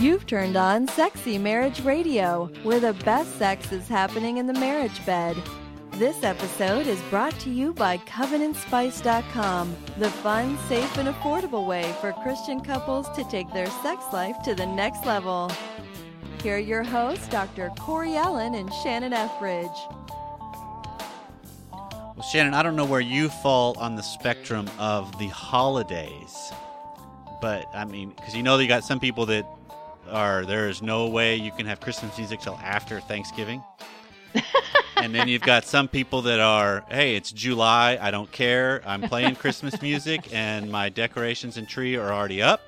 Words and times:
You've 0.00 0.26
turned 0.26 0.56
on 0.56 0.88
Sexy 0.88 1.36
Marriage 1.36 1.82
Radio, 1.82 2.50
where 2.62 2.80
the 2.80 2.94
best 3.04 3.36
sex 3.36 3.70
is 3.70 3.86
happening 3.86 4.38
in 4.38 4.46
the 4.46 4.54
marriage 4.54 5.04
bed. 5.04 5.36
This 5.96 6.22
episode 6.22 6.86
is 6.86 6.98
brought 7.10 7.38
to 7.40 7.50
you 7.50 7.74
by 7.74 7.98
CovenantSpice.com, 7.98 9.76
the 9.98 10.08
fun, 10.08 10.56
safe, 10.68 10.96
and 10.96 11.06
affordable 11.06 11.66
way 11.66 11.94
for 12.00 12.14
Christian 12.14 12.60
couples 12.60 13.10
to 13.10 13.24
take 13.24 13.52
their 13.52 13.66
sex 13.66 14.02
life 14.10 14.36
to 14.44 14.54
the 14.54 14.64
next 14.64 15.04
level. 15.04 15.52
Here 16.42 16.56
are 16.56 16.58
your 16.58 16.82
hosts, 16.82 17.28
Dr. 17.28 17.70
Corey 17.78 18.16
Allen 18.16 18.54
and 18.54 18.72
Shannon 18.82 19.12
Ethridge. 19.12 19.68
Well, 21.70 22.26
Shannon, 22.32 22.54
I 22.54 22.62
don't 22.62 22.74
know 22.74 22.86
where 22.86 23.02
you 23.02 23.28
fall 23.28 23.78
on 23.78 23.96
the 23.96 24.02
spectrum 24.02 24.66
of 24.78 25.18
the 25.18 25.28
holidays, 25.28 26.52
but 27.42 27.66
I 27.74 27.84
mean, 27.84 28.14
because 28.16 28.34
you 28.34 28.42
know 28.42 28.56
you 28.56 28.66
got 28.66 28.82
some 28.82 28.98
people 28.98 29.26
that 29.26 29.44
are 30.10 30.44
there 30.44 30.68
is 30.68 30.82
no 30.82 31.08
way 31.08 31.36
you 31.36 31.52
can 31.52 31.66
have 31.66 31.80
Christmas 31.80 32.16
music 32.18 32.40
till 32.40 32.58
after 32.62 33.00
Thanksgiving. 33.00 33.62
and 34.96 35.14
then 35.14 35.28
you've 35.28 35.42
got 35.42 35.64
some 35.64 35.88
people 35.88 36.22
that 36.22 36.40
are, 36.40 36.84
hey, 36.88 37.16
it's 37.16 37.32
July, 37.32 37.98
I 38.00 38.10
don't 38.10 38.30
care. 38.30 38.82
I'm 38.86 39.02
playing 39.02 39.36
Christmas 39.36 39.80
music 39.82 40.32
and 40.32 40.70
my 40.70 40.88
decorations 40.88 41.56
and 41.56 41.68
tree 41.68 41.96
are 41.96 42.12
already 42.12 42.42
up. 42.42 42.60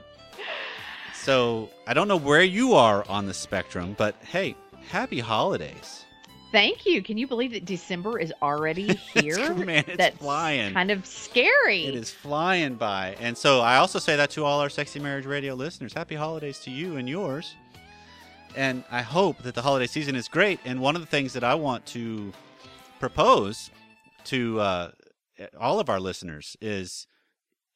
So 1.15 1.71
I 1.87 1.95
don't 1.95 2.09
know 2.09 2.17
where 2.17 2.43
you 2.43 2.75
are 2.75 3.09
on 3.09 3.27
the 3.27 3.35
spectrum, 3.35 3.95
but 3.97 4.17
hey, 4.23 4.57
happy 4.89 5.21
holidays. 5.21 6.02
Thank 6.53 6.85
you. 6.87 7.03
Can 7.03 7.17
you 7.19 7.27
believe 7.27 7.53
that 7.53 7.65
December 7.65 8.19
is 8.19 8.33
already 8.43 8.95
here? 9.15 9.55
man, 9.55 9.85
it's 9.89 9.97
That's 9.97 10.17
flying. 10.19 10.75
kind 10.75 10.91
of 10.91 11.07
scary. 11.07 11.87
It 11.87 11.95
is 11.95 12.11
flying 12.11 12.75
by. 12.75 13.17
And 13.19 13.37
so 13.37 13.61
I 13.61 13.77
also 13.79 13.99
say 13.99 14.17
that 14.17 14.31
to 14.31 14.45
all 14.45 14.61
our 14.61 14.69
Sexy 14.69 15.01
Marriage 15.01 15.25
Radio 15.27 15.55
listeners. 15.55 15.93
Happy 15.95 16.15
holidays 16.15 16.59
to 16.61 16.71
you 16.71 16.97
and 16.97 17.09
yours. 17.09 17.55
And 18.55 18.85
I 18.91 19.01
hope 19.01 19.43
that 19.45 19.55
the 19.55 19.63
holiday 19.63 19.87
season 19.87 20.15
is 20.15 20.29
great. 20.29 20.61
And 20.67 20.81
one 20.81 20.95
of 20.95 21.01
the 21.01 21.07
things 21.07 21.33
that 21.33 21.43
I 21.43 21.55
want 21.55 21.87
to 21.87 22.33
propose 23.01 23.71
to 24.25 24.61
uh, 24.61 24.91
all 25.59 25.81
of 25.81 25.89
our 25.89 25.99
listeners 25.99 26.57
is 26.61 27.07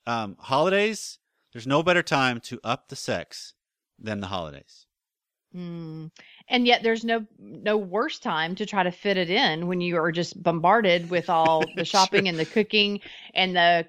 um, 0.06 0.36
holidays, 0.38 1.18
there's 1.52 1.66
no 1.66 1.82
better 1.82 2.02
time 2.02 2.40
to 2.40 2.60
up 2.62 2.88
the 2.88 2.96
sex 2.96 3.54
than 3.98 4.20
the 4.20 4.26
holidays. 4.26 4.85
Mm. 5.56 6.10
And 6.48 6.66
yet 6.66 6.82
there's 6.82 7.04
no 7.04 7.24
no 7.38 7.76
worse 7.78 8.18
time 8.18 8.54
to 8.56 8.66
try 8.66 8.82
to 8.82 8.90
fit 8.90 9.16
it 9.16 9.30
in 9.30 9.66
when 9.66 9.80
you 9.80 9.96
are 9.96 10.12
just 10.12 10.40
bombarded 10.42 11.08
with 11.08 11.30
all 11.30 11.64
the 11.76 11.84
shopping 11.84 12.28
and 12.28 12.38
the 12.38 12.44
cooking 12.44 13.00
and 13.34 13.56
the 13.56 13.86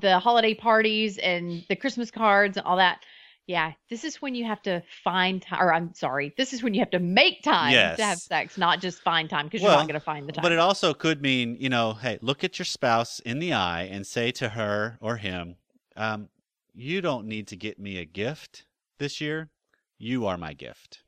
the 0.00 0.18
holiday 0.18 0.54
parties 0.54 1.18
and 1.18 1.64
the 1.68 1.76
Christmas 1.76 2.10
cards 2.10 2.56
and 2.56 2.66
all 2.66 2.76
that. 2.76 3.00
Yeah, 3.46 3.72
this 3.90 4.04
is 4.04 4.22
when 4.22 4.34
you 4.34 4.46
have 4.46 4.62
to 4.62 4.82
find 5.04 5.40
time 5.42 5.60
or 5.60 5.72
I'm 5.72 5.92
sorry, 5.94 6.32
this 6.38 6.54
is 6.54 6.62
when 6.62 6.72
you 6.72 6.80
have 6.80 6.90
to 6.90 6.98
make 6.98 7.42
time 7.42 7.72
to 7.72 8.02
have 8.02 8.18
sex, 8.18 8.56
not 8.56 8.80
just 8.80 9.02
find 9.02 9.28
time 9.28 9.46
because 9.46 9.60
you're 9.60 9.70
not 9.70 9.86
going 9.86 10.00
to 10.00 10.00
find 10.00 10.26
the 10.26 10.32
time. 10.32 10.42
But 10.42 10.52
it 10.52 10.58
also 10.58 10.94
could 10.94 11.20
mean, 11.20 11.58
you 11.60 11.68
know, 11.68 11.92
hey, 11.92 12.18
look 12.22 12.42
at 12.42 12.58
your 12.58 12.64
spouse 12.64 13.20
in 13.20 13.40
the 13.40 13.52
eye 13.52 13.82
and 13.82 14.06
say 14.06 14.30
to 14.32 14.48
her 14.48 14.96
or 14.98 15.18
him, 15.18 15.56
um, 15.94 16.30
you 16.72 17.02
don't 17.02 17.26
need 17.26 17.46
to 17.48 17.56
get 17.56 17.78
me 17.78 17.98
a 17.98 18.06
gift 18.06 18.64
this 18.98 19.20
year. 19.20 19.50
You 19.98 20.26
are 20.26 20.38
my 20.38 20.54
gift. 20.54 21.03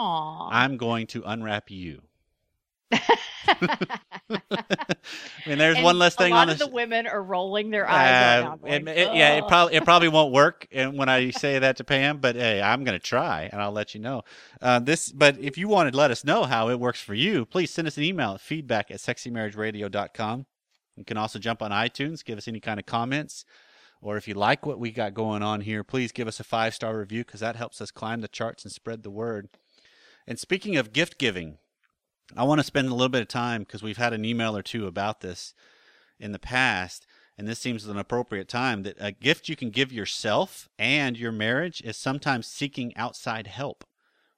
Aw. 0.00 0.48
I'm 0.50 0.76
going 0.78 1.06
to 1.08 1.22
unwrap 1.26 1.70
you. 1.70 2.00
I 3.48 4.96
mean, 5.46 5.58
there's 5.58 5.76
And 5.76 5.84
one 5.84 5.98
less 5.98 6.14
thing 6.14 6.32
a 6.32 6.34
lot 6.34 6.42
on 6.42 6.50
of 6.50 6.58
this. 6.58 6.66
the 6.66 6.72
women 6.72 7.06
are 7.06 7.22
rolling 7.22 7.70
their 7.70 7.88
eyes 7.88 8.42
right 8.44 8.50
Uh, 8.50 8.56
now. 8.56 8.58
it, 8.66 8.88
it- 8.88 9.14
yeah, 9.14 9.34
it 9.36 9.46
probably 9.48 9.74
it 9.76 9.84
probably 9.84 10.08
won't 10.16 10.32
work, 10.32 10.66
and 10.72 10.96
when 10.98 11.08
I 11.08 11.30
say 11.30 11.58
that 11.58 11.76
to 11.78 11.84
Pam, 11.84 12.18
but 12.18 12.36
hey, 12.36 12.60
I'm 12.62 12.84
going 12.84 12.98
to 12.98 13.04
try, 13.04 13.48
and 13.52 13.60
I'll 13.60 13.72
let 13.72 13.94
you 13.94 14.00
know. 14.00 14.22
Uh, 14.60 14.78
this, 14.78 15.12
but 15.12 15.38
if 15.38 15.58
you 15.58 15.68
want 15.68 15.90
to 15.90 15.96
let 15.96 16.10
us 16.10 16.24
know 16.24 16.44
how 16.44 16.68
it 16.68 16.80
works 16.80 17.00
for 17.00 17.14
you, 17.14 17.44
please 17.46 17.70
send 17.70 17.86
us 17.88 17.96
an 17.96 18.02
email 18.04 18.32
at 18.34 18.40
feedback 18.40 18.90
at 18.90 18.98
sexymarriageradio.com. 18.98 20.46
You 20.96 21.04
can 21.04 21.16
also 21.16 21.38
jump 21.38 21.62
on 21.62 21.70
iTunes, 21.70 22.24
give 22.24 22.38
us 22.38 22.48
any 22.48 22.60
kind 22.60 22.78
of 22.80 22.86
comments, 22.86 23.44
or 24.02 24.16
if 24.16 24.26
you 24.28 24.34
like 24.34 24.66
what 24.66 24.78
we 24.78 24.90
got 24.90 25.14
going 25.14 25.42
on 25.42 25.60
here, 25.62 25.84
please 25.84 26.12
give 26.12 26.28
us 26.28 26.40
a 26.40 26.44
five 26.44 26.74
star 26.74 26.98
review 26.98 27.24
because 27.24 27.40
that 27.40 27.56
helps 27.56 27.80
us 27.80 27.90
climb 27.90 28.20
the 28.20 28.28
charts 28.28 28.64
and 28.64 28.72
spread 28.72 29.02
the 29.02 29.10
word. 29.10 29.48
And 30.30 30.38
speaking 30.38 30.76
of 30.76 30.92
gift 30.92 31.18
giving, 31.18 31.58
I 32.36 32.44
want 32.44 32.60
to 32.60 32.64
spend 32.64 32.86
a 32.86 32.92
little 32.94 33.08
bit 33.08 33.22
of 33.22 33.26
time 33.26 33.64
because 33.64 33.82
we've 33.82 33.96
had 33.96 34.12
an 34.12 34.24
email 34.24 34.56
or 34.56 34.62
two 34.62 34.86
about 34.86 35.22
this 35.22 35.54
in 36.20 36.30
the 36.30 36.38
past, 36.38 37.04
and 37.36 37.48
this 37.48 37.58
seems 37.58 37.84
an 37.84 37.98
appropriate 37.98 38.46
time 38.46 38.84
that 38.84 38.96
a 39.00 39.10
gift 39.10 39.48
you 39.48 39.56
can 39.56 39.70
give 39.70 39.90
yourself 39.90 40.68
and 40.78 41.18
your 41.18 41.32
marriage 41.32 41.82
is 41.82 41.96
sometimes 41.96 42.46
seeking 42.46 42.96
outside 42.96 43.48
help 43.48 43.82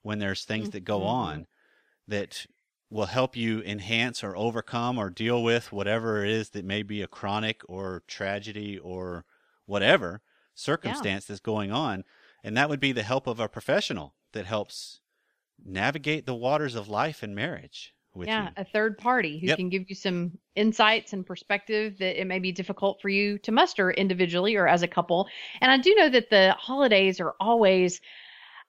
when 0.01 0.19
there's 0.19 0.47
things 0.47 0.71
that 0.71 0.85
go 0.85 1.01
Mhm. 1.01 1.09
on 1.09 1.47
that 2.09 2.47
will 2.89 3.05
help 3.05 3.37
you 3.37 3.63
enhance 3.63 4.25
or 4.25 4.35
overcome 4.35 4.97
or 4.97 5.11
deal 5.11 5.43
with 5.43 5.73
whatever 5.73 6.25
it 6.25 6.31
is 6.31 6.49
that 6.51 6.65
may 6.65 6.83
be 6.83 7.03
a 7.03 7.07
chronic 7.07 7.61
or 7.69 8.03
tragedy 8.07 8.79
or 8.79 9.27
whatever 9.67 10.23
circumstance 10.55 11.27
that's 11.27 11.39
going 11.39 11.71
on. 11.71 12.03
And 12.43 12.57
that 12.57 12.71
would 12.71 12.81
be 12.81 12.93
the 12.93 13.03
help 13.03 13.27
of 13.27 13.39
a 13.39 13.47
professional 13.47 14.15
that 14.33 14.47
helps 14.47 15.02
navigate 15.65 16.27
the 16.27 16.35
waters 16.35 16.75
of 16.75 16.89
life 16.89 17.23
and 17.23 17.35
marriage 17.35 17.95
with 18.15 18.37
yeah, 18.37 18.39
you. 18.39 18.57
a 18.57 18.65
third 18.65 18.99
party 18.99 19.41
who 19.41 19.51
Yep. 19.51 19.53
can 19.53 19.69
give 19.69 19.85
you 19.89 19.97
some 19.97 20.39
insights 20.55 21.13
and 21.13 21.27
perspective 21.27 21.99
that 21.99 22.21
it 22.21 22.27
may 22.27 22.39
be 22.39 22.53
difficult 22.53 23.01
for 23.03 23.09
you 23.09 23.39
to 23.39 23.51
muster 23.51 23.91
individually 23.91 24.55
or 24.55 24.69
as 24.69 24.83
a 24.83 24.89
couple. 24.89 25.29
And 25.61 25.73
I 25.73 25.79
do 25.79 25.93
know 25.97 26.09
that 26.09 26.31
the 26.31 26.53
holidays 26.57 27.19
are 27.21 27.35
always 27.41 28.01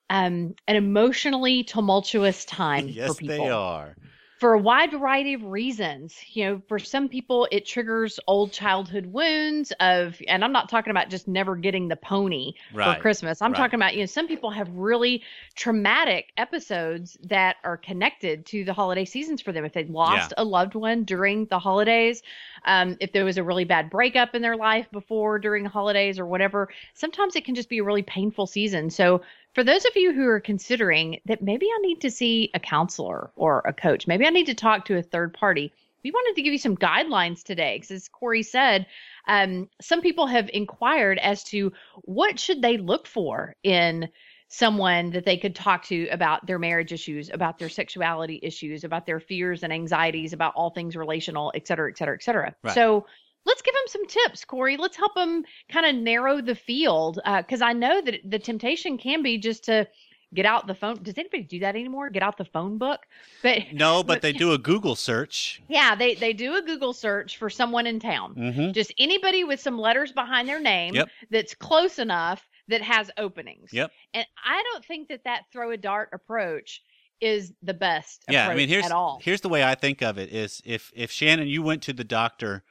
um, 0.09 0.55
an 0.67 0.75
emotionally 0.77 1.63
tumultuous 1.63 2.45
time 2.45 2.97
for 3.05 3.15
yes, 3.15 3.19
they 3.19 3.49
are. 3.49 3.97
For 4.43 4.55
a 4.55 4.59
wide 4.59 4.91
variety 4.91 5.33
of 5.35 5.45
reasons. 5.45 6.17
You 6.33 6.43
know, 6.43 6.61
for 6.67 6.77
some 6.77 7.07
people, 7.07 7.47
it 7.49 7.65
triggers 7.65 8.19
old 8.27 8.51
childhood 8.51 9.05
wounds 9.05 9.71
of, 9.79 10.21
and 10.27 10.43
I'm 10.43 10.51
not 10.51 10.67
talking 10.67 10.91
about 10.91 11.09
just 11.09 11.29
never 11.29 11.55
getting 11.55 11.87
the 11.87 11.95
pony 11.95 12.51
Right. 12.73 12.97
for 12.97 13.01
Christmas. 13.01 13.41
I'm 13.41 13.53
right. 13.53 13.57
talking 13.57 13.79
about, 13.79 13.93
you 13.93 14.01
know, 14.01 14.05
some 14.05 14.27
people 14.27 14.49
have 14.51 14.67
really 14.71 15.23
traumatic 15.55 16.33
episodes 16.35 17.17
that 17.23 17.55
are 17.63 17.77
connected 17.77 18.45
to 18.47 18.65
the 18.65 18.73
holiday 18.73 19.05
seasons 19.05 19.41
for 19.41 19.53
them. 19.53 19.63
If 19.63 19.71
they 19.71 19.85
lost 19.85 20.33
a 20.37 20.43
loved 20.43 20.75
one 20.75 21.05
during 21.05 21.45
the 21.45 21.59
holidays, 21.59 22.21
um, 22.65 22.97
if 22.99 23.13
there 23.13 23.23
was 23.23 23.37
a 23.37 23.43
really 23.43 23.63
bad 23.63 23.89
breakup 23.89 24.35
in 24.35 24.41
their 24.41 24.57
life 24.57 24.91
before, 24.91 25.39
during 25.39 25.63
the 25.63 25.69
holidays, 25.69 26.19
or 26.19 26.25
whatever, 26.25 26.67
sometimes 26.95 27.37
it 27.37 27.45
can 27.45 27.55
just 27.55 27.69
be 27.69 27.77
a 27.77 27.83
really 27.85 28.03
painful 28.03 28.45
season. 28.45 28.89
So, 28.89 29.21
for 29.53 29.63
those 29.63 29.85
of 29.85 29.95
you 29.95 30.13
who 30.13 30.27
are 30.27 30.39
considering 30.39 31.19
that 31.25 31.41
maybe 31.41 31.67
I 31.67 31.81
need 31.81 32.01
to 32.01 32.11
see 32.11 32.49
a 32.53 32.59
counselor 32.59 33.31
or 33.35 33.61
a 33.65 33.73
coach, 33.73 34.07
maybe 34.07 34.25
I 34.25 34.31
need 34.31 34.47
to 34.47 34.55
talk 34.55 34.85
to 34.85 34.97
a 34.97 35.03
third 35.03 35.33
party, 35.33 35.71
we 36.03 36.11
wanted 36.11 36.35
to 36.35 36.41
give 36.41 36.51
you 36.51 36.59
some 36.59 36.75
guidelines 36.75 37.43
today. 37.43 37.77
Because 37.77 37.91
as 37.91 38.07
Corey 38.09 38.43
said, 38.43 38.87
um, 39.27 39.69
some 39.81 40.01
people 40.01 40.27
have 40.27 40.49
inquired 40.53 41.17
as 41.19 41.43
to 41.45 41.71
what 42.01 42.39
should 42.39 42.61
they 42.61 42.77
look 42.77 43.07
for 43.07 43.55
in 43.63 44.09
someone 44.49 45.11
that 45.11 45.25
they 45.25 45.37
could 45.37 45.55
talk 45.55 45.83
to 45.85 46.07
about 46.09 46.45
their 46.45 46.59
marriage 46.59 46.91
issues, 46.91 47.31
about 47.33 47.57
their 47.57 47.69
sexuality 47.69 48.39
issues, 48.43 48.83
about 48.83 49.05
their 49.05 49.19
fears 49.19 49.63
and 49.63 49.73
anxieties, 49.73 50.33
about 50.33 50.53
all 50.55 50.69
things 50.69 50.95
relational, 50.95 51.51
et 51.55 51.67
cetera, 51.67 51.89
et 51.89 51.97
cetera, 51.97 52.15
et 52.15 52.23
cetera. 52.23 52.55
Right. 52.61 52.75
So 52.75 53.07
let's 53.45 53.61
give 53.61 53.73
them 53.73 53.83
some 53.87 54.05
tips, 54.07 54.45
Corey. 54.45 54.77
Let's 54.77 54.97
help 54.97 55.15
them 55.15 55.43
kind 55.69 55.85
of 55.85 55.95
narrow 56.01 56.41
the 56.41 56.55
field 56.55 57.19
because 57.37 57.61
I 57.61 57.73
know 57.73 58.01
that 58.01 58.19
the 58.23 58.39
temptation 58.39 58.97
can 58.97 59.21
be 59.23 59.37
just 59.37 59.63
to 59.65 59.87
get 60.33 60.45
out 60.47 60.65
the 60.65 60.73
phone. 60.73 61.01
Does 61.03 61.17
anybody 61.17 61.43
do 61.43 61.59
that 61.59 61.75
anymore? 61.75 62.09
Get 62.09 62.23
out 62.23 62.37
the 62.37 62.45
phone 62.45 62.77
book? 62.77 63.01
But 63.43 63.59
No, 63.73 64.03
but 64.03 64.21
they 64.21 64.31
do 64.33 64.53
a 64.53 64.57
Google 64.57 64.95
search. 64.95 65.61
yeah, 65.67 65.93
they 65.95 66.15
they 66.15 66.33
do 66.33 66.55
a 66.55 66.61
Google 66.61 66.93
search 66.93 67.37
for 67.37 67.49
someone 67.49 67.85
in 67.85 67.99
town. 67.99 68.35
Mm-hmm. 68.35 68.71
Just 68.71 68.93
anybody 68.97 69.43
with 69.43 69.59
some 69.59 69.77
letters 69.77 70.11
behind 70.11 70.47
their 70.49 70.59
name 70.61 70.95
Yep. 70.95 71.09
that's 71.29 71.53
close 71.53 71.99
enough 71.99 72.47
that 72.69 72.81
has 72.81 73.11
openings. 73.17 73.71
Yep. 73.73 73.91
And 74.13 74.25
I 74.43 74.63
don't 74.71 74.83
think 74.85 75.09
that 75.09 75.25
that 75.25 75.43
throw 75.51 75.71
a 75.71 75.77
dart 75.77 76.09
approach 76.13 76.81
is 77.21 77.53
the 77.61 77.73
best 77.73 78.23
Yeah, 78.27 78.49
I 78.49 78.55
mean, 78.55 78.67
here's 78.69 78.85
at 78.85 78.91
all. 78.91 79.19
here's 79.21 79.41
the 79.41 79.49
way 79.49 79.63
I 79.63 79.75
think 79.75 80.01
of 80.01 80.17
it: 80.17 80.33
is 80.33 80.61
if 80.65 80.91
if 80.95 81.11
Shannon, 81.11 81.47
you 81.47 81.61
went 81.61 81.83
to 81.83 81.93
the 81.93 82.03
doctor, 82.03 82.63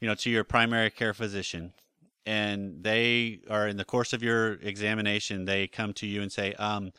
you 0.00 0.08
know, 0.08 0.14
to 0.16 0.30
your 0.30 0.44
primary 0.44 0.90
care 0.90 1.14
physician, 1.14 1.72
and 2.26 2.82
they 2.82 3.40
are 3.50 3.68
in 3.68 3.76
the 3.76 3.84
course 3.84 4.12
of 4.12 4.22
your 4.22 4.54
examination, 4.54 5.44
they 5.44 5.66
come 5.66 5.92
to 5.94 6.06
you 6.06 6.22
and 6.22 6.32
say, 6.32 6.52
um. 6.54 6.92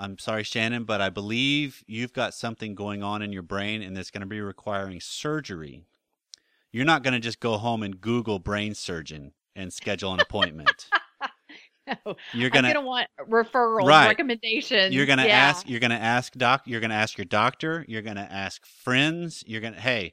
I'm 0.00 0.16
sorry, 0.16 0.44
Shannon, 0.44 0.84
but 0.84 1.00
I 1.00 1.10
believe 1.10 1.82
you've 1.88 2.12
got 2.12 2.32
something 2.32 2.76
going 2.76 3.02
on 3.02 3.20
in 3.20 3.32
your 3.32 3.42
brain 3.42 3.82
and 3.82 3.96
that's 3.96 4.12
going 4.12 4.20
to 4.20 4.28
be 4.28 4.40
requiring 4.40 5.00
surgery. 5.00 5.86
You're 6.70 6.84
not 6.84 7.02
going 7.02 7.14
to 7.14 7.18
just 7.18 7.40
go 7.40 7.56
home 7.56 7.82
and 7.82 8.00
Google 8.00 8.38
brain 8.38 8.74
surgeon 8.76 9.32
and 9.56 9.72
schedule 9.72 10.12
an 10.14 10.20
appointment. 10.20 10.86
No, 12.06 12.16
You're 12.34 12.50
going 12.50 12.64
to 12.66 12.74
gonna 12.74 12.86
want 12.86 13.08
referrals, 13.28 13.86
Right. 13.88 14.08
recommendations. 14.08 14.94
You're 14.94 15.06
gonna 15.06 15.24
yeah. 15.24 15.38
ask. 15.38 15.66
You're 15.68 15.80
gonna 15.80 15.94
ask 15.94 16.34
doc. 16.34 16.62
You're 16.66 16.82
gonna 16.82 16.92
ask 16.92 17.16
your 17.16 17.24
doctor. 17.24 17.82
You're 17.88 18.02
gonna 18.02 18.28
ask 18.30 18.66
friends. 18.66 19.42
You're 19.46 19.62
gonna 19.62 19.80
hey, 19.80 20.12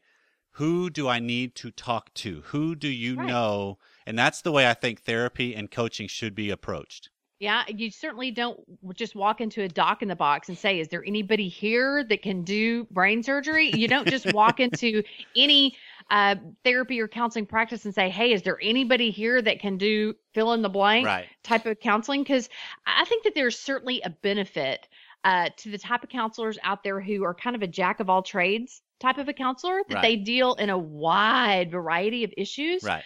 who 0.56 0.90
do 0.90 1.08
I 1.08 1.20
need 1.20 1.54
to 1.56 1.72
talk 1.72 2.14
to? 2.16 2.42
Who 2.48 2.76
do 2.76 2.88
you 2.88 3.16
Right. 3.16 3.28
know? 3.28 3.78
And 4.06 4.18
that's 4.18 4.42
the 4.42 4.52
way 4.54 4.70
I 4.70 4.74
think 4.74 5.02
therapy 5.02 5.54
and 5.56 5.70
coaching 5.70 6.08
should 6.08 6.34
be 6.34 6.50
approached. 6.50 7.10
Yeah, 7.40 7.66
you 7.68 7.92
certainly 7.92 8.32
don't 8.32 8.62
just 8.96 9.14
walk 9.14 9.42
into 9.42 9.62
a 9.64 9.68
doc 9.68 10.02
in 10.02 10.08
the 10.08 10.16
box 10.16 10.48
and 10.48 10.58
say, 10.58 10.80
"Is 10.80 10.88
there 10.88 11.04
anybody 11.06 11.50
here 11.50 12.02
that 12.06 12.22
can 12.22 12.44
do 12.44 12.86
brain 12.86 13.24
surgery?" 13.24 13.68
You 13.68 13.90
don't 13.90 14.08
just 14.08 14.26
walk 14.26 14.60
into 14.62 15.04
any 15.36 15.76
uh, 16.10 16.36
therapy 16.64 17.02
or 17.02 17.10
counseling 17.10 17.46
practice 17.46 17.84
and 17.84 17.94
say, 17.94 18.10
"Hey, 18.10 18.32
is 18.32 18.44
there 18.44 18.58
anybody 18.62 19.12
here 19.12 19.42
that 19.42 19.60
can 19.60 19.78
do 19.78 20.16
fill 20.34 20.54
in 20.54 20.62
the 20.62 20.70
blank 20.70 21.06
Right. 21.06 21.28
type 21.44 21.66
of 21.66 21.78
counseling?" 21.82 22.24
Because 22.24 22.48
I 22.86 23.04
think 23.04 23.26
that 23.26 23.36
there's 23.36 23.60
certainly 23.60 24.00
a 24.02 24.10
benefit 24.10 24.88
uh, 25.26 25.50
to 25.58 25.70
the 25.70 25.78
type 25.78 26.04
of 26.04 26.10
counselors 26.10 26.58
out 26.64 26.84
there 26.84 27.02
who 27.02 27.26
are 27.26 27.34
kind 27.34 27.56
of 27.58 27.62
a 27.62 27.68
jack 27.68 28.00
of 28.00 28.10
all 28.10 28.22
trades 28.24 28.82
type 29.00 29.18
of 29.18 29.28
a 29.28 29.34
counselor 29.34 29.82
that 29.90 29.96
Right. 29.96 30.02
they 30.02 30.16
deal 30.16 30.54
in 30.56 30.70
a 30.70 30.78
wide 30.78 31.72
variety 31.72 32.24
of 32.24 32.34
issues. 32.38 32.84
Right. 32.84 33.04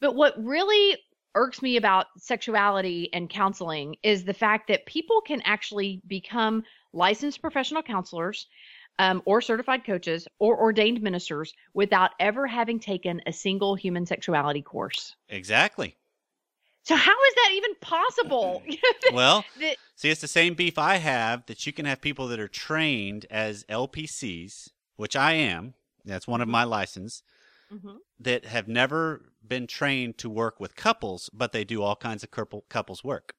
But 0.00 0.14
what 0.14 0.34
really 0.42 0.98
irks 1.34 1.60
me 1.62 1.76
about 1.76 2.06
sexuality 2.18 3.08
and 3.12 3.28
counseling 3.28 3.96
is 4.02 4.24
the 4.24 4.34
fact 4.34 4.68
that 4.68 4.86
people 4.86 5.20
can 5.20 5.40
actually 5.42 6.00
become 6.06 6.62
licensed 6.92 7.40
professional 7.40 7.82
counselors 7.82 8.46
um, 9.00 9.20
or 9.24 9.40
certified 9.40 9.84
coaches 9.84 10.28
or 10.38 10.56
ordained 10.60 11.02
ministers 11.02 11.52
without 11.72 12.12
ever 12.20 12.46
having 12.46 12.78
taken 12.78 13.20
a 13.26 13.32
single 13.32 13.74
human 13.74 14.06
sexuality 14.06 14.62
course. 14.62 15.16
Exactly. 15.28 15.96
So, 16.84 16.94
how 16.94 17.10
is 17.12 17.34
that 17.34 17.50
even 17.54 17.74
possible? 17.80 18.62
Well, 19.12 19.44
That- 19.58 19.76
see, 19.96 20.10
it's 20.10 20.20
the 20.20 20.28
same 20.28 20.54
beef 20.54 20.78
I 20.78 20.96
have 20.96 21.44
that 21.46 21.66
you 21.66 21.72
can 21.72 21.86
have 21.86 22.00
people 22.00 22.28
that 22.28 22.38
are 22.38 22.46
trained 22.48 23.26
as 23.30 23.64
LPCs, 23.64 24.68
which 24.96 25.16
I 25.16 25.32
am. 25.32 25.74
That's 26.04 26.28
one 26.28 26.40
of 26.40 26.48
my 26.48 26.64
license. 26.64 27.22
Mhm. 27.72 27.98
That 28.20 28.44
have 28.44 28.68
never 28.68 29.32
been 29.46 29.66
trained 29.66 30.18
to 30.18 30.30
work 30.30 30.60
with 30.60 30.76
couples, 30.76 31.30
but 31.32 31.52
they 31.52 31.64
do 31.64 31.82
all 31.82 31.96
kinds 31.96 32.22
of 32.22 32.30
couple 32.30 32.62
couples 32.68 33.02
work. 33.02 33.34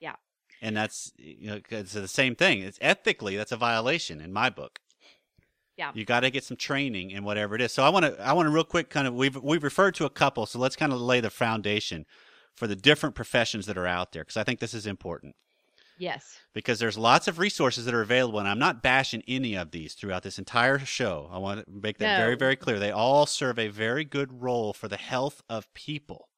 Yeah. 0.00 0.16
And 0.60 0.76
that's 0.76 1.12
you 1.16 1.48
know 1.48 1.60
it's 1.68 1.92
the 1.92 2.08
same 2.08 2.36
thing. 2.36 2.60
It's 2.60 2.78
ethically 2.80 3.36
that's 3.36 3.52
a 3.52 3.56
violation 3.56 4.20
in 4.20 4.32
my 4.32 4.48
book. 4.48 4.78
Yeah. 5.76 5.90
You 5.94 6.04
got 6.04 6.20
to 6.20 6.30
get 6.30 6.44
some 6.44 6.56
training 6.56 7.10
in 7.10 7.24
whatever 7.24 7.54
it 7.54 7.60
is. 7.62 7.72
So 7.72 7.82
I 7.82 7.88
want 7.88 8.04
to 8.04 8.20
I 8.20 8.32
want 8.32 8.46
to 8.46 8.50
real 8.50 8.64
quick 8.64 8.90
kind 8.90 9.06
of 9.06 9.14
we've 9.14 9.36
we've 9.36 9.64
referred 9.64 9.94
to 9.96 10.04
a 10.04 10.10
couple, 10.10 10.46
so 10.46 10.58
let's 10.58 10.76
kind 10.76 10.92
of 10.92 11.00
lay 11.00 11.20
the 11.20 11.30
foundation 11.30 12.06
for 12.54 12.66
the 12.66 12.76
different 12.76 13.14
professions 13.14 13.66
that 13.66 13.78
are 13.78 13.86
out 13.86 14.12
there 14.12 14.22
because 14.22 14.36
I 14.36 14.44
think 14.44 14.60
this 14.60 14.74
is 14.74 14.86
important 14.86 15.34
Yes. 16.02 16.38
because 16.52 16.78
there's 16.80 16.98
lots 16.98 17.28
of 17.28 17.38
resources 17.38 17.84
that 17.84 17.94
are 17.94 18.02
available 18.02 18.38
and 18.40 18.48
I'm 18.48 18.58
not 18.58 18.82
bashing 18.82 19.22
any 19.28 19.54
of 19.54 19.70
these 19.70 19.94
throughout 19.94 20.22
this 20.24 20.38
entire 20.38 20.78
show. 20.80 21.28
I 21.32 21.38
want 21.38 21.64
to 21.64 21.70
make 21.70 21.98
that 21.98 22.16
very 22.18 22.34
No. 22.34 22.38
very 22.38 22.56
clear. 22.56 22.78
They 22.80 22.90
all 22.90 23.24
serve 23.26 23.58
a 23.58 23.68
very 23.68 24.04
good 24.04 24.42
role 24.42 24.72
for 24.72 24.88
the 24.88 24.96
health 24.96 25.42
of 25.48 25.72
people, 25.74 26.28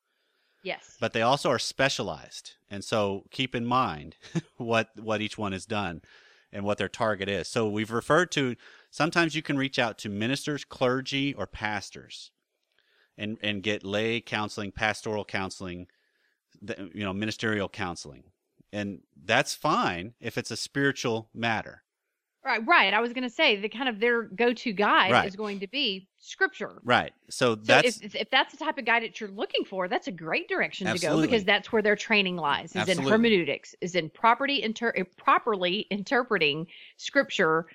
Yes. 0.63 0.97
but 1.01 1.13
they 1.15 1.23
also 1.23 1.49
are 1.51 1.59
specialized. 1.59 2.53
And 2.69 2.85
so 2.85 3.25
keep 3.31 3.55
in 3.55 3.65
mind 3.65 4.17
what 4.59 4.91
what 4.97 5.23
each 5.23 5.39
one 5.39 5.53
has 5.53 5.65
done 5.67 6.03
and 6.53 6.65
what 6.65 6.77
their 6.79 6.89
target 6.89 7.29
is. 7.29 7.49
So 7.49 7.69
we've 7.69 7.91
referred 7.91 8.31
to 8.33 8.57
sometimes 8.91 9.35
you 9.35 9.43
can 9.43 9.57
reach 9.57 9.79
out 9.79 9.97
to 9.99 10.09
ministers, 10.09 10.65
clergy 10.65 11.33
or 11.35 11.47
pastors 11.47 12.31
and 13.17 13.39
and 13.43 13.63
get 13.63 13.83
lay 13.83 14.21
counseling, 14.21 14.73
pastoral 14.73 15.25
counseling, 15.25 15.87
you 16.93 17.03
know, 17.05 17.13
ministerial 17.15 17.69
counseling. 17.69 18.25
And 18.75 19.01
that's 19.25 19.55
fine 19.55 20.15
if 20.21 20.37
it's 20.37 20.51
a 20.51 20.57
spiritual 20.57 21.29
matter. 21.33 21.83
Right. 22.45 22.61
Right. 22.67 22.93
I 22.93 23.01
was 23.01 23.15
going 23.15 23.23
to 23.25 23.31
say 23.31 23.57
the 23.57 23.71
kind 23.71 23.89
of 23.89 24.01
their 24.01 24.25
go-to 24.25 24.73
guide 24.75 25.13
Right. 25.13 25.27
is 25.27 25.35
going 25.35 25.61
to 25.61 25.67
be 25.67 26.09
scripture. 26.19 26.73
Right. 26.85 27.13
So 27.31 27.55
So 27.55 27.55
that's 27.55 28.03
if, 28.03 28.15
if 28.15 28.29
that's 28.31 28.53
the 28.53 28.63
type 28.63 28.77
of 28.77 28.85
guide 28.85 29.03
that 29.03 29.19
you're 29.19 29.31
looking 29.31 29.65
for, 29.65 29.89
that's 29.89 30.09
a 30.09 30.13
great 30.13 30.47
direction 30.49 30.87
to 30.87 30.99
go 30.99 31.23
because 31.23 31.45
that's 31.45 31.73
where 31.73 31.81
their 31.81 31.97
training 31.97 32.37
lies. 32.37 32.77
Is 32.77 32.89
in 32.89 32.99
hermeneutics, 32.99 33.75
is 33.81 33.95
in 33.95 34.11
property 34.11 34.63
inter- 34.63 34.93
uh, 34.99 35.05
properly 35.17 35.87
interpreting 35.91 36.67
scripture 36.99 37.67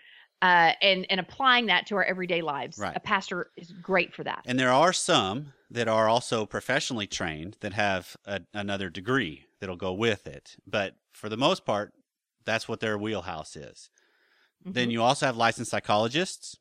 uh, 0.43 0.73
and 0.83 1.05
and 1.09 1.19
applying 1.19 1.65
that 1.65 1.87
to 1.87 1.95
our 1.95 2.03
everyday 2.03 2.41
lives. 2.43 2.77
Right. 2.77 2.95
A 2.95 2.99
pastor 2.99 3.49
is 3.57 3.71
great 3.71 4.13
for 4.13 4.23
that. 4.23 4.43
and 4.45 4.59
there 4.59 4.71
are 4.71 4.93
some 4.93 5.53
that 5.71 5.87
are 5.87 6.07
also 6.07 6.45
professionally 6.45 7.07
trained 7.07 7.57
that 7.61 7.73
have 7.73 8.15
a, 8.25 8.41
another 8.53 8.89
degree 8.89 9.45
that'll 9.59 9.75
go 9.75 9.93
with 9.93 10.27
it. 10.27 10.55
But 10.65 10.95
for 11.13 11.29
the 11.29 11.37
most 11.37 11.65
part, 11.65 11.93
that's 12.45 12.67
what 12.67 12.79
their 12.79 12.97
wheelhouse 12.97 13.55
is. 13.55 13.89
Then 14.73 14.89
Mhm. 14.89 14.91
you 14.91 15.03
also 15.03 15.25
have 15.25 15.37
licensed 15.37 15.71
psychologists. 15.71 16.57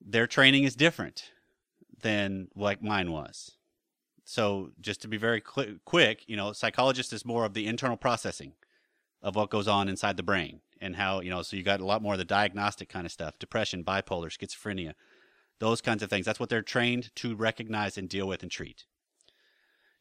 Their 0.00 0.26
training 0.26 0.64
is 0.64 0.76
different 0.76 1.32
than 2.02 2.48
like 2.54 2.82
mine 2.82 3.12
was. 3.12 3.56
So 4.24 4.72
just 4.80 5.02
to 5.02 5.08
be 5.08 5.16
very 5.16 5.40
cli 5.40 5.78
quick, 5.84 6.24
you 6.28 6.36
know, 6.36 6.52
psychologist 6.52 7.12
is 7.12 7.24
more 7.24 7.44
of 7.44 7.54
the 7.54 7.66
internal 7.66 7.96
processing 7.96 8.54
of 9.22 9.36
what 9.36 9.50
goes 9.50 9.68
on 9.68 9.88
inside 9.88 10.16
the 10.16 10.22
brain 10.22 10.62
and 10.80 10.96
how, 10.96 11.20
you 11.20 11.30
know, 11.30 11.42
so 11.42 11.56
you 11.56 11.62
got 11.64 11.80
a 11.80 11.86
lot 11.86 12.02
more 12.02 12.14
of 12.14 12.18
the 12.18 12.24
diagnostic 12.24 12.88
kind 12.88 13.06
of 13.06 13.12
stuff, 13.12 13.38
depression, 13.38 13.84
bipolar, 13.84 14.30
schizophrenia, 14.30 14.94
those 15.60 15.80
kinds 15.80 16.02
of 16.02 16.10
things. 16.10 16.26
That's 16.26 16.40
what 16.40 16.50
they're 16.50 16.62
trained 16.62 17.14
to 17.16 17.36
recognize 17.36 17.98
and 17.98 18.08
deal 18.08 18.28
with 18.28 18.42
and 18.42 18.52
treat. 18.52 18.86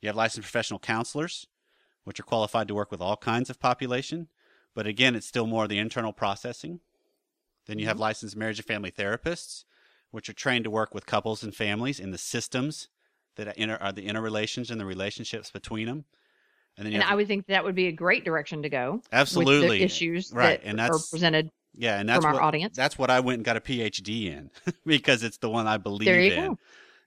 You 0.02 0.08
have 0.10 0.16
licensed 0.16 0.46
professional 0.46 0.80
counselors, 0.80 1.48
which 2.08 2.22
are 2.22 2.24
qualified 2.24 2.70
to 2.70 2.74
work 2.74 2.90
with 2.90 3.02
all 3.02 3.18
kinds 3.18 3.50
of 3.50 3.60
population, 3.60 4.30
but 4.74 4.88
again, 4.88 5.14
it's 5.14 5.28
still 5.28 5.46
more 5.46 5.68
the 5.68 5.78
internal 5.78 6.14
processing. 6.14 6.80
Then 7.66 7.80
you 7.80 7.86
have 7.88 7.96
mm-hmm. 7.96 8.04
licensed 8.04 8.38
marriage 8.38 8.60
and 8.60 8.66
family 8.66 8.92
therapists, 8.92 9.66
which 10.12 10.30
are 10.30 10.34
trained 10.34 10.64
to 10.64 10.72
work 10.72 10.96
with 10.96 11.06
couples 11.06 11.44
and 11.44 11.54
families 11.54 12.00
in 12.00 12.12
the 12.12 12.18
systems 12.18 12.88
that 13.36 13.60
are, 13.60 13.84
are 13.84 13.92
the 13.92 14.06
interrelations 14.06 14.72
and 14.72 14.80
the 14.80 14.86
relationships 14.86 15.52
between 15.52 15.88
them. 15.88 16.06
And 16.78 16.86
then 16.86 16.94
you 16.94 17.02
and 17.02 17.10
I 17.10 17.14
would 17.14 17.28
think 17.28 17.48
that 17.48 17.66
would 17.66 17.76
be 17.76 17.88
a 17.88 17.92
great 17.92 18.24
direction 18.24 18.62
to 18.62 18.70
go 18.70 19.02
absolutely 19.12 19.80
the 19.80 19.84
issues 19.84 20.32
right, 20.32 20.62
that 20.62 20.66
and 20.66 20.80
are 20.80 20.88
that's 20.88 21.10
presented. 21.10 21.52
yeah, 21.74 22.00
and 22.00 22.08
that's 22.08 22.24
from 22.24 22.36
our 22.36 22.40
what, 22.40 22.48
audience. 22.48 22.78
That's 22.78 22.98
what 22.98 23.10
I 23.10 23.20
went 23.20 23.40
and 23.40 23.46
got 23.46 23.58
a 23.58 23.60
PhD 23.60 24.28
in 24.28 24.50
because 24.86 25.24
it's 25.24 25.40
the 25.40 25.50
one 25.50 25.68
I 25.68 25.76
believe 25.76 26.06
There 26.06 26.22
you 26.22 26.32
in 26.32 26.48
go. 26.52 26.60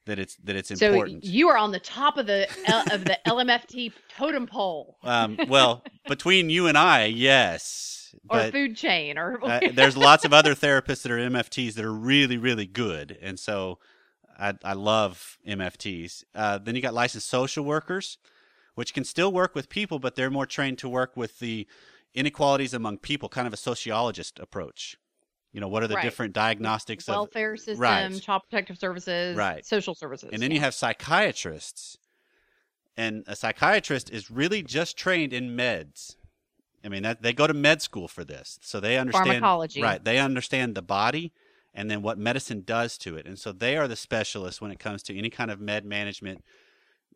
That 0.06 0.18
it's 0.18 0.36
that 0.44 0.56
it's 0.56 0.68
So 0.78 0.86
important. 0.86 1.24
you 1.24 1.48
are 1.48 1.56
on 1.56 1.72
the 1.72 1.80
top 1.80 2.16
of 2.16 2.26
the 2.26 2.48
L- 2.66 2.84
of 2.92 3.04
the 3.04 3.18
LMFT 3.26 3.92
totem 4.16 4.46
pole 4.46 4.96
um, 5.02 5.38
well, 5.48 5.84
between 6.08 6.50
you 6.50 6.66
and 6.66 6.76
I, 6.76 7.06
yes, 7.06 8.14
or 8.28 8.42
food 8.50 8.76
chain 8.76 9.18
or 9.18 9.38
uh, 9.44 9.60
there's 9.72 9.96
lots 9.96 10.24
of 10.24 10.32
other 10.32 10.54
therapists 10.54 11.02
that 11.02 11.12
are 11.12 11.18
MFTs 11.18 11.74
that 11.74 11.84
are 11.84 11.92
really, 11.92 12.38
really 12.38 12.66
good, 12.66 13.16
and 13.20 13.38
so 13.38 13.78
I, 14.38 14.54
I 14.64 14.72
love 14.72 15.38
MFTs. 15.46 16.24
Uh, 16.34 16.58
then 16.58 16.74
you 16.74 16.82
got 16.82 16.94
licensed 16.94 17.28
social 17.28 17.64
workers, 17.64 18.18
which 18.74 18.94
can 18.94 19.04
still 19.04 19.32
work 19.32 19.54
with 19.54 19.68
people, 19.68 19.98
but 19.98 20.16
they're 20.16 20.30
more 20.30 20.46
trained 20.46 20.78
to 20.78 20.88
work 20.88 21.16
with 21.16 21.38
the 21.40 21.66
inequalities 22.14 22.74
among 22.74 22.98
people, 22.98 23.28
kind 23.28 23.46
of 23.46 23.52
a 23.52 23.58
sociologist 23.58 24.38
approach. 24.38 24.96
You 25.52 25.60
know, 25.60 25.68
what 25.68 25.82
are 25.82 25.88
the 25.88 25.96
Right. 25.96 26.04
different 26.04 26.32
diagnostics 26.32 27.08
of 27.08 27.14
welfare 27.14 27.56
system, 27.56 27.80
right. 27.80 28.22
child 28.22 28.42
protective 28.48 28.78
services, 28.78 29.36
Right. 29.36 29.66
social 29.66 29.94
services. 29.94 30.30
And 30.32 30.40
then 30.40 30.50
yeah. 30.50 30.56
you 30.56 30.60
have 30.60 30.74
psychiatrists. 30.74 31.98
And 32.96 33.24
a 33.26 33.34
psychiatrist 33.34 34.10
is 34.10 34.30
really 34.30 34.62
just 34.62 34.96
trained 34.96 35.32
in 35.32 35.56
meds. 35.56 36.16
I 36.84 36.88
mean, 36.88 37.02
that 37.02 37.22
they 37.22 37.32
go 37.32 37.46
to 37.46 37.54
med 37.54 37.82
school 37.82 38.08
for 38.08 38.24
this. 38.24 38.58
So 38.62 38.80
they 38.80 38.96
understand 38.96 39.26
Pharmacology. 39.26 39.82
Right. 39.82 40.02
They 40.02 40.18
understand 40.18 40.74
the 40.74 40.82
body 40.82 41.32
and 41.74 41.90
then 41.90 42.02
what 42.02 42.18
medicine 42.18 42.62
does 42.64 42.98
to 42.98 43.16
it. 43.16 43.26
And 43.26 43.38
so 43.38 43.52
they 43.52 43.76
are 43.76 43.88
the 43.88 43.96
specialists 43.96 44.60
when 44.60 44.70
it 44.70 44.78
comes 44.78 45.02
to 45.04 45.16
any 45.16 45.30
kind 45.30 45.50
of 45.50 45.60
med 45.60 45.84
management, 45.84 46.44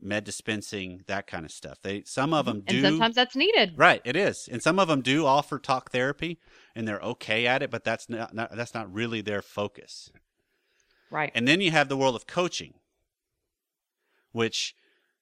med 0.04 0.24
dispensing, 0.24 1.02
that 1.06 1.26
kind 1.26 1.44
of 1.44 1.52
stuff. 1.52 1.78
They 1.82 2.02
some 2.04 2.34
of 2.34 2.46
mm-hmm. 2.46 2.58
them 2.58 2.64
do 2.66 2.76
and 2.76 2.86
sometimes 2.86 3.14
that's 3.14 3.36
needed. 3.36 3.74
Right, 3.76 4.00
it 4.04 4.16
is. 4.16 4.48
And 4.50 4.62
some 4.62 4.78
of 4.78 4.88
them 4.88 5.00
do 5.00 5.26
offer 5.26 5.58
talk 5.58 5.90
therapy 5.90 6.38
and 6.74 6.86
they're 6.86 7.00
okay 7.00 7.46
at 7.46 7.62
it, 7.62 7.70
but 7.70 7.84
that's 7.84 8.08
not, 8.08 8.34
not 8.34 8.54
that's 8.56 8.74
not 8.74 8.92
really 8.92 9.20
their 9.20 9.42
focus. 9.42 10.10
Right. 11.10 11.32
And 11.34 11.46
then 11.46 11.60
you 11.60 11.70
have 11.70 11.88
the 11.88 11.96
world 11.96 12.16
of 12.16 12.26
coaching, 12.26 12.74
which 14.32 14.74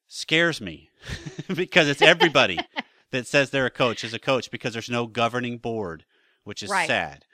scares 0.07 0.61
me 0.61 0.91
because 1.55 1.89
it's 1.89 2.03
everybody 2.03 2.59
that 3.11 3.27
says 3.27 3.51
they're 3.51 3.67
a 3.67 3.71
coach 3.71 4.05
is 4.05 4.15
a 4.15 4.19
coach 4.19 4.51
because 4.51 4.73
there's 4.73 4.91
no 4.91 5.07
governing 5.07 5.59
board, 5.59 6.05
which 6.45 6.63
is 6.63 6.71
Right. 6.71 6.87
sad. 6.87 7.25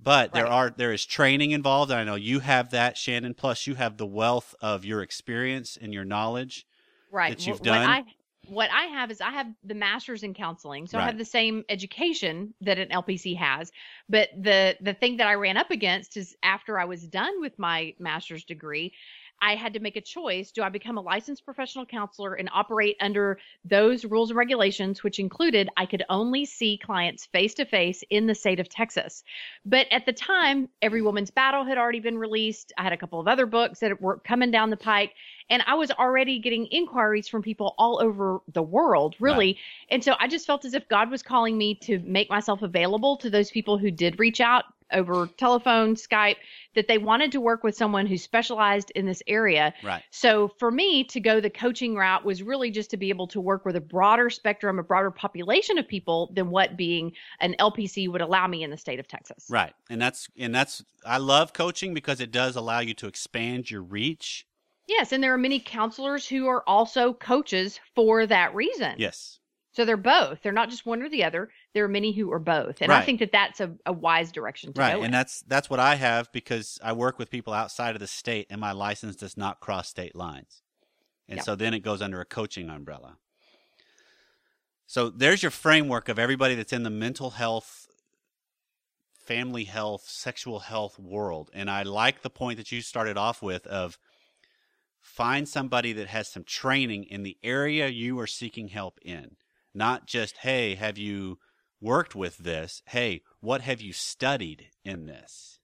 But 0.00 0.32
there 0.32 0.46
are 0.46 0.70
there 0.70 0.92
is 0.92 1.04
training 1.04 1.50
involved. 1.50 1.90
And 1.90 2.00
I 2.00 2.04
know 2.04 2.14
you 2.14 2.38
have 2.40 2.70
that, 2.70 2.96
Shannon. 2.96 3.34
Plus, 3.34 3.66
you 3.66 3.74
have 3.74 3.96
the 3.96 4.06
wealth 4.06 4.54
of 4.60 4.84
your 4.84 5.02
experience 5.02 5.76
and 5.80 5.92
your 5.92 6.04
knowledge. 6.04 6.66
Right. 7.10 7.30
that 7.30 7.46
you've 7.46 7.58
Wh- 7.58 7.62
done? 7.62 7.80
What 7.80 7.88
I 7.88 8.04
what 8.48 8.70
I 8.70 8.84
have 8.84 9.10
is 9.10 9.20
I 9.20 9.30
have 9.30 9.46
the 9.64 9.74
master's 9.74 10.22
in 10.22 10.32
counseling, 10.32 10.86
so 10.86 10.98
I 10.98 11.02
have 11.02 11.18
the 11.18 11.24
same 11.24 11.64
education 11.68 12.54
that 12.62 12.78
an 12.78 12.88
LPC 12.88 13.36
has. 13.36 13.70
But 14.08 14.30
the 14.40 14.76
the 14.80 14.94
thing 14.94 15.18
that 15.18 15.26
I 15.26 15.34
ran 15.34 15.56
up 15.56 15.70
against 15.70 16.16
is 16.16 16.34
after 16.42 16.78
I 16.78 16.86
was 16.86 17.06
done 17.06 17.40
with 17.40 17.58
my 17.58 17.94
master's 17.98 18.44
degree, 18.44 18.94
I 19.40 19.54
had 19.54 19.74
to 19.74 19.80
make 19.80 19.96
a 19.96 20.00
choice. 20.00 20.50
Do 20.50 20.62
I 20.62 20.68
become 20.68 20.98
a 20.98 21.00
licensed 21.00 21.44
professional 21.44 21.86
counselor 21.86 22.34
and 22.34 22.48
operate 22.52 22.96
under 23.00 23.38
those 23.64 24.04
rules 24.04 24.30
and 24.30 24.36
regulations, 24.36 25.02
which 25.02 25.18
included 25.18 25.68
I 25.76 25.86
could 25.86 26.04
only 26.08 26.44
see 26.44 26.78
clients 26.78 27.26
face 27.26 27.54
to 27.54 27.64
face 27.64 28.02
in 28.10 28.26
the 28.26 28.34
state 28.34 28.60
of 28.60 28.68
Texas? 28.68 29.24
But 29.64 29.86
at 29.90 30.06
the 30.06 30.12
time, 30.12 30.68
Every 30.82 31.02
Woman's 31.02 31.30
Battle 31.30 31.64
had 31.64 31.78
already 31.78 32.00
been 32.00 32.18
released. 32.18 32.72
I 32.76 32.82
had 32.82 32.92
a 32.92 32.96
couple 32.96 33.20
of 33.20 33.28
other 33.28 33.46
books 33.46 33.80
that 33.80 34.00
were 34.00 34.18
coming 34.18 34.50
down 34.50 34.70
the 34.70 34.76
pike. 34.76 35.14
And 35.50 35.62
I 35.66 35.74
was 35.74 35.90
already 35.90 36.38
getting 36.40 36.66
inquiries 36.66 37.26
from 37.26 37.42
people 37.42 37.74
all 37.78 38.02
over 38.02 38.40
the 38.52 38.62
world, 38.62 39.16
really. 39.18 39.46
Right. 39.46 39.56
And 39.90 40.04
so 40.04 40.14
I 40.18 40.28
just 40.28 40.46
felt 40.46 40.64
as 40.64 40.74
if 40.74 40.88
God 40.88 41.10
was 41.10 41.22
calling 41.22 41.56
me 41.56 41.74
to 41.76 41.98
make 42.00 42.28
myself 42.28 42.62
available 42.62 43.16
to 43.18 43.30
those 43.30 43.50
people 43.50 43.78
who 43.78 43.90
did 43.90 44.18
reach 44.18 44.40
out 44.40 44.64
over 44.92 45.26
telephone, 45.26 45.94
Skype, 45.94 46.36
that 46.74 46.88
they 46.88 46.98
wanted 46.98 47.32
to 47.32 47.40
work 47.40 47.64
with 47.64 47.76
someone 47.76 48.06
who 48.06 48.16
specialized 48.16 48.90
in 48.92 49.06
this 49.06 49.22
area. 49.26 49.74
Right. 49.82 50.02
So 50.10 50.48
for 50.58 50.70
me 50.70 51.04
to 51.04 51.20
go 51.20 51.40
the 51.40 51.50
coaching 51.50 51.94
route 51.96 52.24
was 52.24 52.42
really 52.42 52.70
just 52.70 52.90
to 52.90 52.96
be 52.96 53.08
able 53.08 53.26
to 53.28 53.40
work 53.40 53.64
with 53.64 53.76
a 53.76 53.80
broader 53.80 54.30
spectrum, 54.30 54.78
a 54.78 54.82
broader 54.82 55.10
population 55.10 55.78
of 55.78 55.88
people 55.88 56.30
than 56.34 56.50
what 56.50 56.76
being 56.76 57.12
an 57.40 57.54
LPC 57.58 58.10
would 58.10 58.20
allow 58.20 58.46
me 58.46 58.62
in 58.62 58.70
the 58.70 58.76
state 58.76 59.00
of 59.00 59.08
Texas. 59.08 59.46
Right. 59.48 59.72
And 59.90 60.00
that's 60.00 60.28
and 60.36 60.54
that's 60.54 60.84
I 61.04 61.18
love 61.18 61.52
coaching 61.52 61.94
because 61.94 62.20
it 62.20 62.30
does 62.30 62.56
allow 62.56 62.80
you 62.80 62.94
to 62.94 63.06
expand 63.06 63.70
your 63.70 63.82
reach. 63.82 64.46
Yes, 64.88 65.12
and 65.12 65.22
there 65.22 65.34
are 65.34 65.38
many 65.38 65.60
counselors 65.60 66.26
who 66.26 66.46
are 66.46 66.62
also 66.66 67.12
coaches 67.12 67.78
for 67.94 68.26
that 68.26 68.54
reason. 68.54 68.94
Yes. 68.96 69.37
So 69.78 69.84
they're 69.84 69.96
both. 69.96 70.42
They're 70.42 70.50
not 70.50 70.70
just 70.70 70.86
one 70.86 71.04
or 71.04 71.08
the 71.08 71.22
other. 71.22 71.50
There 71.72 71.84
are 71.84 71.88
many 71.88 72.10
who 72.10 72.32
are 72.32 72.40
both, 72.40 72.80
and 72.80 72.88
right. 72.88 73.00
I 73.00 73.04
think 73.04 73.20
that 73.20 73.30
that's 73.30 73.60
a, 73.60 73.72
a 73.86 73.92
wise 73.92 74.32
direction 74.32 74.72
to 74.72 74.80
right. 74.80 74.96
go. 74.96 75.02
and 75.02 75.14
that's 75.14 75.42
that's 75.42 75.70
what 75.70 75.78
I 75.78 75.94
have 75.94 76.32
because 76.32 76.80
I 76.82 76.92
work 76.94 77.16
with 77.16 77.30
people 77.30 77.52
outside 77.52 77.94
of 77.94 78.00
the 78.00 78.08
state, 78.08 78.48
and 78.50 78.60
my 78.60 78.72
license 78.72 79.14
does 79.14 79.36
not 79.36 79.60
cross 79.60 79.88
state 79.88 80.16
lines, 80.16 80.62
and 81.28 81.40
so 81.44 81.54
then 81.54 81.74
it 81.74 81.84
goes 81.84 82.02
under 82.02 82.20
a 82.20 82.24
coaching 82.24 82.68
umbrella. 82.68 83.18
So 84.88 85.10
there's 85.10 85.44
your 85.44 85.52
framework 85.52 86.08
of 86.08 86.18
everybody 86.18 86.56
that's 86.56 86.72
in 86.72 86.82
the 86.82 86.90
mental 86.90 87.30
health, 87.30 87.86
family 89.14 89.62
health, 89.62 90.08
sexual 90.08 90.58
health 90.58 90.98
world, 90.98 91.52
and 91.54 91.70
I 91.70 91.84
like 91.84 92.22
the 92.22 92.30
point 92.30 92.56
that 92.56 92.72
you 92.72 92.82
started 92.82 93.16
off 93.16 93.42
with 93.42 93.64
of 93.68 93.96
find 95.00 95.48
somebody 95.48 95.92
that 95.92 96.08
has 96.08 96.26
some 96.26 96.42
training 96.42 97.04
in 97.04 97.22
the 97.22 97.36
area 97.44 97.86
you 97.86 98.18
are 98.18 98.26
seeking 98.26 98.66
help 98.66 98.98
in 99.02 99.36
not 99.74 100.06
just, 100.06 100.38
hey, 100.38 100.74
have 100.74 100.98
you 100.98 101.38
worked 101.80 102.14
with 102.14 102.38
this? 102.38 102.82
Hey, 102.86 103.22
what 103.40 103.62
have 103.62 103.80
you 103.80 103.92
studied 103.92 104.66
in 104.84 105.06
this? 105.06 105.58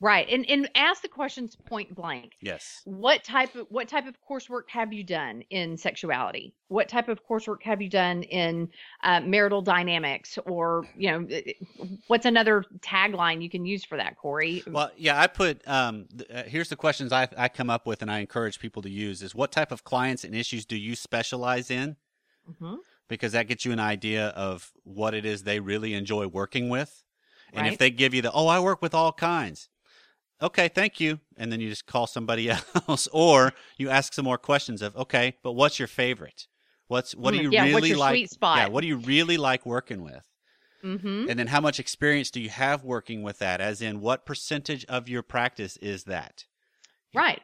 Right. 0.00 0.28
And 0.28 0.48
and 0.48 0.70
ask 0.76 1.02
the 1.02 1.08
questions 1.08 1.56
point 1.56 1.92
blank. 1.92 2.34
Yes. 2.40 2.82
What 2.84 3.24
type 3.24 3.56
of 3.56 3.66
what 3.68 3.88
type 3.88 4.06
of 4.06 4.14
coursework 4.28 4.68
have 4.68 4.92
you 4.92 5.02
done 5.02 5.42
in 5.50 5.76
sexuality? 5.76 6.54
What 6.68 6.88
type 6.88 7.08
of 7.08 7.18
coursework 7.28 7.64
have 7.64 7.82
you 7.82 7.88
done 7.88 8.22
in 8.22 8.68
uh, 9.02 9.20
marital 9.22 9.60
dynamics 9.60 10.38
or, 10.46 10.86
you 10.96 11.10
know, 11.10 11.26
what's 12.06 12.26
another 12.26 12.64
tagline 12.78 13.42
you 13.42 13.50
can 13.50 13.66
use 13.66 13.84
for 13.84 13.96
that, 13.96 14.16
Corey? 14.16 14.62
Well, 14.68 14.92
yeah, 14.96 15.20
I 15.20 15.26
put 15.26 15.66
um 15.66 16.06
uh, 16.32 16.44
here's 16.44 16.68
the 16.68 16.76
questions 16.76 17.12
I 17.12 17.28
I 17.36 17.48
come 17.48 17.68
up 17.68 17.84
with 17.84 18.00
and 18.00 18.10
I 18.10 18.20
encourage 18.20 18.60
people 18.60 18.82
to 18.82 18.90
use 18.90 19.20
is 19.20 19.34
what 19.34 19.50
type 19.50 19.72
of 19.72 19.82
clients 19.82 20.22
and 20.22 20.32
issues 20.32 20.64
do 20.64 20.76
you 20.76 20.94
specialize 20.94 21.72
in? 21.72 21.96
Mm-hmm 22.48 22.76
because 23.08 23.32
that 23.32 23.48
gets 23.48 23.64
you 23.64 23.72
an 23.72 23.80
idea 23.80 24.28
of 24.28 24.70
what 24.84 25.14
it 25.14 25.24
is 25.24 25.42
they 25.42 25.60
really 25.60 25.94
enjoy 25.94 26.26
working 26.26 26.68
with. 26.68 27.02
And 27.52 27.62
right. 27.62 27.72
if 27.72 27.78
they 27.78 27.90
give 27.90 28.14
you 28.14 28.22
the, 28.22 28.32
oh, 28.32 28.46
I 28.46 28.60
work 28.60 28.82
with 28.82 28.94
all 28.94 29.12
kinds. 29.12 29.68
Okay, 30.40 30.68
thank 30.68 31.00
you. 31.00 31.20
And 31.36 31.50
then 31.50 31.60
you 31.60 31.68
just 31.68 31.86
call 31.86 32.06
somebody 32.06 32.50
else 32.88 33.08
or 33.12 33.54
you 33.76 33.88
ask 33.88 34.12
some 34.12 34.24
more 34.24 34.38
questions 34.38 34.82
of, 34.82 34.96
okay, 34.96 35.36
but 35.42 35.52
what's 35.52 35.78
your 35.78 35.88
favorite? 35.88 36.46
What's 36.86 37.14
what 37.14 37.32
do 37.32 37.38
hmm, 37.38 37.44
you 37.44 37.50
yeah, 37.50 37.64
really 37.64 37.94
like? 37.94 38.28
Yeah, 38.40 38.68
what 38.68 38.80
do 38.80 38.86
you 38.86 38.96
really 38.96 39.36
like 39.36 39.66
working 39.66 40.02
with? 40.02 40.24
Mm-hmm. 40.82 41.26
And 41.28 41.38
then 41.38 41.48
how 41.48 41.60
much 41.60 41.80
experience 41.80 42.30
do 42.30 42.40
you 42.40 42.48
have 42.48 42.84
working 42.84 43.22
with 43.22 43.40
that? 43.40 43.60
As 43.60 43.82
in, 43.82 44.00
what 44.00 44.24
percentage 44.24 44.86
of 44.86 45.08
your 45.08 45.22
practice 45.22 45.76
is 45.78 46.04
that? 46.04 46.44
Right 47.14 47.42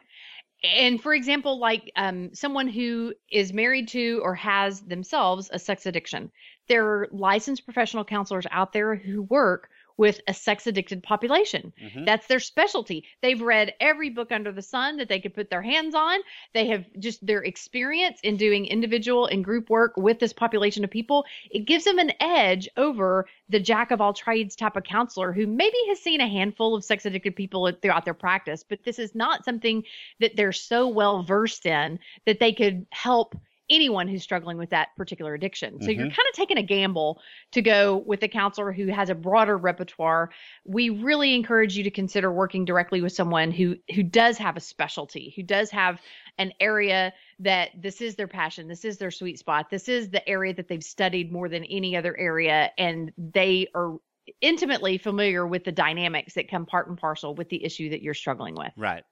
and 0.65 1.01
for 1.01 1.13
example, 1.13 1.59
like 1.59 1.91
um, 1.95 2.33
someone 2.33 2.67
who 2.67 3.13
is 3.31 3.53
married 3.53 3.87
to 3.89 4.19
or 4.23 4.35
has 4.35 4.81
themselves 4.81 5.49
a 5.53 5.59
sex 5.59 5.85
addiction, 5.85 6.31
there 6.67 6.85
are 6.85 7.07
licensed 7.11 7.65
professional 7.65 8.03
counselors 8.03 8.45
out 8.51 8.73
there 8.73 8.95
who 8.95 9.23
work 9.23 9.69
with 9.97 10.19
a 10.27 10.33
sex 10.33 10.67
addicted 10.67 11.03
population. 11.03 11.73
Mm-hmm. 11.81 12.05
That's 12.05 12.27
their 12.27 12.39
specialty. 12.39 13.05
They've 13.21 13.41
read 13.41 13.73
every 13.79 14.09
book 14.09 14.31
under 14.31 14.51
the 14.51 14.61
sun 14.61 14.97
that 14.97 15.09
they 15.09 15.19
could 15.19 15.33
put 15.33 15.49
their 15.49 15.61
hands 15.61 15.95
on. 15.95 16.19
They 16.53 16.67
have 16.67 16.85
just 16.99 17.25
their 17.25 17.43
experience 17.43 18.19
in 18.23 18.37
doing 18.37 18.65
individual 18.65 19.25
and 19.27 19.43
group 19.43 19.69
work 19.69 19.95
with 19.97 20.19
this 20.19 20.33
population 20.33 20.83
of 20.83 20.91
people. 20.91 21.25
It 21.49 21.65
gives 21.65 21.85
them 21.85 21.99
an 21.99 22.11
edge 22.19 22.67
over 22.77 23.27
the 23.49 23.59
jack 23.59 23.91
of 23.91 24.01
all 24.01 24.13
trades 24.13 24.55
type 24.55 24.75
of 24.75 24.83
counselor 24.83 25.31
who 25.31 25.47
maybe 25.47 25.77
has 25.89 25.99
seen 25.99 26.21
a 26.21 26.27
handful 26.27 26.75
of 26.75 26.83
sex 26.83 27.05
addicted 27.05 27.35
people 27.35 27.71
throughout 27.81 28.05
their 28.05 28.13
practice, 28.13 28.63
but 28.67 28.83
this 28.83 28.99
is 28.99 29.15
not 29.15 29.45
something 29.45 29.83
that 30.19 30.35
they're 30.35 30.51
so 30.51 30.87
well 30.87 31.23
versed 31.23 31.65
in 31.65 31.99
that 32.25 32.39
they 32.39 32.53
could 32.53 32.85
help 32.91 33.35
anyone 33.69 34.07
who's 34.07 34.23
struggling 34.23 34.57
with 34.57 34.69
that 34.69 34.89
particular 34.97 35.33
addiction. 35.33 35.81
So 35.81 35.87
mm-hmm. 35.87 35.99
you're 35.99 36.09
kind 36.09 36.27
of 36.29 36.35
taking 36.35 36.57
a 36.57 36.63
gamble 36.63 37.21
to 37.51 37.61
go 37.61 37.97
with 37.97 38.21
a 38.23 38.27
counselor 38.27 38.71
who 38.71 38.87
has 38.87 39.09
a 39.09 39.15
broader 39.15 39.57
repertoire. 39.57 40.29
We 40.65 40.89
really 40.89 41.33
encourage 41.33 41.75
you 41.75 41.83
to 41.83 41.91
consider 41.91 42.31
working 42.31 42.65
directly 42.65 43.01
with 43.01 43.13
someone 43.13 43.51
who 43.51 43.77
who 43.93 44.03
does 44.03 44.37
have 44.37 44.57
a 44.57 44.59
specialty, 44.59 45.33
who 45.35 45.43
does 45.43 45.71
have 45.71 45.99
an 46.37 46.53
area 46.59 47.13
that 47.39 47.69
this 47.77 48.01
is 48.01 48.15
their 48.15 48.27
passion, 48.27 48.67
this 48.67 48.85
is 48.85 48.97
their 48.97 49.11
sweet 49.11 49.39
spot, 49.39 49.69
this 49.69 49.89
is 49.89 50.09
the 50.09 50.27
area 50.27 50.53
that 50.53 50.67
they've 50.67 50.83
studied 50.83 51.31
more 51.31 51.49
than 51.49 51.63
any 51.65 51.95
other 51.95 52.15
area 52.15 52.71
and 52.77 53.11
they 53.17 53.67
are 53.73 53.97
intimately 54.41 54.97
familiar 54.97 55.45
with 55.45 55.63
the 55.63 55.71
dynamics 55.71 56.33
that 56.33 56.49
come 56.49 56.65
part 56.65 56.87
and 56.87 56.97
parcel 56.97 57.35
with 57.35 57.49
the 57.49 57.63
issue 57.63 57.89
that 57.89 58.01
you're 58.01 58.13
struggling 58.13 58.55
with. 58.55 58.71
Right. 58.75 59.03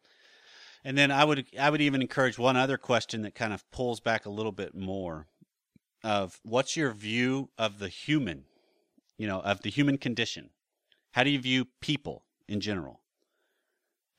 And 0.85 0.97
then 0.97 1.11
I 1.11 1.23
would 1.23 1.45
I 1.59 1.69
would 1.69 1.81
even 1.81 2.01
encourage 2.01 2.37
one 2.37 2.57
other 2.57 2.77
question 2.77 3.21
that 3.21 3.35
kind 3.35 3.53
of 3.53 3.69
pulls 3.71 3.99
back 3.99 4.25
a 4.25 4.29
little 4.29 4.51
bit 4.51 4.75
more 4.75 5.27
of 6.03 6.39
what's 6.43 6.75
your 6.75 6.91
view 6.91 7.49
of 7.57 7.79
the 7.79 7.87
human, 7.87 8.43
you 9.17 9.25
know, 9.25 9.39
of 9.39 9.61
the 9.61 9.69
human 9.69 9.97
condition? 9.97 10.49
How 11.11 11.23
do 11.23 11.29
you 11.29 11.39
view 11.39 11.67
people 11.79 12.25
in 12.47 12.59
general? 12.59 12.99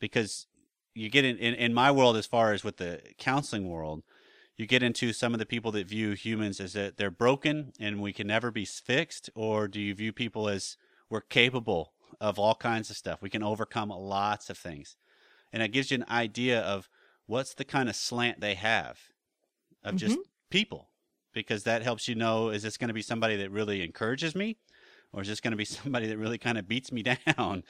Because 0.01 0.47
you 0.95 1.11
get 1.11 1.25
in, 1.25 1.37
in, 1.37 1.55
in 1.55 1.75
my 1.75 1.91
world 1.91 2.17
as 2.17 2.27
far 2.27 2.53
as 2.53 2.65
with 2.65 2.79
the 2.79 3.01
counseling 3.19 3.69
world, 3.69 4.03
you 4.57 4.67
get 4.67 4.83
into 4.83 5.13
some 5.13 5.35
of 5.35 5.39
the 5.39 5.47
people 5.47 5.73
that 5.73 5.89
view 5.89 6.13
humans 6.13 6.61
as 6.61 6.73
that 6.75 6.97
they're 6.97 7.11
broken 7.11 7.73
and 7.79 8.01
we 8.01 8.13
can 8.13 8.29
never 8.29 8.51
be 8.51 8.65
fixed, 8.65 9.29
or 9.35 9.69
do 9.69 9.81
you 9.81 9.95
view 9.95 10.13
people 10.13 10.49
as 10.49 10.77
we're 11.11 11.21
capable 11.21 11.93
of 12.21 12.39
all 12.39 12.55
kinds 12.55 12.89
of 12.89 12.97
stuff? 12.97 13.21
We 13.21 13.31
can 13.31 13.43
overcome 13.43 13.91
lots 13.91 14.49
of 14.49 14.57
things 14.57 14.97
and 15.55 15.63
it 15.63 15.69
gives 15.69 15.93
you 15.93 15.95
an 15.95 16.05
idea 16.11 16.61
of 16.61 16.91
what's 17.27 17.55
the 17.55 17.65
kind 17.65 17.89
of 17.89 17.95
slant 17.95 18.41
they 18.41 18.55
have 18.55 18.99
of 19.85 19.95
just 19.95 20.17
mm-hmm. 20.17 20.23
people 20.51 20.91
because 21.33 21.63
that 21.63 21.83
helps 21.83 22.09
you 22.09 22.15
know 22.15 22.51
is 22.51 22.65
this 22.65 22.77
going 22.77 22.89
to 22.89 22.95
be 22.95 23.01
somebody 23.01 23.37
that 23.37 23.51
really 23.51 23.83
encourages 23.83 24.35
me 24.35 24.57
or 25.13 25.23
is 25.23 25.29
this 25.29 25.41
going 25.41 25.53
to 25.53 25.57
be 25.57 25.65
somebody 25.65 26.09
that 26.09 26.19
really 26.19 26.39
kind 26.39 26.59
of 26.59 26.69
beats 26.69 26.93
me 26.93 27.03
down 27.37 27.63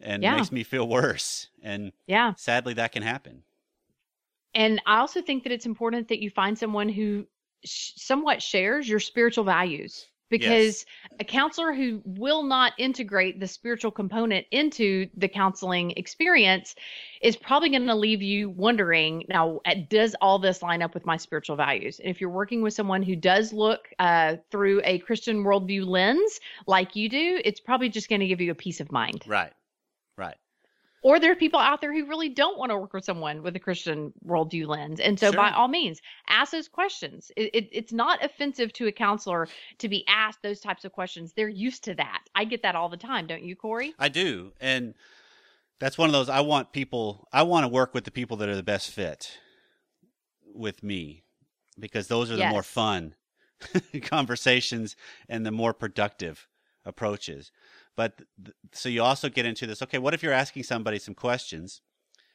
and 0.00 0.22
yeah. 0.22 0.36
makes 0.36 0.52
me 0.52 0.62
feel 0.62 0.88
worse 0.88 1.48
and 1.62 1.92
yeah 2.06 2.32
sadly 2.36 2.72
that 2.72 2.92
can 2.92 3.02
happen 3.02 3.42
and 4.54 4.80
i 4.86 4.98
also 4.98 5.20
think 5.20 5.42
that 5.42 5.52
it's 5.52 5.66
important 5.66 6.08
that 6.08 6.20
you 6.20 6.30
find 6.30 6.56
someone 6.56 6.88
who 6.88 7.26
sh- 7.64 7.92
somewhat 7.96 8.40
shares 8.40 8.88
your 8.88 9.00
spiritual 9.00 9.44
values 9.44 10.06
because 10.38 10.84
yes. 11.10 11.18
a 11.20 11.24
counselor 11.24 11.72
who 11.72 12.02
will 12.04 12.42
not 12.42 12.72
integrate 12.78 13.38
the 13.38 13.46
spiritual 13.46 13.90
component 13.90 14.46
into 14.50 15.08
the 15.16 15.28
counseling 15.28 15.92
experience 15.92 16.74
is 17.22 17.36
probably 17.36 17.70
going 17.70 17.86
to 17.86 17.94
leave 17.94 18.22
you 18.22 18.50
wondering 18.50 19.24
now 19.28 19.60
does 19.88 20.16
all 20.20 20.38
this 20.38 20.62
line 20.62 20.82
up 20.82 20.94
with 20.94 21.06
my 21.06 21.16
spiritual 21.16 21.56
values? 21.56 22.00
And 22.00 22.08
if 22.08 22.20
you're 22.20 22.30
working 22.30 22.62
with 22.62 22.74
someone 22.74 23.02
who 23.02 23.14
does 23.14 23.52
look 23.52 23.88
uh, 23.98 24.36
through 24.50 24.80
a 24.84 24.98
christian 25.00 25.44
worldview 25.44 25.86
lens 25.86 26.40
like 26.66 26.96
you 26.96 27.08
do 27.08 27.40
it's 27.44 27.60
probably 27.60 27.88
just 27.88 28.08
going 28.08 28.20
to 28.20 28.26
give 28.26 28.40
you 28.40 28.50
a 28.50 28.54
peace 28.54 28.80
of 28.80 28.90
mind. 28.90 29.22
Right 29.26 29.44
right 29.44 29.52
or 31.04 31.20
there 31.20 31.30
are 31.30 31.36
people 31.36 31.60
out 31.60 31.82
there 31.82 31.92
who 31.92 32.06
really 32.06 32.30
don't 32.30 32.58
want 32.58 32.70
to 32.70 32.78
work 32.78 32.94
with 32.94 33.04
someone 33.04 33.42
with 33.42 33.54
a 33.54 33.60
Christian 33.60 34.12
worldview 34.26 34.66
lens. 34.66 34.98
And 34.98 35.20
so, 35.20 35.30
sure. 35.30 35.36
by 35.36 35.50
all 35.50 35.68
means, 35.68 36.00
ask 36.28 36.50
those 36.50 36.66
questions. 36.66 37.30
It, 37.36 37.50
it, 37.54 37.68
it's 37.70 37.92
not 37.92 38.24
offensive 38.24 38.72
to 38.72 38.86
a 38.86 38.92
counselor 38.92 39.46
to 39.78 39.88
be 39.88 40.04
asked 40.08 40.40
those 40.42 40.60
types 40.60 40.86
of 40.86 40.92
questions. 40.92 41.34
They're 41.34 41.48
used 41.48 41.84
to 41.84 41.94
that. 41.96 42.22
I 42.34 42.46
get 42.46 42.62
that 42.62 42.74
all 42.74 42.88
the 42.88 42.96
time, 42.96 43.26
don't 43.26 43.44
you, 43.44 43.54
Corey? 43.54 43.94
I 43.98 44.08
do. 44.08 44.52
And 44.62 44.94
that's 45.78 45.98
one 45.98 46.08
of 46.08 46.14
those 46.14 46.30
I 46.30 46.40
want 46.40 46.72
people, 46.72 47.28
I 47.30 47.42
want 47.42 47.64
to 47.64 47.68
work 47.68 47.92
with 47.92 48.04
the 48.04 48.10
people 48.10 48.38
that 48.38 48.48
are 48.48 48.56
the 48.56 48.62
best 48.62 48.90
fit 48.90 49.38
with 50.54 50.82
me 50.82 51.22
because 51.78 52.08
those 52.08 52.30
are 52.30 52.36
the 52.36 52.40
yes. 52.40 52.52
more 52.52 52.62
fun 52.62 53.14
conversations 54.04 54.96
and 55.28 55.44
the 55.44 55.50
more 55.50 55.74
productive 55.74 56.48
approaches. 56.86 57.52
But 57.96 58.18
th- 58.42 58.56
so 58.72 58.88
you 58.88 59.02
also 59.02 59.28
get 59.28 59.46
into 59.46 59.66
this. 59.66 59.82
Okay, 59.82 59.98
what 59.98 60.14
if 60.14 60.22
you're 60.22 60.32
asking 60.32 60.64
somebody 60.64 60.98
some 60.98 61.14
questions? 61.14 61.80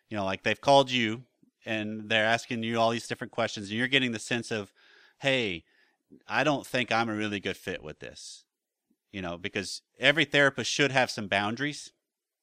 You 0.09 0.17
know, 0.17 0.25
like 0.25 0.43
they've 0.43 0.59
called 0.59 0.91
you 0.91 1.23
and 1.65 2.09
they're 2.09 2.25
asking 2.25 2.63
you 2.63 2.79
all 2.79 2.89
these 2.89 3.07
different 3.07 3.31
questions 3.31 3.69
and 3.69 3.77
you're 3.77 3.87
getting 3.87 4.11
the 4.11 4.19
sense 4.19 4.51
of 4.51 4.73
hey 5.19 5.63
i 6.27 6.43
don't 6.43 6.65
think 6.65 6.91
i'm 6.91 7.09
a 7.09 7.15
really 7.15 7.39
good 7.39 7.57
fit 7.57 7.83
with 7.83 7.99
this 7.99 8.45
you 9.11 9.21
know 9.21 9.37
because 9.37 9.81
every 9.99 10.25
therapist 10.25 10.69
should 10.71 10.91
have 10.91 11.11
some 11.11 11.27
boundaries 11.27 11.91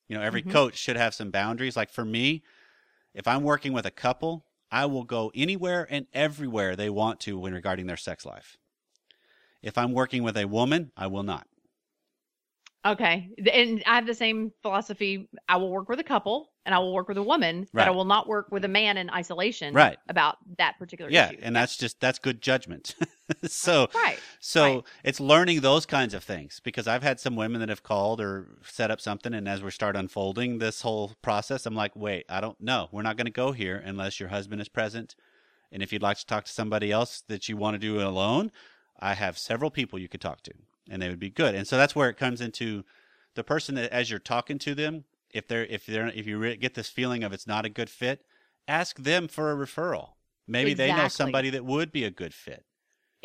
you 0.09 0.17
know 0.17 0.23
every 0.23 0.43
Mhm. 0.43 0.51
coach 0.51 0.77
should 0.77 0.97
have 0.97 1.15
some 1.15 1.31
boundaries 1.31 1.77
like 1.77 1.91
for 1.91 2.05
me 2.05 2.43
if 3.15 3.27
i'm 3.27 3.43
working 3.43 3.73
with 3.73 3.87
a 3.87 3.91
couple 3.91 4.47
i 4.71 4.85
will 4.87 5.05
go 5.05 5.33
anywhere 5.35 5.87
and 5.91 6.07
everywhere 6.13 6.77
they 6.77 6.91
want 6.91 7.21
to 7.21 7.39
when 7.39 7.55
regarding 7.55 7.87
their 7.87 7.97
sex 7.97 8.25
life 8.25 8.57
if 9.63 9.79
i'm 9.79 9.93
working 9.93 10.23
with 10.23 10.37
a 10.37 10.47
woman 10.47 10.93
i 10.97 11.07
will 11.07 11.23
not 11.23 11.49
Okay. 12.93 13.31
And 13.53 13.83
I 13.87 13.97
have 13.97 14.07
the 14.07 14.15
same 14.15 14.53
philosophy. 14.63 15.29
I 15.49 15.57
will 15.57 15.71
work 15.71 15.89
with 15.89 15.99
a 16.01 16.05
couple 16.05 16.51
and 16.65 16.75
I 16.75 16.79
will 16.79 16.93
work 16.95 17.09
with 17.09 17.17
a 17.19 17.23
woman, 17.23 17.67
but 17.73 17.87
I 17.87 17.91
will 17.91 18.05
not 18.05 18.29
work 18.29 18.49
with 18.51 18.65
a 18.65 18.69
man 18.69 18.97
in 18.97 19.09
isolation 19.11 19.75
Right. 19.75 19.99
about 20.09 20.37
that 20.59 20.79
particular 20.79 21.11
yeah 21.11 21.29
issue. 21.31 21.39
and 21.43 21.55
that's 21.55 21.77
just 21.77 22.01
that's 22.01 22.19
good 22.19 22.41
judgment 22.41 22.95
so 23.47 23.89
right. 23.95 24.19
So 24.41 24.63
Right. 24.75 24.85
it's 25.05 25.21
learning 25.21 25.61
those 25.61 25.87
kinds 25.87 26.15
of 26.15 26.23
things 26.25 26.61
because 26.63 26.87
I've 26.89 27.03
had 27.03 27.19
some 27.21 27.37
women 27.37 27.61
that 27.61 27.69
have 27.69 27.83
called 27.83 28.21
or 28.21 28.59
set 28.65 28.91
up 28.91 29.01
something, 29.01 29.35
and 29.35 29.49
as 29.49 29.63
we 29.63 29.71
start 29.71 29.97
unfolding 29.97 30.59
this 30.59 30.83
whole 30.83 31.13
process, 31.23 31.67
I'm 31.67 31.75
like, 31.75 31.95
wait, 31.97 32.25
I 32.29 32.41
don't 32.41 32.61
know. 32.61 32.89
We're 32.93 33.03
not 33.03 33.17
going 33.17 33.27
to 33.27 33.33
go 33.33 33.53
here 33.53 33.83
unless 33.85 34.21
your 34.21 34.29
husband 34.29 34.61
is 34.61 34.69
present. 34.69 35.15
And 35.73 35.83
if 35.83 35.93
you'd 35.93 36.03
like 36.03 36.19
to 36.19 36.27
talk 36.27 36.45
to 36.45 36.53
somebody 36.53 36.93
else 36.93 37.23
that 37.29 37.49
you 37.49 37.57
want 37.57 37.75
to 37.75 37.79
do 37.79 38.01
alone, 38.01 38.53
I 39.01 39.15
have 39.15 39.37
several 39.39 39.71
people 39.71 39.99
you 39.99 40.09
could 40.09 40.21
talk 40.21 40.43
to, 40.43 40.53
and 40.89 41.01
they 41.01 41.09
would 41.09 41.21
be 41.21 41.31
good. 41.31 41.55
And 41.55 41.67
so 41.67 41.77
that's 41.77 41.95
where 41.95 42.09
it 42.09 42.17
comes 42.17 42.41
into 42.41 42.85
the 43.35 43.45
person 43.45 43.75
that 43.77 43.93
as 43.93 44.11
you're 44.11 44.19
talking 44.19 44.59
to 44.61 44.75
them, 44.75 45.05
if 45.33 45.47
they're 45.49 45.67
if 45.67 45.87
they're 45.87 46.09
if 46.09 46.27
you 46.27 46.39
re- 46.39 46.57
get 46.57 46.75
this 46.75 46.89
feeling 46.89 47.23
of 47.23 47.33
it's 47.33 47.47
not 47.47 47.65
a 47.65 47.69
good 47.69 47.91
fit, 47.91 48.25
ask 48.67 48.99
them 48.99 49.29
for 49.29 49.53
a 49.53 49.57
referral. 49.67 50.11
Maybe 50.47 50.71
they 50.75 50.89
know 51.03 51.09
somebody 51.09 51.51
that 51.51 51.65
would 51.65 51.93
be 51.93 52.05
a 52.05 52.11
good 52.11 52.33
fit. 52.33 52.65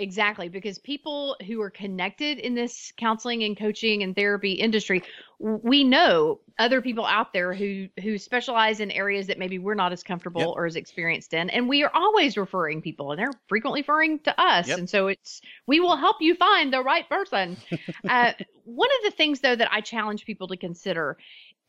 Exactly, 0.01 0.50
because 0.50 0.79
people 0.79 1.38
who 1.46 1.62
are 1.62 1.70
connected 1.70 2.39
in 2.39 2.55
this 2.55 2.91
counseling 2.98 3.43
and 3.43 3.55
coaching 3.55 4.01
and 4.01 4.15
therapy 4.15 4.53
industry, 4.53 5.03
we 5.38 5.84
know 5.84 6.39
other 6.58 6.81
people 6.81 7.05
out 7.05 7.34
there 7.34 7.53
who 7.53 7.88
who 8.01 8.17
specialize 8.17 8.79
in 8.79 8.89
areas 8.89 9.27
that 9.27 9.38
maybe 9.38 9.60
we're 9.60 9.75
not 9.75 9.91
as 9.91 10.01
comfortable 10.01 10.41
Yep. 10.41 10.50
or 10.55 10.65
as 10.65 10.75
experienced 10.75 11.36
in, 11.36 11.51
and 11.51 11.70
we 11.70 11.84
are 11.84 11.91
always 11.93 12.36
referring 12.36 12.81
people, 12.81 13.12
and 13.12 13.20
they're 13.20 13.31
frequently 13.48 13.81
referring 13.81 14.17
to 14.22 14.41
us, 14.41 14.70
Yep. 14.70 14.79
and 14.79 14.89
so 14.89 15.05
it's 15.05 15.39
we 15.67 15.79
will 15.79 15.96
help 15.96 16.17
you 16.20 16.34
find 16.34 16.74
the 16.74 16.81
right 16.81 17.08
person. 17.08 17.55
uh, 18.10 18.34
one 18.65 18.89
of 18.89 19.12
the 19.12 19.15
things 19.15 19.41
though 19.41 19.55
that 19.55 19.72
I 19.72 19.81
challenge 19.81 20.25
people 20.25 20.48
to 20.48 20.58
consider 20.58 21.17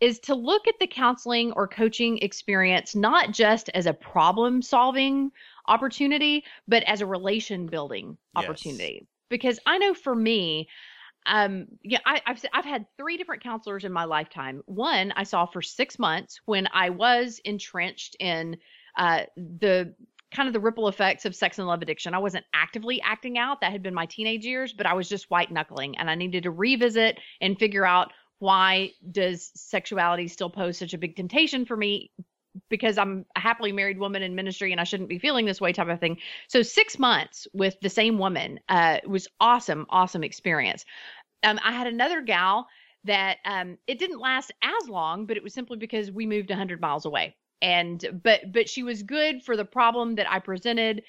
is 0.02 0.18
to 0.21 0.35
look 0.35 0.68
at 0.68 0.75
the 0.80 0.87
counseling 0.88 1.52
or 1.52 1.68
coaching 1.68 2.18
experience 2.18 2.94
not 2.97 3.32
just 3.32 3.71
as 3.71 3.87
a 3.87 3.94
problem 3.94 4.61
solving 4.62 5.30
opportunity, 5.68 6.44
but 6.68 6.82
as 6.85 7.00
a 7.00 7.06
relation 7.06 7.68
building 7.68 8.18
Yes. 8.35 8.49
opportunity. 8.49 9.06
Because 9.30 9.61
I 9.64 9.78
know 9.78 9.94
for 9.94 10.14
me, 10.14 10.68
um, 11.26 11.66
yeah, 11.82 12.00
I, 12.04 12.21
I've 12.26 12.37
s- 12.38 12.50
I've 12.52 12.64
had 12.64 12.87
three 12.99 13.16
different 13.16 13.42
counselors 13.42 13.85
in 13.85 13.92
my 13.92 14.04
lifetime. 14.04 14.62
One 14.66 15.12
I 15.12 15.23
saw 15.25 15.47
for 15.47 15.62
six 15.62 15.99
months 15.99 16.40
when 16.47 16.68
I 16.73 16.90
was 16.90 17.40
entrenched 17.44 18.16
in 18.21 18.59
uh, 18.97 19.25
the 19.37 19.94
kind 20.35 20.49
of 20.49 20.52
the 20.54 20.61
ripple 20.61 20.88
effects 20.88 21.25
of 21.26 21.37
sex 21.37 21.59
and 21.59 21.68
love 21.68 21.82
addiction. 21.82 22.14
I 22.14 22.18
wasn't 22.18 22.44
actively 22.54 23.00
acting 23.02 23.38
out; 23.38 23.61
that 23.61 23.73
had 23.73 23.82
been 23.82 23.94
my 23.94 24.06
teenage 24.06 24.44
years, 24.44 24.73
but 24.73 24.87
I 24.87 24.94
was 24.94 25.09
just 25.09 25.30
white 25.30 25.52
knuckling, 25.52 25.97
and 25.99 26.11
I 26.11 26.14
needed 26.16 26.42
to 26.44 26.50
revisit 26.50 27.21
and 27.40 27.59
figure 27.59 27.87
out 27.87 28.12
why 28.42 28.90
does 29.08 29.52
sexuality 29.54 30.26
still 30.26 30.50
pose 30.50 30.76
such 30.76 30.94
a 30.94 30.99
big 30.99 31.14
temptation 31.14 31.64
for 31.64 31.76
me 31.76 32.11
because 32.68 32.99
I'm 32.99 33.25
a 33.37 33.40
happily 33.40 33.70
married 33.70 34.00
woman 34.00 34.20
in 34.20 34.34
ministry 34.34 34.72
and 34.72 34.80
I 34.80 34.84
shouldn't 34.84 35.08
be 35.08 35.20
feeling 35.20 35.46
this 35.46 35.61
way 35.61 35.72
type 35.72 35.87
of 35.87 36.00
thing. 36.00 36.18
So 36.49 36.62
six 36.62 36.99
months 36.99 37.46
with 37.52 37.76
the 37.82 37.88
same 37.88 38.18
woman 38.18 38.58
uh, 38.68 38.99
was 39.06 39.28
awesome, 39.38 39.87
awesome 39.90 40.25
experience. 40.25 40.84
Um, 41.44 41.61
I 41.62 41.70
had 41.70 41.87
another 41.87 42.20
gal 42.20 42.66
that 43.04 43.37
um, 43.44 43.78
it 43.87 44.00
didn't 44.00 44.18
last 44.18 44.50
as 44.61 44.88
long, 44.88 45.26
but 45.26 45.37
it 45.37 45.44
was 45.44 45.54
simply 45.54 45.76
because 45.76 46.11
we 46.11 46.26
moved 46.26 46.50
100 46.50 46.80
miles 46.80 47.04
away. 47.04 47.37
And 47.62 48.04
but 48.25 48.50
but 48.50 48.68
she 48.68 48.82
was 48.82 49.04
good 49.04 49.44
for 49.44 49.56
the 49.56 49.64
problem 49.64 50.16
that 50.16 50.28
I 50.28 50.40
presented. 50.40 51.04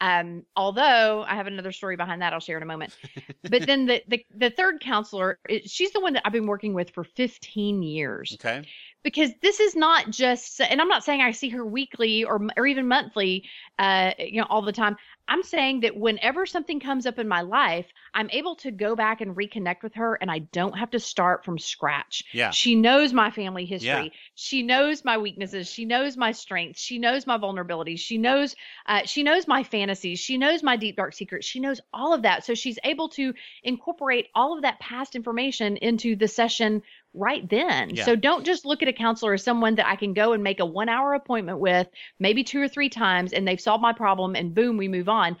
Um, 0.00 0.44
although 0.56 1.24
I 1.26 1.34
have 1.34 1.46
another 1.46 1.72
story 1.72 1.96
behind 1.96 2.22
that 2.22 2.32
I'll 2.32 2.40
share 2.40 2.56
in 2.56 2.62
a 2.62 2.66
moment. 2.66 2.92
but 3.48 3.66
then 3.66 3.86
the, 3.86 4.02
the 4.08 4.24
the 4.34 4.50
third 4.50 4.80
counselor, 4.80 5.38
she's 5.66 5.92
the 5.92 6.00
one 6.00 6.12
that 6.14 6.22
I've 6.24 6.32
been 6.32 6.46
working 6.46 6.74
with 6.74 6.90
for 6.90 7.04
15 7.04 7.82
years 7.82 8.38
Okay. 8.40 8.66
because 9.02 9.30
this 9.42 9.60
is 9.60 9.74
not 9.76 10.10
just 10.10 10.60
and 10.60 10.80
i'm 10.80 10.88
not 10.88 11.04
saying 11.04 11.20
i 11.20 11.30
see 11.30 11.48
her 11.48 11.64
weekly 11.64 12.24
or 12.24 12.40
or 12.56 12.66
even 12.66 12.88
monthly 12.88 13.44
uh 13.78 14.12
you 14.18 14.40
know 14.40 14.46
all 14.50 14.62
the 14.62 14.72
time 14.72 14.96
i'm 15.28 15.42
saying 15.42 15.80
that 15.80 15.96
whenever 15.96 16.46
something 16.46 16.80
comes 16.80 17.06
up 17.06 17.18
in 17.18 17.28
my 17.28 17.42
life 17.42 17.86
i'm 18.14 18.30
able 18.30 18.56
to 18.56 18.70
go 18.70 18.96
back 18.96 19.20
and 19.20 19.36
reconnect 19.36 19.82
with 19.82 19.94
her 19.94 20.14
and 20.20 20.30
i 20.30 20.38
don't 20.38 20.78
have 20.78 20.90
to 20.90 20.98
start 20.98 21.44
from 21.44 21.58
scratch. 21.58 22.24
Yeah. 22.32 22.50
she 22.50 22.74
knows 22.74 23.12
my 23.12 23.30
family 23.30 23.64
history. 23.64 23.88
Yeah. 23.88 24.08
she 24.34 24.62
knows 24.62 25.04
my 25.04 25.18
weaknesses. 25.18 25.68
She 25.68 25.84
knows 25.84 26.16
my 26.16 26.32
strengths. 26.32 26.80
She 26.80 26.98
knows 26.98 27.26
my 27.26 27.38
vulnerabilities. 27.38 27.98
She 27.98 28.18
knows 28.18 28.54
uh, 28.86 29.02
she 29.04 29.22
knows 29.22 29.46
my 29.46 29.62
fantasies. 29.62 30.18
She 30.18 30.38
knows 30.38 30.62
my 30.62 30.76
deep 30.76 30.96
dark 30.96 31.14
secrets. 31.14 31.46
She 31.46 31.60
knows 31.60 31.80
all 31.92 32.14
of 32.14 32.22
that. 32.22 32.44
So 32.44 32.54
she's 32.54 32.78
able 32.84 33.08
to 33.10 33.34
incorporate 33.62 34.28
all 34.34 34.56
of 34.56 34.62
that 34.62 34.80
past 34.80 35.14
information 35.14 35.76
into 35.76 36.16
the 36.16 36.28
session 36.28 36.82
right 37.18 37.48
then 37.50 37.94
Yeah. 37.94 38.04
so 38.04 38.16
don't 38.16 38.46
just 38.46 38.64
look 38.64 38.82
at 38.82 38.88
a 38.88 38.92
counselor 38.92 39.34
as 39.34 39.42
someone 39.42 39.74
that 39.74 39.86
i 39.86 39.96
can 39.96 40.14
go 40.14 40.32
and 40.32 40.42
make 40.42 40.60
a 40.60 40.66
one 40.66 40.88
hour 40.88 41.14
appointment 41.14 41.58
with 41.58 41.88
maybe 42.18 42.44
two 42.44 42.60
or 42.62 42.68
three 42.68 42.88
times 42.88 43.32
and 43.32 43.46
they've 43.46 43.60
solved 43.60 43.82
my 43.82 43.92
problem 43.92 44.36
and 44.36 44.54
boom 44.54 44.76
we 44.76 44.88
move 44.88 45.08
on 45.08 45.36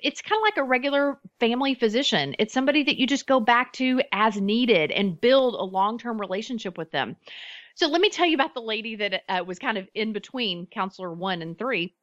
it's 0.00 0.22
kind 0.22 0.38
of 0.38 0.42
like 0.42 0.56
a 0.56 0.62
regular 0.62 1.18
family 1.40 1.74
physician. 1.74 2.36
It's 2.38 2.54
somebody 2.54 2.84
that 2.84 2.98
you 2.98 3.06
just 3.06 3.26
go 3.26 3.40
back 3.40 3.72
to 3.74 4.00
as 4.12 4.40
needed 4.40 4.90
and 4.92 5.20
build 5.20 5.54
a 5.54 5.64
long 5.64 5.98
term 5.98 6.20
relationship 6.20 6.78
with 6.78 6.90
them. 6.90 7.16
So 7.74 7.88
let 7.88 8.00
me 8.00 8.10
tell 8.10 8.26
you 8.26 8.34
about 8.34 8.54
the 8.54 8.60
lady 8.62 8.96
that 8.96 9.22
uh, 9.28 9.44
was 9.44 9.58
kind 9.58 9.78
of 9.78 9.88
in 9.94 10.12
between 10.12 10.66
counselor 10.66 11.12
one 11.12 11.42
and 11.42 11.58
three, 11.58 11.94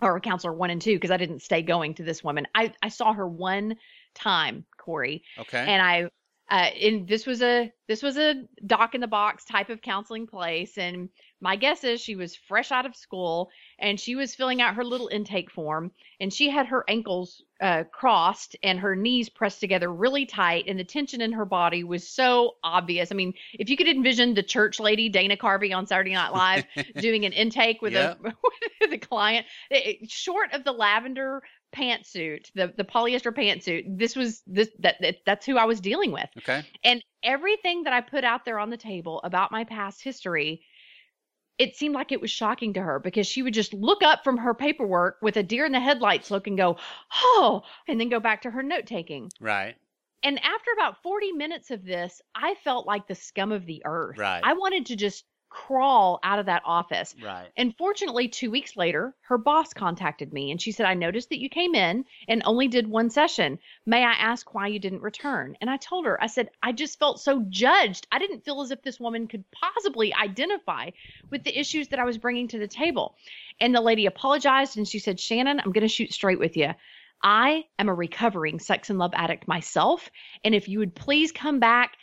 or 0.00 0.20
counselor 0.20 0.52
one 0.52 0.70
and 0.70 0.80
two, 0.80 0.94
because 0.94 1.10
I 1.10 1.16
didn't 1.16 1.42
stay 1.42 1.62
going 1.62 1.94
to 1.94 2.02
this 2.02 2.22
woman. 2.22 2.46
I, 2.54 2.72
I 2.82 2.88
saw 2.88 3.12
her 3.12 3.26
one 3.26 3.76
time, 4.14 4.64
Corey, 4.78 5.22
Okay. 5.38 5.58
and 5.58 5.82
I 5.82 6.10
uh 6.50 6.70
and 6.80 7.08
this 7.08 7.26
was 7.26 7.42
a 7.42 7.72
this 7.88 8.02
was 8.02 8.16
a 8.16 8.34
doc 8.66 8.94
in 8.94 9.00
the 9.00 9.06
box 9.06 9.44
type 9.44 9.70
of 9.70 9.80
counseling 9.80 10.26
place. 10.26 10.76
And 10.76 11.08
my 11.40 11.56
guess 11.56 11.84
is 11.84 12.00
she 12.00 12.16
was 12.16 12.34
fresh 12.34 12.72
out 12.72 12.86
of 12.86 12.96
school 12.96 13.50
and 13.78 14.00
she 14.00 14.16
was 14.16 14.34
filling 14.34 14.60
out 14.60 14.74
her 14.74 14.84
little 14.84 15.08
intake 15.08 15.50
form. 15.50 15.92
And 16.18 16.32
she 16.32 16.50
had 16.50 16.66
her 16.66 16.84
ankles 16.88 17.42
uh, 17.60 17.84
crossed 17.92 18.56
and 18.62 18.80
her 18.80 18.96
knees 18.96 19.28
pressed 19.28 19.60
together 19.60 19.92
really 19.92 20.26
tight. 20.26 20.64
And 20.66 20.78
the 20.78 20.84
tension 20.84 21.20
in 21.20 21.32
her 21.32 21.44
body 21.44 21.84
was 21.84 22.08
so 22.08 22.56
obvious. 22.64 23.12
I 23.12 23.14
mean 23.14 23.34
if 23.52 23.68
you 23.68 23.76
could 23.76 23.88
envision 23.88 24.34
the 24.34 24.42
church 24.42 24.80
lady 24.80 25.08
dana 25.08 25.36
carvey 25.36 25.74
on 25.74 25.86
saturday 25.86 26.12
night 26.12 26.32
live 26.32 26.64
doing 26.98 27.24
an 27.24 27.32
intake 27.32 27.80
with 27.82 27.94
a 27.94 28.16
with 28.80 28.92
a 28.92 28.98
client 28.98 29.46
it- 29.70 30.10
short 30.10 30.52
of 30.52 30.64
the 30.64 30.72
lavender 30.72 31.42
pantsuit 31.74 32.50
the 32.54 32.72
the 32.76 32.84
polyester 32.84 33.34
pantsuit 33.34 33.84
this 33.98 34.16
was 34.16 34.42
this 34.46 34.70
that, 34.78 34.96
that 35.00 35.16
that's 35.26 35.44
who 35.44 35.58
i 35.58 35.64
was 35.64 35.80
dealing 35.80 36.12
with 36.12 36.28
okay. 36.38 36.62
and 36.84 37.02
everything 37.26 37.82
that 37.82 37.92
I 37.92 38.00
put 38.00 38.24
out 38.24 38.44
there 38.44 38.58
on 38.58 38.70
the 38.70 38.76
table 38.76 39.20
about 39.24 39.52
my 39.52 39.64
past 39.64 40.02
history, 40.02 40.62
it 41.58 41.76
seemed 41.76 41.94
like 41.94 42.12
it 42.12 42.20
was 42.20 42.30
shocking 42.30 42.74
to 42.74 42.82
her 42.82 42.98
because 43.00 43.26
she 43.26 43.42
would 43.42 43.54
just 43.54 43.74
look 43.74 44.02
up 44.02 44.24
from 44.24 44.38
her 44.38 44.54
paperwork 44.54 45.18
with 45.20 45.36
a 45.36 45.42
deer 45.42 45.66
in 45.66 45.72
the 45.72 45.80
headlights 45.80 46.30
look 46.30 46.46
and 46.46 46.56
go, 46.56 46.76
oh, 47.14 47.62
and 47.88 48.00
then 48.00 48.08
go 48.08 48.20
back 48.20 48.42
to 48.42 48.50
her 48.50 48.62
note 48.62 48.86
taking. 48.86 49.30
Right. 49.40 49.74
And 50.22 50.38
after 50.42 50.70
about 50.72 51.02
40 51.02 51.32
minutes 51.32 51.70
of 51.70 51.84
this, 51.84 52.22
I 52.34 52.54
felt 52.62 52.86
like 52.86 53.06
the 53.06 53.14
scum 53.14 53.52
of 53.52 53.66
the 53.66 53.82
earth. 53.84 54.18
Right. 54.18 54.40
I 54.42 54.54
wanted 54.54 54.86
to 54.86 54.96
just 54.96 55.24
crawl 55.56 56.20
out 56.22 56.38
of 56.38 56.46
that 56.46 56.60
office. 56.66 57.14
Right. 57.22 57.48
And 57.56 57.74
fortunately, 57.78 58.28
two 58.28 58.50
weeks 58.50 58.76
later, 58.76 59.14
her 59.22 59.38
boss 59.38 59.72
contacted 59.72 60.30
me 60.30 60.50
and 60.50 60.60
she 60.60 60.70
said, 60.70 60.84
I 60.84 60.92
noticed 60.92 61.30
that 61.30 61.40
you 61.40 61.48
came 61.48 61.74
in 61.74 62.04
and 62.28 62.42
only 62.44 62.68
did 62.68 62.86
one 62.86 63.08
session. 63.08 63.58
May 63.86 64.04
I 64.04 64.12
ask 64.12 64.54
why 64.54 64.66
you 64.66 64.78
didn't 64.78 65.00
return? 65.00 65.56
And 65.62 65.70
I 65.70 65.78
told 65.78 66.04
her, 66.04 66.22
I 66.22 66.26
said, 66.26 66.50
I 66.62 66.72
just 66.72 66.98
felt 66.98 67.20
so 67.20 67.42
judged. 67.48 68.06
I 68.12 68.18
didn't 68.18 68.44
feel 68.44 68.60
as 68.60 68.70
if 68.70 68.82
this 68.82 69.00
woman 69.00 69.26
could 69.26 69.44
possibly 69.50 70.12
identify 70.12 70.90
with 71.30 71.42
the 71.42 71.58
issues 71.58 71.88
that 71.88 71.98
I 71.98 72.04
was 72.04 72.18
bringing 72.18 72.48
to 72.48 72.58
the 72.58 72.68
table. 72.68 73.16
And 73.58 73.74
the 73.74 73.80
lady 73.80 74.04
apologized 74.04 74.76
and 74.76 74.86
she 74.86 74.98
said, 74.98 75.18
Shannon, 75.18 75.58
I'm 75.60 75.72
going 75.72 75.80
to 75.80 75.88
shoot 75.88 76.12
straight 76.12 76.38
with 76.38 76.58
you. 76.58 76.74
I 77.22 77.64
am 77.78 77.88
a 77.88 77.94
recovering 77.94 78.58
sex 78.58 78.90
and 78.90 78.98
love 78.98 79.12
addict 79.14 79.48
myself. 79.48 80.10
And 80.44 80.54
if 80.54 80.68
you 80.68 80.80
would 80.80 80.94
please 80.94 81.32
come 81.32 81.60
back 81.60 81.96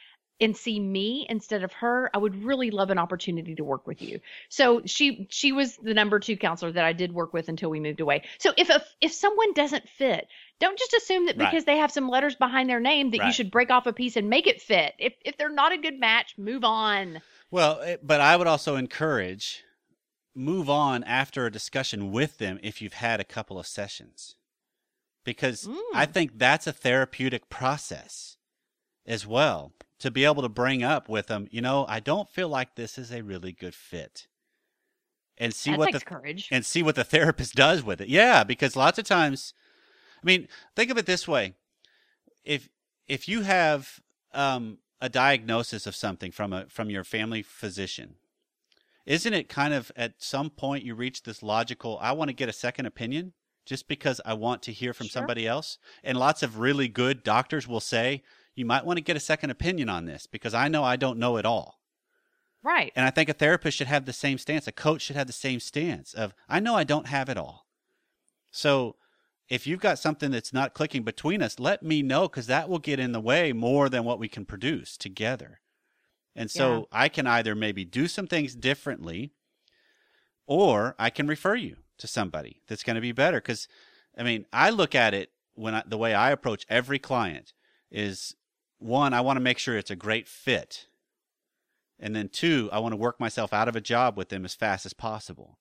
and 0.43 0.55
see 0.55 0.79
me 0.79 1.25
instead 1.29 1.63
of 1.63 1.71
her, 1.73 2.09
I 2.13 2.17
would 2.17 2.43
really 2.43 2.71
love 2.71 2.89
an 2.89 2.97
opportunity 2.97 3.55
to 3.55 3.63
work 3.63 3.87
with 3.87 4.01
you. 4.01 4.19
So 4.49 4.81
she 4.85 5.27
she 5.29 5.51
was 5.51 5.77
the 5.77 5.93
number 5.93 6.19
two 6.19 6.37
counselor 6.37 6.71
that 6.73 6.85
I 6.85 6.93
did 6.93 7.13
work 7.13 7.33
with 7.33 7.49
until 7.49 7.69
we 7.69 7.79
moved 7.79 7.99
away. 8.01 8.23
So 8.39 8.53
if 8.57 8.69
a, 8.69 8.83
if 9.01 9.13
someone 9.13 9.53
doesn't 9.53 9.87
fit, 9.89 10.27
don't 10.59 10.77
just 10.77 10.93
assume 10.93 11.25
that 11.25 11.37
Right. 11.37 11.49
because 11.49 11.65
they 11.65 11.77
have 11.77 11.91
some 11.91 12.09
letters 12.09 12.35
behind 12.35 12.69
their 12.69 12.79
name 12.79 13.11
that 13.11 13.25
you 13.25 13.31
should 13.31 13.51
break 13.51 13.71
off 13.71 13.87
a 13.87 13.93
piece 13.93 14.15
and 14.17 14.29
make 14.29 14.47
it 14.47 14.61
fit. 14.61 14.93
If 14.99 15.13
if 15.25 15.37
they're 15.37 15.49
not 15.49 15.71
a 15.71 15.77
good 15.77 15.99
match, 15.99 16.35
move 16.37 16.63
on. 16.63 17.21
Well, 17.49 17.97
but 18.01 18.19
I 18.19 18.35
would 18.35 18.47
also 18.47 18.75
encourage 18.75 19.63
move 20.35 20.69
on 20.69 21.03
after 21.03 21.45
a 21.45 21.51
discussion 21.51 22.11
with 22.11 22.39
them 22.39 22.59
if 22.63 22.81
you've 22.81 22.93
had 22.93 23.19
a 23.19 23.23
couple 23.23 23.59
of 23.59 23.67
sessions. 23.67 24.35
Because 25.23 25.69
I 25.93 26.05
Mm. 26.05 26.11
think 26.13 26.31
that's 26.37 26.67
a 26.67 26.73
therapeutic 26.73 27.49
process 27.49 28.37
as 29.05 29.25
well 29.27 29.71
to 30.03 30.11
be 30.11 30.25
able 30.25 30.41
to 30.41 30.49
bring 30.49 30.83
up 30.83 31.07
with 31.07 31.27
them, 31.27 31.47
you 31.49 31.61
know, 31.61 31.85
I 31.87 32.01
don't 32.01 32.29
feel 32.29 32.49
like 32.49 32.75
this 32.75 32.97
is 32.97 33.09
a 33.09 33.23
really 33.23 33.53
good 33.53 33.73
fit. 33.73 34.27
And 35.37 35.53
see 35.53 35.71
that 35.71 35.79
what 35.79 35.93
the 35.93 36.01
courage. 36.01 36.49
and 36.51 36.65
see 36.65 36.83
what 36.83 36.95
the 36.95 37.03
therapist 37.15 37.55
does 37.55 37.83
with 37.83 38.01
it. 38.01 38.09
Yeah, 38.09 38.43
because 38.43 38.75
lots 38.75 38.99
of 38.99 39.05
times, 39.05 39.53
I 40.21 40.25
mean, 40.25 40.49
think 40.75 40.91
of 40.91 40.97
it 40.97 41.05
this 41.05 41.25
way: 41.25 41.53
if 42.43 42.67
if 43.07 43.29
you 43.29 43.43
have 43.43 44.01
um, 44.33 44.79
a 44.99 45.07
diagnosis 45.07 45.87
of 45.87 45.95
something 45.95 46.31
from 46.33 46.51
a 46.51 46.65
from 46.65 46.89
your 46.89 47.05
family 47.05 47.41
physician, 47.41 48.15
isn't 49.05 49.33
it 49.33 49.47
kind 49.47 49.73
of 49.73 49.89
at 49.95 50.15
some 50.17 50.49
point 50.49 50.83
you 50.83 50.95
reach 50.95 51.23
this 51.23 51.41
logical? 51.41 51.97
I 52.01 52.11
want 52.11 52.27
to 52.27 52.33
get 52.33 52.49
a 52.49 52.53
second 52.53 52.87
opinion 52.87 53.31
just 53.65 53.87
because 53.87 54.19
I 54.25 54.33
want 54.33 54.61
to 54.63 54.73
hear 54.73 54.93
from 54.93 55.07
Sure. 55.07 55.21
somebody 55.21 55.47
else. 55.47 55.77
And 56.03 56.17
lots 56.17 56.43
of 56.43 56.59
really 56.59 56.89
good 56.89 57.23
doctors 57.23 57.65
will 57.69 57.79
say 57.79 58.21
you 58.55 58.65
might 58.65 58.85
want 58.85 58.97
to 58.97 59.03
get 59.03 59.17
a 59.17 59.21
second 59.21 59.49
opinion 59.49 59.89
on 59.89 60.05
this 60.05 60.27
because 60.27 60.53
I 60.53 60.67
know 60.67 60.83
I 60.83 60.95
don't 60.95 61.19
know 61.19 61.37
it 61.37 61.45
all. 61.45 61.79
right. 62.63 62.91
And 62.95 63.05
I 63.05 63.09
think 63.09 63.29
a 63.29 63.33
therapist 63.33 63.77
should 63.77 63.87
have 63.87 64.05
the 64.05 64.13
same 64.13 64.37
stance. 64.37 64.67
A 64.67 64.71
coach 64.71 65.01
should 65.01 65.15
have 65.15 65.27
the 65.27 65.33
same 65.33 65.59
stance 65.59 66.13
of, 66.13 66.33
I 66.47 66.59
know 66.59 66.75
I 66.75 66.83
don't 66.83 67.07
have 67.07 67.29
it 67.29 67.37
all. 67.37 67.65
So 68.51 68.95
if 69.49 69.67
you've 69.67 69.81
got 69.81 69.99
something 69.99 70.31
that's 70.31 70.53
not 70.53 70.73
clicking 70.73 71.03
between 71.03 71.41
us, 71.41 71.59
let 71.59 71.83
me 71.83 72.01
know 72.01 72.29
because 72.29 72.47
that 72.47 72.69
will 72.69 72.79
get 72.79 72.99
in 72.99 73.11
the 73.11 73.19
way 73.19 73.51
more 73.51 73.89
than 73.89 74.03
what 74.03 74.19
we 74.19 74.29
can 74.29 74.45
produce 74.45 74.95
together. 74.95 75.59
And 76.35 76.49
so 76.49 76.87
I 76.91 77.09
can 77.09 77.27
either 77.27 77.53
maybe 77.53 77.85
do 77.85 78.07
some 78.07 78.25
things 78.25 78.55
differently 78.55 79.33
or 80.47 80.95
I 80.97 81.09
can 81.09 81.27
refer 81.27 81.55
you 81.55 81.77
to 81.97 82.07
somebody 82.07 82.61
that's 82.67 82.83
going 82.83 82.95
to 82.95 83.01
be 83.01 83.11
better. 83.11 83.37
Because, 83.37 83.67
I 84.17 84.23
mean, 84.23 84.45
I 84.51 84.69
look 84.69 84.95
at 84.95 85.13
it 85.13 85.31
when 85.53 85.75
I, 85.75 85.83
the 85.85 85.97
way 85.97 86.13
I 86.15 86.31
approach 86.31 86.65
every 86.69 86.97
client 86.97 87.53
is 87.91 88.35
one, 88.83 89.13
I 89.13 89.21
want 89.21 89.37
to 89.37 89.41
make 89.41 89.57
sure 89.57 89.77
it's 89.77 89.91
a 89.91 89.95
great 89.95 90.27
fit. 90.27 90.87
And 91.99 92.15
then 92.15 92.29
two, 92.29 92.69
I 92.71 92.79
want 92.79 92.93
to 92.93 92.97
work 92.97 93.19
myself 93.19 93.53
out 93.53 93.67
of 93.67 93.75
a 93.75 93.81
job 93.81 94.17
with 94.17 94.29
them 94.29 94.45
as 94.45 94.55
fast 94.55 94.85
as 94.85 94.93
possible, 94.93 95.57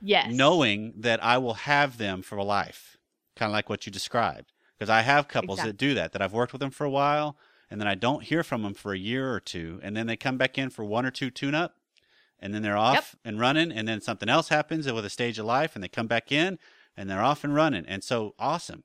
yes. 0.00 0.32
knowing 0.32 0.94
that 0.96 1.22
I 1.22 1.38
will 1.38 1.54
have 1.54 1.98
them 1.98 2.22
for 2.22 2.38
a 2.38 2.44
life, 2.44 2.96
kind 3.36 3.50
of 3.50 3.52
like 3.52 3.68
what 3.68 3.86
you 3.86 3.92
described. 3.92 4.52
Because 4.78 4.90
I 4.90 5.02
have 5.02 5.26
couples 5.26 5.58
that 5.58 5.76
do 5.76 5.94
that, 5.94 6.12
that 6.12 6.22
I've 6.22 6.32
worked 6.32 6.52
with 6.52 6.60
them 6.60 6.70
for 6.70 6.84
a 6.84 6.90
while, 6.90 7.36
and 7.68 7.80
then 7.80 7.88
I 7.88 7.96
don't 7.96 8.22
hear 8.22 8.44
from 8.44 8.62
them 8.62 8.74
for 8.74 8.92
a 8.92 8.98
year 8.98 9.32
or 9.32 9.40
two, 9.40 9.80
and 9.82 9.96
then 9.96 10.06
they 10.06 10.16
come 10.16 10.38
back 10.38 10.56
in 10.56 10.70
for 10.70 10.84
one 10.84 11.04
or 11.04 11.10
two 11.10 11.30
tune 11.30 11.54
up, 11.54 11.74
and 12.38 12.54
then 12.54 12.62
they're 12.62 12.76
off 12.76 13.16
and 13.24 13.40
running, 13.40 13.72
and 13.72 13.88
then 13.88 14.00
something 14.00 14.28
else 14.28 14.48
happens 14.48 14.90
with 14.90 15.04
a 15.04 15.10
stage 15.10 15.38
of 15.38 15.46
life, 15.46 15.74
and 15.74 15.82
they 15.82 15.88
come 15.88 16.06
back 16.06 16.30
in, 16.30 16.58
and 16.96 17.10
they're 17.10 17.22
off 17.22 17.42
and 17.44 17.54
running. 17.54 17.84
And 17.86 18.02
so 18.04 18.34
awesome. 18.38 18.84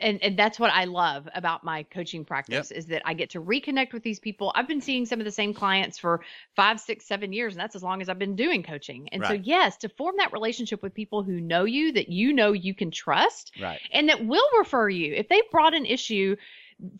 And 0.00 0.22
and 0.22 0.38
that's 0.38 0.58
what 0.58 0.70
I 0.72 0.84
love 0.84 1.28
about 1.34 1.64
my 1.64 1.82
coaching 1.84 2.24
practice 2.24 2.70
is 2.70 2.86
that 2.86 3.02
I 3.04 3.14
get 3.14 3.30
to 3.30 3.40
reconnect 3.40 3.92
with 3.92 4.02
these 4.02 4.18
people. 4.18 4.52
I've 4.54 4.68
been 4.68 4.80
seeing 4.80 5.06
some 5.06 5.20
of 5.20 5.24
the 5.24 5.32
same 5.32 5.52
clients 5.54 5.98
for 5.98 6.20
five, 6.56 6.80
six, 6.80 7.06
seven 7.06 7.32
years, 7.32 7.54
and 7.54 7.60
that's 7.60 7.76
as 7.76 7.82
long 7.82 8.00
as 8.02 8.08
I've 8.08 8.18
been 8.18 8.36
doing 8.36 8.62
coaching. 8.62 9.08
And 9.10 9.24
so, 9.24 9.32
yes, 9.32 9.76
to 9.78 9.88
form 9.88 10.14
that 10.18 10.32
relationship 10.32 10.82
with 10.82 10.94
people 10.94 11.22
who 11.22 11.40
know 11.40 11.64
you, 11.64 11.92
that 11.92 12.08
you 12.08 12.32
know 12.32 12.52
you 12.52 12.74
can 12.74 12.90
trust, 12.90 13.52
Right. 13.60 13.80
and 13.92 14.08
that 14.08 14.24
will 14.24 14.48
refer 14.58 14.88
you 14.88 15.14
if 15.14 15.28
they 15.28 15.42
brought 15.50 15.74
an 15.74 15.86
issue 15.86 16.36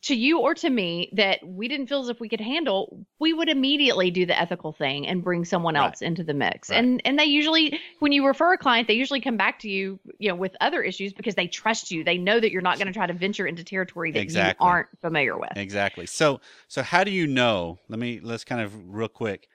to 0.02 0.14
you 0.14 0.40
or 0.40 0.54
to 0.54 0.68
me 0.68 1.10
that 1.14 1.46
we 1.46 1.68
didn't 1.68 1.86
feel 1.86 2.00
as 2.00 2.08
if 2.08 2.18
we 2.18 2.28
could 2.28 2.40
handle 2.40 3.06
we 3.20 3.32
would 3.32 3.48
immediately 3.48 4.10
do 4.10 4.26
the 4.26 4.38
ethical 4.38 4.72
thing 4.72 5.06
and 5.06 5.22
bring 5.22 5.44
someone 5.44 5.76
Right. 5.76 5.84
else 5.84 6.02
into 6.02 6.24
the 6.24 6.34
mix 6.34 6.70
Right. 6.70 6.78
and 6.78 7.00
and 7.04 7.18
they 7.18 7.24
usually 7.26 7.78
when 8.00 8.10
you 8.10 8.26
refer 8.26 8.52
a 8.52 8.58
client 8.58 8.88
they 8.88 8.94
usually 8.94 9.20
come 9.20 9.36
back 9.36 9.60
to 9.60 9.70
you 9.70 10.00
you 10.18 10.28
know 10.28 10.34
with 10.34 10.56
other 10.60 10.82
issues 10.82 11.12
because 11.12 11.36
they 11.36 11.46
trust 11.46 11.90
you 11.92 12.02
they 12.02 12.18
know 12.18 12.40
that 12.40 12.50
you're 12.50 12.62
not 12.62 12.78
going 12.78 12.88
to 12.88 12.92
try 12.92 13.06
to 13.06 13.12
venture 13.12 13.46
into 13.46 13.62
territory 13.62 14.10
that 14.12 14.22
Exactly. 14.22 14.66
you 14.66 14.68
aren't 14.68 14.88
familiar 15.00 15.38
with 15.38 15.56
Exactly. 15.56 16.06
So 16.06 16.40
so 16.66 16.82
how 16.82 17.04
do 17.04 17.10
you 17.10 17.26
know? 17.26 17.78
Let 17.88 17.98
me 17.98 18.20
let's 18.20 18.44
kind 18.44 18.60
of 18.60 18.94
real 18.94 19.08
quick. 19.08 19.48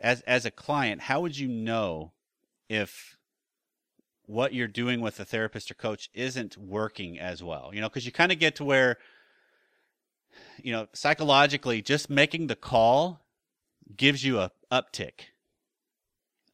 As 0.00 0.20
as 0.22 0.44
a 0.44 0.50
client, 0.50 1.02
how 1.02 1.20
would 1.22 1.38
you 1.38 1.48
know 1.48 2.12
if 2.68 3.18
what 4.26 4.52
you're 4.52 4.68
doing 4.68 5.00
with 5.00 5.20
a 5.20 5.24
therapist 5.24 5.70
or 5.70 5.74
coach 5.74 6.10
isn't 6.14 6.56
working 6.56 7.18
as 7.18 7.42
well? 7.42 7.70
You 7.72 7.80
know, 7.80 7.88
because 7.88 8.06
you 8.06 8.12
kind 8.12 8.32
of 8.32 8.38
get 8.38 8.56
to 8.56 8.64
where 8.64 8.98
you 10.62 10.72
know, 10.72 10.88
psychologically 10.92 11.82
just 11.82 12.08
making 12.10 12.46
the 12.48 12.56
call 12.56 13.20
gives 13.96 14.24
you 14.24 14.38
a 14.40 14.50
uptick 14.72 15.26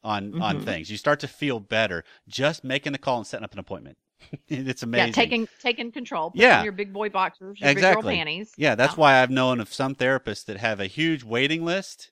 on 0.02 0.40
on 0.42 0.60
Mhm. 0.60 0.64
things. 0.64 0.90
You 0.90 0.96
start 0.96 1.20
to 1.20 1.28
feel 1.28 1.60
better 1.60 2.04
just 2.28 2.64
making 2.64 2.92
the 2.92 2.98
call 2.98 3.18
and 3.18 3.26
setting 3.26 3.44
up 3.44 3.52
an 3.52 3.58
appointment. 3.58 3.98
it's 4.48 4.82
amazing. 4.82 5.08
yeah 5.08 5.12
taking 5.12 5.48
taking 5.60 5.90
control 5.90 6.30
Yeah. 6.34 6.62
your 6.62 6.72
big 6.72 6.92
boy 6.92 7.08
boxers 7.08 7.60
your 7.60 7.74
big 7.74 7.82
girl 7.82 8.02
panties 8.02 8.52
Yeah, 8.56 8.74
that's 8.76 8.94
Yeah. 8.94 9.00
why 9.00 9.20
I've 9.22 9.30
known 9.30 9.58
of 9.60 9.72
some 9.72 9.94
therapists 9.96 10.44
that 10.44 10.58
have 10.58 10.78
a 10.80 10.86
huge 10.86 11.24
waiting 11.24 11.64
list. 11.64 12.10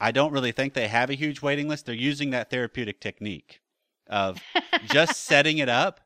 I 0.00 0.10
don't 0.12 0.32
really 0.32 0.50
think 0.52 0.74
they 0.74 0.88
have 0.88 1.10
a 1.10 1.14
huge 1.14 1.42
waiting 1.42 1.68
list. 1.68 1.86
They're 1.86 1.94
using 1.94 2.30
that 2.30 2.50
therapeutic 2.50 3.00
technique 3.00 3.60
of 4.06 4.42
just 4.86 5.20
setting 5.20 5.58
it 5.58 5.68
up 5.68 6.00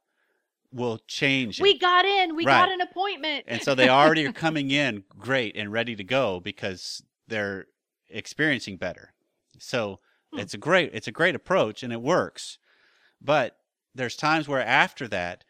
will 0.75 0.99
change 1.07 1.61
it. 1.61 1.63
we 1.63 1.79
got 1.79 2.05
in 2.05 2.37
we 2.37 2.47
Right. 2.47 2.47
got 2.47 2.71
an 2.71 2.81
appointment 2.81 3.45
and 3.47 3.63
so 3.63 3.75
they 3.75 3.89
already 3.89 4.25
are 4.27 4.31
coming 4.33 4.71
in 4.71 5.05
great 5.19 5.57
and 5.57 5.73
ready 5.73 5.95
to 5.97 6.05
go 6.05 6.41
because 6.41 7.03
they're 7.29 7.67
experiencing 8.11 8.77
better. 8.77 9.13
So 9.59 10.01
Hmm. 10.33 10.41
it's 10.41 10.55
a 10.55 10.59
great 10.59 10.91
it's 10.95 11.09
a 11.09 11.13
great 11.13 11.35
approach 11.35 11.83
and 11.83 11.93
it 11.93 12.03
works. 12.03 12.59
But 13.21 13.59
there's 13.95 14.17
times 14.17 14.49
where 14.49 14.63
after 14.65 15.09
that 15.09 15.45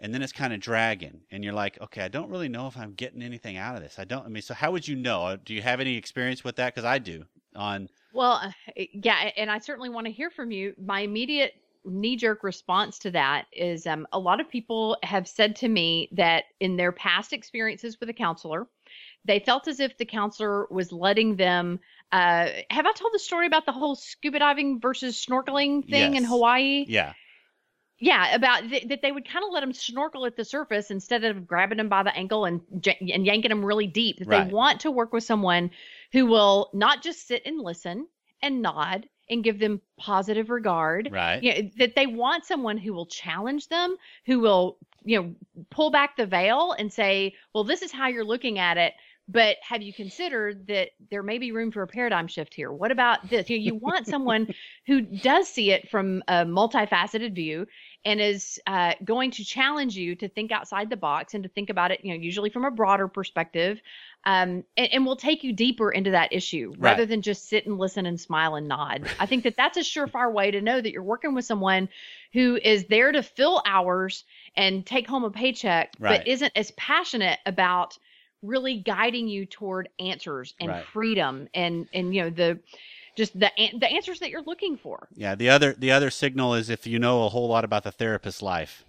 and 0.00 0.14
then 0.14 0.22
it's 0.22 0.32
kind 0.32 0.52
of 0.54 0.60
dragging 0.60 1.22
and 1.30 1.44
you're 1.44 1.52
like, 1.52 1.80
okay, 1.80 2.02
I 2.02 2.08
don't 2.08 2.30
really 2.30 2.48
know 2.48 2.66
if 2.68 2.76
I'm 2.76 2.94
getting 2.94 3.22
anything 3.22 3.56
out 3.58 3.76
of 3.76 3.82
this. 3.82 3.98
I 3.98 4.04
don't 4.04 4.26
I 4.26 4.28
mean, 4.28 4.42
so 4.42 4.54
how 4.54 4.72
would 4.72 4.88
you 4.88 4.96
know? 4.96 5.24
Uh, 5.24 5.36
Do 5.42 5.54
you 5.54 5.62
have 5.62 5.80
any 5.80 5.96
experience 5.96 6.44
with 6.44 6.56
that 6.56 6.74
cuz 6.74 6.84
I 6.84 6.98
do 6.98 7.26
on 7.54 7.88
Well, 8.12 8.32
uh, 8.42 8.52
yeah, 8.76 9.30
and 9.36 9.50
I 9.50 9.58
certainly 9.58 9.88
want 9.88 10.06
to 10.06 10.12
hear 10.12 10.30
from 10.30 10.50
you. 10.50 10.74
My 10.78 11.00
immediate 11.00 11.54
knee 11.84 12.16
jerk 12.16 12.42
response 12.42 12.98
to 13.00 13.10
that 13.10 13.46
is 13.52 13.86
um, 13.86 14.06
a 14.12 14.18
lot 14.18 14.40
of 14.40 14.48
people 14.48 14.96
have 15.02 15.26
said 15.26 15.56
to 15.56 15.68
me 15.68 16.08
that 16.12 16.44
in 16.60 16.76
their 16.76 16.92
past 16.92 17.32
experiences 17.32 17.98
with 18.00 18.08
a 18.08 18.14
counselor, 18.14 18.66
they 19.24 19.38
felt 19.38 19.68
as 19.68 19.80
if 19.80 19.96
the 19.98 20.04
counselor 20.04 20.66
was 20.70 20.92
letting 20.92 21.36
them. 21.36 21.80
Uh, 22.12 22.48
have 22.70 22.86
I 22.86 22.92
told 22.92 23.12
the 23.12 23.18
story 23.18 23.46
about 23.46 23.66
the 23.66 23.72
whole 23.72 23.94
scuba 23.94 24.38
diving 24.38 24.80
versus 24.80 25.24
snorkeling 25.24 25.88
thing 25.88 26.14
in 26.16 26.24
Hawaii? 26.24 26.84
yeah. 26.88 27.12
Yeah, 28.02 28.34
about 28.34 28.62
th- 28.70 28.88
that 28.88 29.02
they 29.02 29.12
would 29.12 29.28
kind 29.28 29.44
of 29.44 29.52
let 29.52 29.60
them 29.60 29.74
snorkel 29.74 30.24
at 30.24 30.34
the 30.34 30.44
surface 30.44 30.90
instead 30.90 31.22
of 31.22 31.46
grabbing 31.46 31.76
them 31.76 31.90
by 31.90 32.02
the 32.02 32.16
ankle 32.16 32.46
and 32.46 32.62
j- 32.80 32.96
and 33.12 33.26
yanking 33.26 33.50
them 33.50 33.62
really 33.62 33.86
deep. 33.86 34.18
That 34.18 34.28
Right. 34.28 34.46
they 34.48 34.52
want 34.52 34.80
to 34.80 34.90
work 34.90 35.12
with 35.12 35.22
someone 35.22 35.70
who 36.12 36.24
will 36.24 36.70
not 36.72 37.02
just 37.02 37.26
sit 37.26 37.42
and 37.44 37.60
listen 37.60 38.06
and 38.40 38.62
nod 38.62 39.06
and 39.30 39.44
give 39.44 39.58
them 39.58 39.80
positive 39.96 40.50
regard. 40.50 41.08
Right. 41.10 41.42
You 41.42 41.54
know, 41.54 41.70
that 41.78 41.94
they 41.94 42.06
want 42.06 42.44
someone 42.44 42.76
who 42.76 42.92
will 42.92 43.06
challenge 43.06 43.68
them, 43.68 43.96
who 44.26 44.40
will 44.40 44.76
you 45.02 45.22
know 45.22 45.34
pull 45.70 45.90
back 45.90 46.16
the 46.16 46.26
veil 46.26 46.72
and 46.72 46.92
say, 46.92 47.34
"Well, 47.54 47.64
this 47.64 47.82
is 47.82 47.92
how 47.92 48.08
you're 48.08 48.24
looking 48.24 48.58
at 48.58 48.76
it." 48.76 48.94
But 49.32 49.58
have 49.62 49.80
you 49.80 49.92
considered 49.92 50.66
that 50.66 50.88
there 51.08 51.22
may 51.22 51.38
be 51.38 51.52
room 51.52 51.70
for 51.70 51.82
a 51.82 51.86
paradigm 51.86 52.26
shift 52.26 52.52
here? 52.52 52.72
What 52.72 52.90
about 52.90 53.28
this? 53.30 53.48
You, 53.48 53.58
know, 53.58 53.64
you 53.64 53.74
want 53.76 54.08
someone 54.08 54.48
who 54.86 55.02
does 55.02 55.46
see 55.46 55.70
it 55.70 55.88
from 55.88 56.24
a 56.26 56.44
multifaceted 56.44 57.32
view 57.32 57.66
and 58.04 58.20
is 58.20 58.58
uh, 58.66 58.94
going 59.04 59.30
to 59.32 59.44
challenge 59.44 59.94
you 59.94 60.16
to 60.16 60.28
think 60.28 60.50
outside 60.50 60.90
the 60.90 60.96
box 60.96 61.34
and 61.34 61.44
to 61.44 61.48
think 61.50 61.70
about 61.70 61.92
it, 61.92 62.00
you 62.02 62.12
know, 62.12 62.20
usually 62.20 62.50
from 62.50 62.64
a 62.64 62.72
broader 62.72 63.06
perspective, 63.06 63.80
um, 64.24 64.64
and, 64.76 64.92
and 64.92 65.06
will 65.06 65.16
take 65.16 65.42
you 65.42 65.52
deeper 65.52 65.90
into 65.90 66.10
that 66.10 66.32
issue 66.32 66.74
rather 66.78 67.06
than 67.06 67.22
just 67.22 67.48
sit 67.48 67.66
and 67.66 67.78
listen 67.78 68.06
and 68.06 68.20
smile 68.20 68.54
and 68.54 68.68
nod. 68.68 69.08
I 69.18 69.26
think 69.26 69.44
that 69.44 69.56
that's 69.56 69.76
a 69.78 69.80
surefire 69.80 70.32
way 70.32 70.50
to 70.50 70.60
know 70.60 70.80
that 70.80 70.92
you're 70.92 71.02
working 71.02 71.34
with 71.34 71.44
someone 71.44 71.88
who 72.32 72.58
is 72.62 72.84
there 72.86 73.12
to 73.12 73.22
fill 73.22 73.62
hours 73.66 74.24
and 74.56 74.84
take 74.84 75.08
home 75.08 75.24
a 75.24 75.30
paycheck, 75.30 75.92
Right. 75.98 76.18
but 76.18 76.28
isn't 76.28 76.52
as 76.54 76.70
passionate 76.72 77.38
about 77.46 77.96
really 78.42 78.78
guiding 78.78 79.28
you 79.28 79.46
toward 79.46 79.88
answers 79.98 80.54
and 80.60 80.70
Right. 80.70 80.84
freedom 80.86 81.48
and 81.54 81.86
and 81.92 82.14
you 82.14 82.22
know 82.22 82.30
the 82.30 82.58
just 83.16 83.38
the 83.38 83.50
the 83.78 83.86
answers 83.86 84.20
that 84.20 84.30
you're 84.30 84.42
looking 84.42 84.76
for. 84.76 85.08
Yeah, 85.14 85.34
the 85.34 85.50
other 85.50 85.74
the 85.74 85.90
other 85.92 86.10
signal 86.10 86.54
is 86.54 86.70
if 86.70 86.86
you 86.86 86.98
know 86.98 87.24
a 87.24 87.28
whole 87.28 87.48
lot 87.48 87.64
about 87.64 87.84
the 87.84 87.92
therapist's 87.92 88.42
life. 88.42 88.84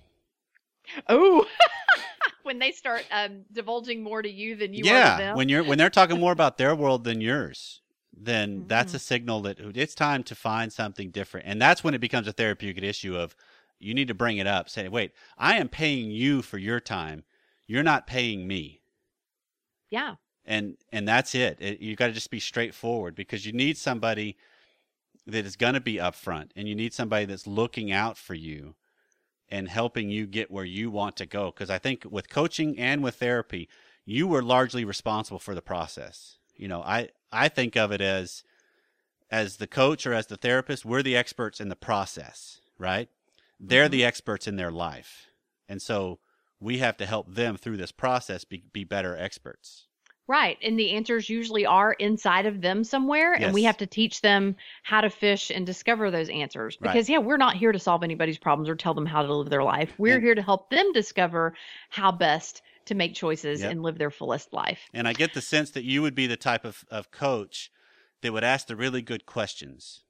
Oh, 1.07 1.45
when 2.43 2.59
they 2.59 2.71
start 2.71 3.05
um, 3.11 3.45
divulging 3.51 4.03
more 4.03 4.21
to 4.21 4.29
you 4.29 4.55
than 4.55 4.73
you 4.73 4.89
are 4.89 5.01
to 5.01 5.11
yeah, 5.11 5.27
when 5.31 5.49
you're 5.49 5.63
when 5.63 5.77
they're 5.77 5.89
talking 5.89 6.19
more 6.19 6.31
about 6.31 6.57
their 6.57 6.75
world 6.75 7.03
than 7.03 7.21
yours, 7.21 7.81
then 8.15 8.65
that's 8.67 8.93
Mm-hmm. 8.93 8.95
a 8.95 8.99
signal 8.99 9.41
that 9.41 9.59
it's 9.59 9.95
time 9.95 10.23
to 10.23 10.35
find 10.35 10.71
something 10.71 11.11
different. 11.11 11.47
And 11.47 11.61
that's 11.61 11.83
when 11.83 11.93
it 11.93 11.99
becomes 12.01 12.27
a 12.27 12.33
therapeutic 12.33 12.83
issue 12.83 13.15
of 13.17 13.35
you 13.79 13.93
need 13.93 14.07
to 14.07 14.13
bring 14.13 14.37
it 14.37 14.47
up. 14.47 14.69
Say, 14.69 14.87
wait, 14.87 15.11
I 15.37 15.55
am 15.57 15.67
paying 15.69 16.11
you 16.11 16.41
for 16.41 16.57
your 16.57 16.79
time. 16.79 17.23
You're 17.67 17.83
not 17.83 18.07
paying 18.07 18.47
me. 18.47 18.81
yeah, 19.89 20.15
And 20.45 20.77
and 20.91 21.07
that's 21.07 21.35
it. 21.35 21.57
it 21.61 21.79
you 21.81 21.95
got 21.95 22.07
to 22.07 22.13
just 22.13 22.31
be 22.31 22.39
straightforward 22.39 23.15
because 23.15 23.45
you 23.45 23.53
need 23.53 23.77
somebody 23.77 24.37
that 25.27 25.45
is 25.45 25.55
going 25.55 25.75
to 25.75 25.81
be 25.81 25.95
upfront 25.95 26.51
and 26.55 26.67
you 26.67 26.75
need 26.75 26.93
somebody 26.93 27.25
that's 27.25 27.47
looking 27.47 27.91
out 27.91 28.17
for 28.17 28.33
you 28.35 28.75
and 29.51 29.67
helping 29.69 30.09
you 30.09 30.25
get 30.25 30.49
where 30.49 30.65
you 30.65 30.89
want 30.89 31.17
to 31.17 31.25
go. 31.25 31.51
Because 31.51 31.69
i 31.69 31.77
think 31.77 32.05
with 32.09 32.29
coaching 32.29 32.79
and 32.79 33.03
with 33.03 33.15
therapy 33.15 33.67
you 34.05 34.27
were 34.27 34.41
largely 34.41 34.83
responsible 34.83 35.39
for 35.39 35.53
the 35.53 35.61
process. 35.61 36.37
You 36.55 36.67
know 36.67 36.81
i 36.81 37.09
i 37.31 37.47
think 37.49 37.75
of 37.75 37.91
it 37.91 38.01
as 38.01 38.43
as 39.29 39.57
the 39.57 39.67
coach 39.67 40.05
or 40.07 40.13
as 40.13 40.27
the 40.27 40.37
therapist 40.37 40.85
we're 40.85 41.03
the 41.03 41.15
experts 41.17 41.59
in 41.61 41.69
the 41.69 41.75
process 41.75 42.61
right? 42.77 43.09
They're 43.59 43.87
Mhm. 43.87 43.91
the 43.91 44.05
experts 44.05 44.47
in 44.47 44.55
their 44.55 44.71
life. 44.71 45.27
And 45.69 45.81
so 45.81 46.19
we 46.59 46.79
have 46.79 46.97
to 46.97 47.05
help 47.05 47.27
them 47.35 47.57
through 47.57 47.77
this 47.77 47.91
process 47.91 48.43
be, 48.43 48.63
be 48.73 48.83
better 48.83 49.15
experts 49.15 49.87
Right. 50.31 50.57
And 50.63 50.79
the 50.79 50.91
answers 50.91 51.29
usually 51.29 51.65
are 51.65 51.91
inside 51.91 52.45
of 52.45 52.61
them 52.61 52.85
somewhere. 52.85 53.33
And 53.33 53.53
we 53.53 53.63
have 53.63 53.75
to 53.77 53.85
teach 53.85 54.21
them 54.21 54.55
how 54.83 55.01
to 55.01 55.09
fish 55.09 55.51
and 55.53 55.65
discover 55.65 56.09
those 56.09 56.29
answers. 56.29 56.77
Right. 56.79 56.93
Because, 56.93 57.09
yeah, 57.09 57.17
we're 57.17 57.35
not 57.35 57.57
here 57.57 57.73
to 57.73 57.79
solve 57.79 58.01
anybody's 58.01 58.37
problems 58.37 58.69
or 58.69 58.75
tell 58.75 58.93
them 58.93 59.05
how 59.05 59.23
to 59.23 59.35
live 59.35 59.49
their 59.49 59.61
life. 59.63 59.91
We're 59.97 60.15
And- 60.15 60.23
here 60.23 60.33
to 60.35 60.41
help 60.41 60.69
them 60.69 60.93
discover 60.93 61.53
how 61.89 62.13
best 62.13 62.61
to 62.85 62.95
make 62.95 63.13
choices 63.13 63.59
Yep. 63.61 63.71
and 63.71 63.83
live 63.83 63.97
their 63.97 64.09
fullest 64.09 64.53
life. 64.53 64.79
And 64.93 65.05
I 65.05 65.11
get 65.11 65.33
the 65.33 65.41
sense 65.41 65.69
that 65.71 65.83
you 65.83 66.01
would 66.01 66.15
be 66.15 66.27
the 66.27 66.37
type 66.37 66.63
of, 66.63 66.85
of 66.89 67.11
coach 67.11 67.69
that 68.21 68.31
would 68.31 68.45
ask 68.45 68.67
the 68.67 68.77
really 68.77 69.01
good 69.01 69.25
questions. 69.25 70.05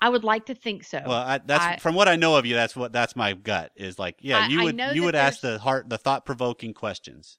I 0.00 0.08
would 0.08 0.24
like 0.24 0.46
to 0.46 0.54
think 0.54 0.84
so. 0.84 1.02
Well, 1.06 1.12
I, 1.18 1.36
that's 1.44 1.64
I- 1.64 1.76
from 1.76 1.94
what 1.94 2.08
I 2.08 2.16
know 2.16 2.36
of 2.36 2.46
you. 2.46 2.54
That's 2.54 2.74
what 2.74 2.92
that's 2.92 3.14
my 3.14 3.34
gut 3.34 3.72
is 3.76 3.98
like. 3.98 4.16
Yeah, 4.20 4.38
I- 4.38 4.46
you 4.46 4.62
would 4.62 4.80
you 4.94 5.02
would 5.02 5.16
ask 5.16 5.40
the 5.40 5.58
heart 5.58 5.90
the 5.90 5.98
thought 5.98 6.24
provoking 6.24 6.72
questions. 6.72 7.36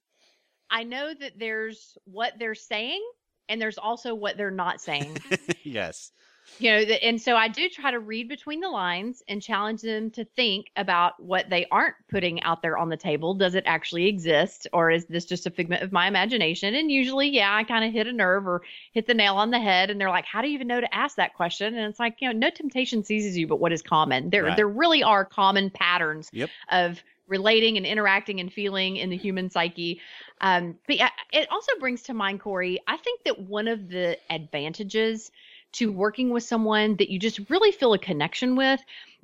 I 0.70 0.84
know 0.84 1.14
that 1.14 1.40
there's 1.40 1.98
what 2.06 2.34
they're 2.40 2.56
saying 2.56 3.02
and 3.48 3.62
there's 3.62 3.78
also 3.78 4.14
what 4.14 4.38
they're 4.38 4.52
not 4.52 4.80
saying. 4.82 5.18
yes. 5.64 6.12
you 6.58 6.72
know 6.72 6.84
th- 6.84 7.00
and 7.04 7.22
so 7.22 7.36
i 7.36 7.48
do 7.48 7.70
try 7.70 7.92
to 7.92 8.00
read 8.00 8.28
between 8.28 8.60
the 8.60 8.68
lines 8.70 9.22
and 9.28 9.40
challenge 9.40 9.82
them 9.84 10.10
to 10.10 10.26
think 10.36 10.66
about 10.76 11.14
what 11.22 11.48
they 11.48 11.68
aren't 11.70 11.94
putting 12.10 12.42
out 12.42 12.64
there 12.64 12.76
on 12.76 12.90
the 12.90 12.98
table 12.98 13.36
does 13.36 13.54
it 13.54 13.64
actually 13.68 14.08
exist 14.08 14.66
or 14.74 14.90
is 14.90 15.06
this 15.06 15.26
just 15.26 15.46
a 15.46 15.52
figment 15.52 15.84
of 15.84 15.92
my 15.92 16.08
imagination 16.08 16.74
and 16.74 16.92
usually 16.92 17.28
yeah 17.30 17.54
i 17.56 17.64
kind 17.64 17.86
of 17.86 17.94
hit 17.94 18.08
a 18.08 18.12
nerve 18.12 18.48
or 18.48 18.64
hit 18.94 19.06
the 19.06 19.14
nail 19.14 19.36
on 19.36 19.52
the 19.52 19.60
head 19.60 19.92
and 19.92 20.02
they're 20.02 20.10
like 20.10 20.26
how 20.26 20.42
do 20.42 20.48
you 20.48 20.56
even 20.56 20.68
know 20.68 20.82
to 20.82 20.92
ask 20.96 21.18
that 21.18 21.36
question 21.36 21.76
and 21.76 21.88
it's 21.88 22.00
like 22.00 22.16
you 22.20 22.28
know 22.28 22.34
no 22.40 22.50
temptation 22.50 23.04
seizes 23.04 23.38
you 23.38 23.46
but 23.46 23.60
what 23.60 23.72
is 23.72 23.84
common 23.84 24.32
there 24.32 24.46
Right. 24.46 24.56
there 24.56 24.68
really 24.68 25.04
are 25.04 25.26
common 25.26 25.70
patterns 25.70 26.30
Yep. 26.34 26.50
of 26.72 27.04
relating 27.30 27.78
and 27.78 27.86
interacting 27.86 28.40
and 28.40 28.52
feeling 28.52 28.98
in 28.98 29.10
the 29.10 29.18
human 29.18 29.50
psyche. 29.50 30.02
Um, 30.42 30.76
but 30.88 30.98
yeah, 30.98 31.10
it 31.32 31.48
also 31.52 31.72
brings 31.80 32.04
to 32.04 32.14
mind 32.14 32.40
corey 32.40 32.80
i 32.88 32.98
think 32.98 33.24
that 33.24 33.40
one 33.40 33.68
of 33.68 33.90
the 33.90 34.18
advantages 34.30 35.32
to 35.72 35.92
working 35.92 36.30
with 36.32 36.44
someone 36.44 36.96
that 36.98 37.10
you 37.10 37.20
just 37.20 37.40
really 37.50 37.72
feel 37.72 37.94
a 37.94 38.00
connection 38.00 38.56
with 38.56 38.82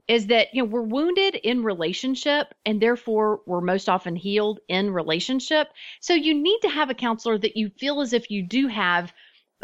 is 0.07 0.27
that 0.27 0.53
you 0.53 0.61
know 0.61 0.69
we're 0.69 0.81
wounded 0.81 1.35
in 1.35 1.63
relationship 1.63 2.53
and 2.65 2.81
therefore 2.81 3.41
we're 3.45 3.61
most 3.61 3.89
often 3.89 4.15
healed 4.15 4.59
in 4.67 4.91
relationship. 4.91 5.67
So 5.99 6.13
you 6.13 6.33
need 6.35 6.59
to 6.61 6.69
have 6.69 6.91
a 6.91 6.93
counselor 6.93 7.39
that 7.39 7.57
you 7.57 7.71
feel 7.79 8.01
as 8.01 8.13
if 8.13 8.29
you 8.29 8.43
do 8.43 8.67
have 8.67 9.11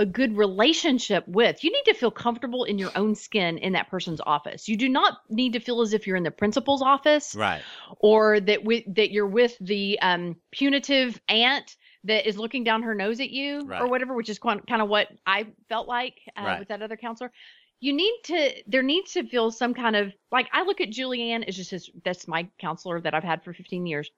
a 0.02 0.06
good 0.06 0.36
relationship 0.36 1.24
with 1.28 1.64
you 1.64 1.72
need 1.72 1.84
to 1.86 1.94
feel 1.94 2.10
comfortable 2.12 2.64
in 2.64 2.78
your 2.80 2.92
own 2.96 3.14
skin 3.14 3.58
in 3.60 3.74
that 3.74 3.88
person's 3.90 4.20
office 4.26 4.68
you 4.68 4.76
do 4.76 4.90
not 4.90 5.20
need 5.30 5.54
to 5.54 5.60
feel 5.60 5.80
as 5.82 5.94
if 5.94 6.08
you're 6.08 6.16
in 6.16 6.24
the 6.24 6.32
principal's 6.32 6.82
office 6.82 7.36
Right. 7.36 7.62
or 8.00 8.40
that 8.40 8.64
with 8.64 8.84
that 8.96 9.12
you're 9.12 9.28
with 9.28 9.56
the 9.62 10.00
um, 10.02 10.36
punitive 10.52 11.22
aunt 11.30 11.76
that 12.04 12.28
is 12.28 12.36
looking 12.36 12.64
down 12.64 12.82
her 12.82 12.96
nose 12.96 13.20
at 13.20 13.30
you 13.30 13.64
Right. 13.68 13.80
or 13.82 13.88
whatever, 13.88 14.16
which 14.16 14.30
is 14.30 14.40
kind 14.40 14.66
kind 14.68 14.82
of 14.82 14.90
what 14.90 15.08
I 15.28 15.46
felt 15.70 15.88
like 15.88 16.16
uh, 16.36 16.44
Right. 16.44 16.60
with 16.60 16.70
that 16.70 16.82
other 16.82 16.98
counselor. 16.98 17.32
You 17.80 17.94
need 17.94 18.16
to 18.26 18.52
there 18.68 18.82
needs 18.84 19.14
to 19.14 19.24
feel 19.24 19.52
some 19.52 19.74
kind 19.76 19.96
of 19.96 20.12
like 20.32 20.48
I 20.52 20.64
look 20.64 20.82
at 20.82 20.90
Julianne 20.90 21.48
as 21.48 21.56
just 21.56 21.74
as 21.74 21.90
that's 22.04 22.28
my 22.28 22.48
counselor 22.60 23.02
that 23.02 23.14
I've 23.14 23.24
had 23.24 23.44
for 23.44 23.54
15 23.54 23.86
years. 23.86 24.10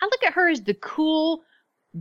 I 0.00 0.06
look 0.06 0.22
at 0.24 0.34
her 0.34 0.48
as 0.48 0.62
the 0.62 0.74
cool 0.74 1.42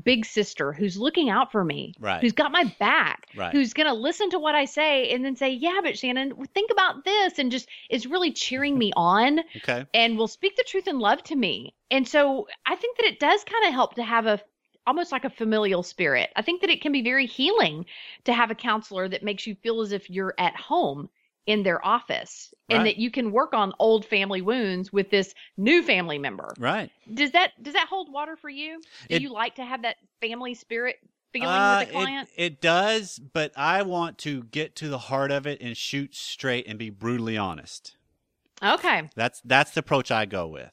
big 0.03 0.25
sister 0.25 0.71
who's 0.73 0.97
looking 0.97 1.29
out 1.29 1.51
for 1.51 1.63
me, 1.63 1.93
Right. 1.99 2.21
who's 2.21 2.31
got 2.31 2.51
my 2.51 2.63
back, 2.79 3.27
Right. 3.35 3.51
who's 3.51 3.73
going 3.73 3.87
to 3.87 3.93
listen 3.93 4.29
to 4.31 4.39
what 4.39 4.55
I 4.55 4.65
say 4.65 5.11
and 5.11 5.23
then 5.23 5.35
say, 5.35 5.49
"Yeah, 5.49 5.79
but 5.83 5.97
Shannon, 5.97 6.33
think 6.53 6.71
about 6.71 7.03
this," 7.03 7.39
and 7.39 7.51
just 7.51 7.67
is 7.89 8.07
really 8.07 8.31
cheering 8.31 8.77
me 8.77 8.91
on 8.95 9.39
Okay. 9.57 9.85
and 9.93 10.17
will 10.17 10.27
speak 10.27 10.55
the 10.55 10.63
truth 10.63 10.87
in 10.87 10.99
love 10.99 11.23
to 11.23 11.35
me. 11.35 11.73
And 11.89 12.07
so 12.07 12.47
I 12.65 12.75
think 12.75 12.97
that 12.97 13.05
it 13.05 13.19
does 13.19 13.43
kind 13.43 13.65
of 13.65 13.73
help 13.73 13.95
to 13.95 14.03
have 14.03 14.25
a 14.25 14.39
almost 14.87 15.11
like 15.11 15.25
a 15.25 15.29
familial 15.29 15.83
spirit. 15.83 16.31
I 16.35 16.41
think 16.41 16.61
that 16.61 16.69
it 16.71 16.81
can 16.81 16.91
be 16.91 17.03
very 17.03 17.27
healing 17.27 17.85
to 18.23 18.33
have 18.33 18.49
a 18.49 18.55
counselor 18.55 19.07
that 19.09 19.23
makes 19.23 19.45
you 19.45 19.55
feel 19.55 19.81
as 19.81 19.91
if 19.91 20.09
you're 20.09 20.33
at 20.39 20.55
home 20.55 21.09
in 21.51 21.63
their 21.63 21.85
office 21.85 22.53
and 22.69 22.85
that 22.85 22.97
you 22.97 23.11
can 23.11 23.31
work 23.31 23.53
on 23.53 23.73
old 23.79 24.05
family 24.05 24.41
wounds 24.41 24.93
with 24.93 25.09
this 25.11 25.33
new 25.57 25.83
family 25.83 26.17
member. 26.17 26.53
Right. 26.57 26.89
Does 27.13 27.31
that 27.31 27.51
does 27.61 27.73
that 27.73 27.87
hold 27.89 28.11
water 28.11 28.35
for 28.37 28.49
you? 28.49 28.79
Do 29.09 29.15
It- 29.15 29.21
you 29.21 29.29
like 29.29 29.55
to 29.55 29.65
have 29.65 29.81
that 29.81 29.97
family 30.21 30.53
spirit 30.53 30.95
feeling 31.33 31.49
Uh, 31.49 31.77
with 31.79 31.89
a 31.89 31.91
client? 31.91 32.29
It, 32.37 32.43
it 32.43 32.61
does, 32.61 33.19
but 33.19 33.51
I 33.57 33.81
want 33.81 34.17
to 34.19 34.43
get 34.43 34.75
to 34.77 34.87
the 34.87 34.97
heart 34.97 35.31
of 35.31 35.45
it 35.45 35.61
and 35.61 35.75
shoot 35.75 36.15
straight 36.15 36.65
and 36.67 36.79
be 36.79 36.89
brutally 36.89 37.37
honest. 37.37 37.95
okay. 38.63 39.09
That's 39.15 39.41
that's 39.43 39.71
the 39.71 39.79
approach 39.81 40.11
I 40.11 40.25
go 40.25 40.47
with. 40.47 40.71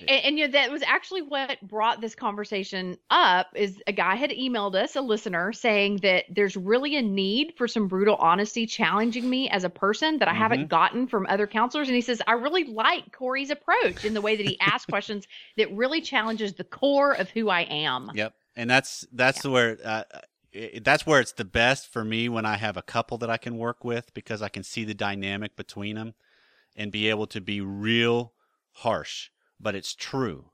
And, 0.00 0.10
and 0.10 0.38
you 0.38 0.46
know 0.46 0.52
that 0.52 0.70
was 0.70 0.82
actually 0.82 1.22
what 1.22 1.60
brought 1.62 2.00
this 2.00 2.14
conversation 2.14 2.98
up 3.10 3.48
is 3.54 3.82
a 3.86 3.92
guy 3.92 4.14
had 4.14 4.30
emailed 4.30 4.74
us 4.74 4.96
a 4.96 5.00
listener 5.00 5.52
saying 5.52 5.98
that 5.98 6.24
there's 6.30 6.56
really 6.56 6.96
a 6.96 7.02
need 7.02 7.54
for 7.56 7.68
some 7.68 7.88
brutal 7.88 8.16
honesty 8.16 8.66
challenging 8.66 9.28
me 9.28 9.48
as 9.50 9.64
a 9.64 9.70
person 9.70 10.18
that 10.18 10.28
I 10.28 10.34
haven't 10.34 10.68
gotten 10.68 11.06
from 11.06 11.26
other 11.28 11.46
counselors 11.46 11.88
and 11.88 11.94
he 11.94 12.00
says 12.00 12.20
I 12.26 12.32
really 12.32 12.64
like 12.64 13.12
Corey's 13.12 13.50
approach 13.50 14.04
in 14.04 14.14
the 14.14 14.20
way 14.20 14.36
that 14.36 14.46
he 14.46 14.58
asks 14.60 14.86
questions 14.86 15.26
that 15.56 15.72
really 15.72 16.00
challenges 16.00 16.54
the 16.54 16.64
core 16.64 17.12
of 17.12 17.30
who 17.30 17.48
I 17.48 17.62
am. 17.62 18.10
Yep. 18.14 18.34
And 18.56 18.70
that's 18.70 19.06
that's 19.12 19.44
where 19.44 19.76
uh, 19.84 20.04
that's 20.82 21.06
where 21.06 21.20
it's 21.20 21.32
the 21.32 21.44
best 21.44 21.92
for 21.92 22.04
me 22.04 22.28
when 22.28 22.46
I 22.46 22.56
have 22.56 22.76
a 22.76 22.82
couple 22.82 23.18
that 23.18 23.30
I 23.30 23.36
can 23.36 23.58
work 23.58 23.84
with 23.84 24.12
because 24.14 24.42
I 24.42 24.48
can 24.48 24.62
see 24.62 24.84
the 24.84 24.94
dynamic 24.94 25.56
between 25.56 25.96
them 25.96 26.14
and 26.74 26.92
be 26.92 27.08
able 27.08 27.26
to 27.28 27.40
be 27.40 27.60
real 27.60 28.32
harsh, 28.72 29.30
but 29.60 29.74
it's 29.74 29.94
true. 29.94 30.50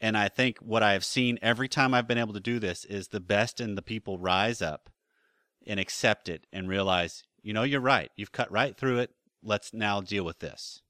And 0.00 0.16
I 0.16 0.28
think 0.28 0.58
what 0.58 0.82
I 0.82 0.92
have 0.92 1.04
seen 1.04 1.38
every 1.40 1.68
time 1.68 1.94
I've 1.94 2.08
been 2.08 2.18
able 2.18 2.34
to 2.34 2.40
do 2.40 2.58
this 2.58 2.84
is 2.84 3.08
the 3.08 3.20
best 3.20 3.60
in 3.60 3.74
the 3.74 3.82
people 3.82 4.18
rise 4.18 4.60
up 4.60 4.90
and 5.66 5.80
accept 5.80 6.28
it 6.28 6.46
and 6.52 6.68
realize, 6.68 7.22
you 7.42 7.52
know, 7.54 7.62
you're 7.62 7.80
right. 7.80 8.10
You've 8.16 8.32
cut 8.32 8.50
right 8.52 8.76
through 8.76 8.98
it. 8.98 9.10
Let's 9.42 9.72
now 9.72 10.00
deal 10.00 10.24
with 10.24 10.40
this. 10.40 10.82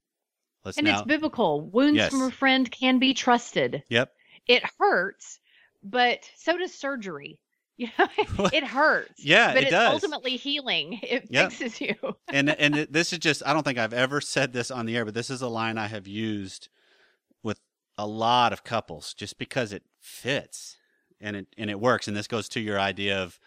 Let's 0.65 0.77
And 0.77 0.85
now. 0.87 0.99
it's 0.99 1.07
biblical. 1.07 1.61
Wounds 1.61 1.95
Yes. 1.97 2.11
from 2.11 2.23
a 2.23 2.31
friend 2.31 2.69
can 2.69 2.99
be 2.99 3.13
trusted. 3.13 3.83
yep. 3.89 4.11
It 4.47 4.63
hurts, 4.79 5.39
but 5.83 6.19
so 6.37 6.57
does 6.57 6.73
surgery. 6.73 7.39
You 7.77 7.89
know, 7.99 8.07
it 8.53 8.63
hurts. 8.63 9.21
Yeah, 9.21 9.49
but 9.49 9.57
it 9.57 9.63
it's 9.63 9.71
does. 9.71 9.91
ultimately 9.95 10.37
healing. 10.37 10.97
It 11.03 11.27
Yep. 11.29 11.51
fixes 11.51 11.81
you. 11.81 11.95
and 12.29 12.49
and 12.49 12.73
this 12.89 13.11
is 13.11 13.19
just 13.19 13.43
I 13.45 13.51
don't 13.51 13.63
think 13.63 13.77
I've 13.77 13.91
ever 13.93 14.21
said 14.21 14.53
this 14.53 14.71
on 14.71 14.85
the 14.85 14.95
air, 14.95 15.03
but 15.03 15.13
this 15.13 15.29
is 15.29 15.41
a 15.41 15.49
line 15.49 15.77
I 15.77 15.87
have 15.87 16.07
used 16.07 16.69
a 17.97 18.07
lot 18.07 18.53
of 18.53 18.63
couples 18.63 19.13
just 19.13 19.37
because 19.37 19.71
it 19.73 19.83
fits 19.99 20.77
and 21.19 21.35
it 21.35 21.47
and 21.57 21.69
it 21.69 21.79
works. 21.79 22.07
And 22.07 22.15
this 22.17 22.27
goes 22.27 22.49
to 22.49 22.59
your 22.59 22.79
idea 22.79 23.21
of 23.21 23.39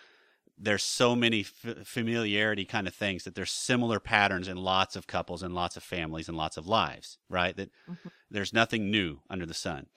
there's 0.58 0.82
so 0.82 1.16
many 1.16 1.40
f- 1.42 1.86
familiarity 1.86 2.64
kind 2.64 2.88
of 2.88 2.94
things 2.94 3.24
that 3.24 3.34
there's 3.34 3.52
similar 3.52 4.00
patterns 4.00 4.48
in 4.48 4.56
lots 4.56 4.96
of 4.96 5.06
couples 5.06 5.42
and 5.42 5.54
lots 5.54 5.76
of 5.76 5.82
families 5.84 6.28
and 6.28 6.36
lots 6.36 6.56
of 6.56 6.66
lives, 6.66 7.18
right? 7.28 7.56
That 7.56 7.70
Mhm. 7.86 8.08
there's 8.30 8.52
nothing 8.52 8.90
new 8.90 9.20
under 9.30 9.46
the 9.46 9.54
sun. 9.54 9.88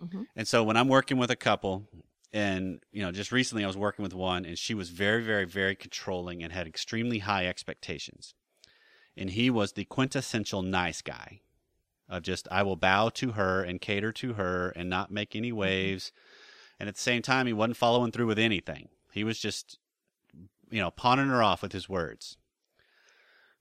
Mhm. 0.00 0.24
And 0.36 0.46
so 0.46 0.62
when 0.62 0.76
I'm 0.76 0.88
working 0.88 1.18
with 1.18 1.30
a 1.30 1.36
couple, 1.36 1.88
and 2.32 2.82
you 2.92 3.02
know, 3.02 3.12
just 3.12 3.32
recently 3.32 3.64
I 3.64 3.66
was 3.66 3.76
working 3.76 4.02
with 4.02 4.14
one, 4.14 4.44
and 4.44 4.58
she 4.58 4.74
was 4.74 4.90
very, 4.90 5.22
very, 5.22 5.44
very 5.44 5.74
controlling 5.74 6.42
and 6.42 6.52
had 6.52 6.66
extremely 6.66 7.20
high 7.20 7.46
expectations. 7.46 8.34
And 9.16 9.30
he 9.30 9.50
was 9.50 9.72
the 9.74 9.86
quintessential 9.86 10.62
nice 10.62 11.02
guy, 11.02 11.42
of 12.08 12.22
just 12.22 12.48
I 12.50 12.62
will 12.62 12.76
bow 12.76 13.10
to 13.10 13.32
her 13.32 13.62
and 13.62 13.80
cater 13.80 14.12
to 14.12 14.34
her 14.34 14.70
and 14.70 14.88
not 14.88 15.10
make 15.10 15.36
any 15.36 15.48
mm-hmm. 15.48 15.58
waves. 15.58 16.12
And 16.80 16.88
at 16.88 16.94
the 16.94 17.00
same 17.00 17.22
time, 17.22 17.46
he 17.46 17.52
wasn't 17.52 17.76
following 17.76 18.12
through 18.12 18.26
with 18.26 18.38
anything. 18.38 18.88
He 19.12 19.24
was 19.24 19.38
just, 19.38 19.78
you 20.70 20.80
know, 20.80 20.90
pawning 20.90 21.28
her 21.28 21.42
off 21.42 21.62
with 21.62 21.72
his 21.72 21.88
words. 21.88 22.36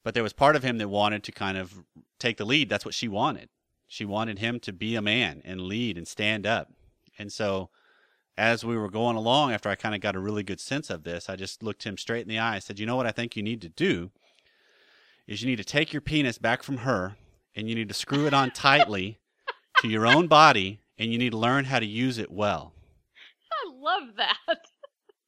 But 0.04 0.14
there 0.14 0.24
was 0.24 0.34
part 0.34 0.56
of 0.56 0.64
him 0.64 0.78
that 0.78 0.88
wanted 0.88 1.24
to 1.24 1.32
kind 1.32 1.58
of 1.58 1.84
take 2.20 2.38
the 2.38 2.46
lead. 2.46 2.70
That's 2.70 2.86
what 2.86 2.94
she 2.94 3.08
wanted. 3.08 3.50
She 3.88 4.06
wanted 4.06 4.40
him 4.40 4.60
to 4.62 4.72
be 4.72 4.96
a 4.96 5.02
man 5.02 5.42
and 5.44 5.62
lead 5.62 5.98
and 5.98 6.08
stand 6.08 6.46
up. 6.46 6.72
And 7.18 7.32
so, 7.32 7.70
as 8.38 8.64
we 8.64 8.78
were 8.78 8.90
going 8.90 9.16
along, 9.16 9.52
after 9.52 9.70
I 9.70 9.76
kind 9.76 9.96
of 9.96 10.02
got 10.02 10.16
a 10.16 10.20
really 10.20 10.44
good 10.44 10.60
sense 10.60 10.90
of 10.90 11.04
this, 11.04 11.30
I 11.30 11.36
just 11.36 11.64
looked 11.64 11.84
him 11.84 11.98
straight 11.98 12.22
in 12.22 12.28
the 12.28 12.38
eye 12.38 12.56
and 12.56 12.64
said, 12.64 12.80
You 12.80 12.86
know 12.86 12.96
what 12.96 13.08
I 13.08 13.12
think 13.12 13.36
you 13.36 13.42
need 13.42 13.62
to 13.62 13.70
do? 13.70 14.12
Is 15.26 15.42
you 15.42 15.50
need 15.50 15.58
to 15.58 15.64
take 15.64 15.92
your 15.92 16.02
penis 16.02 16.38
back 16.38 16.62
from 16.62 16.78
her 16.78 17.16
and 17.58 17.67
you 17.67 17.76
need 17.76 17.89
to 17.89 17.93
screw 17.93 18.26
it 18.28 18.34
on 18.34 18.52
tightly 18.52 19.20
to 19.80 19.89
your 19.89 20.08
own 20.08 20.28
body 20.28 20.80
and 20.98 21.12
you 21.12 21.17
need 21.17 21.32
to 21.32 21.38
learn 21.38 21.65
how 21.65 21.80
to 21.80 21.86
use 21.86 22.17
it 22.17 22.32
well. 22.32 22.72
I 23.52 23.72
love 23.76 24.15
that. 24.17 24.38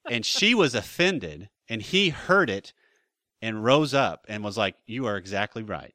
And 0.10 0.26
she 0.26 0.56
was 0.56 0.74
offended 0.74 1.50
and 1.68 1.84
he 1.84 2.10
heard 2.10 2.50
it 2.50 2.74
and 3.44 3.64
rose 3.64 3.94
up 3.94 4.26
and 4.28 4.44
was 4.44 4.58
like, 4.58 4.76
"You 4.88 5.06
are 5.06 5.18
exactly 5.18 5.62
right." 5.62 5.94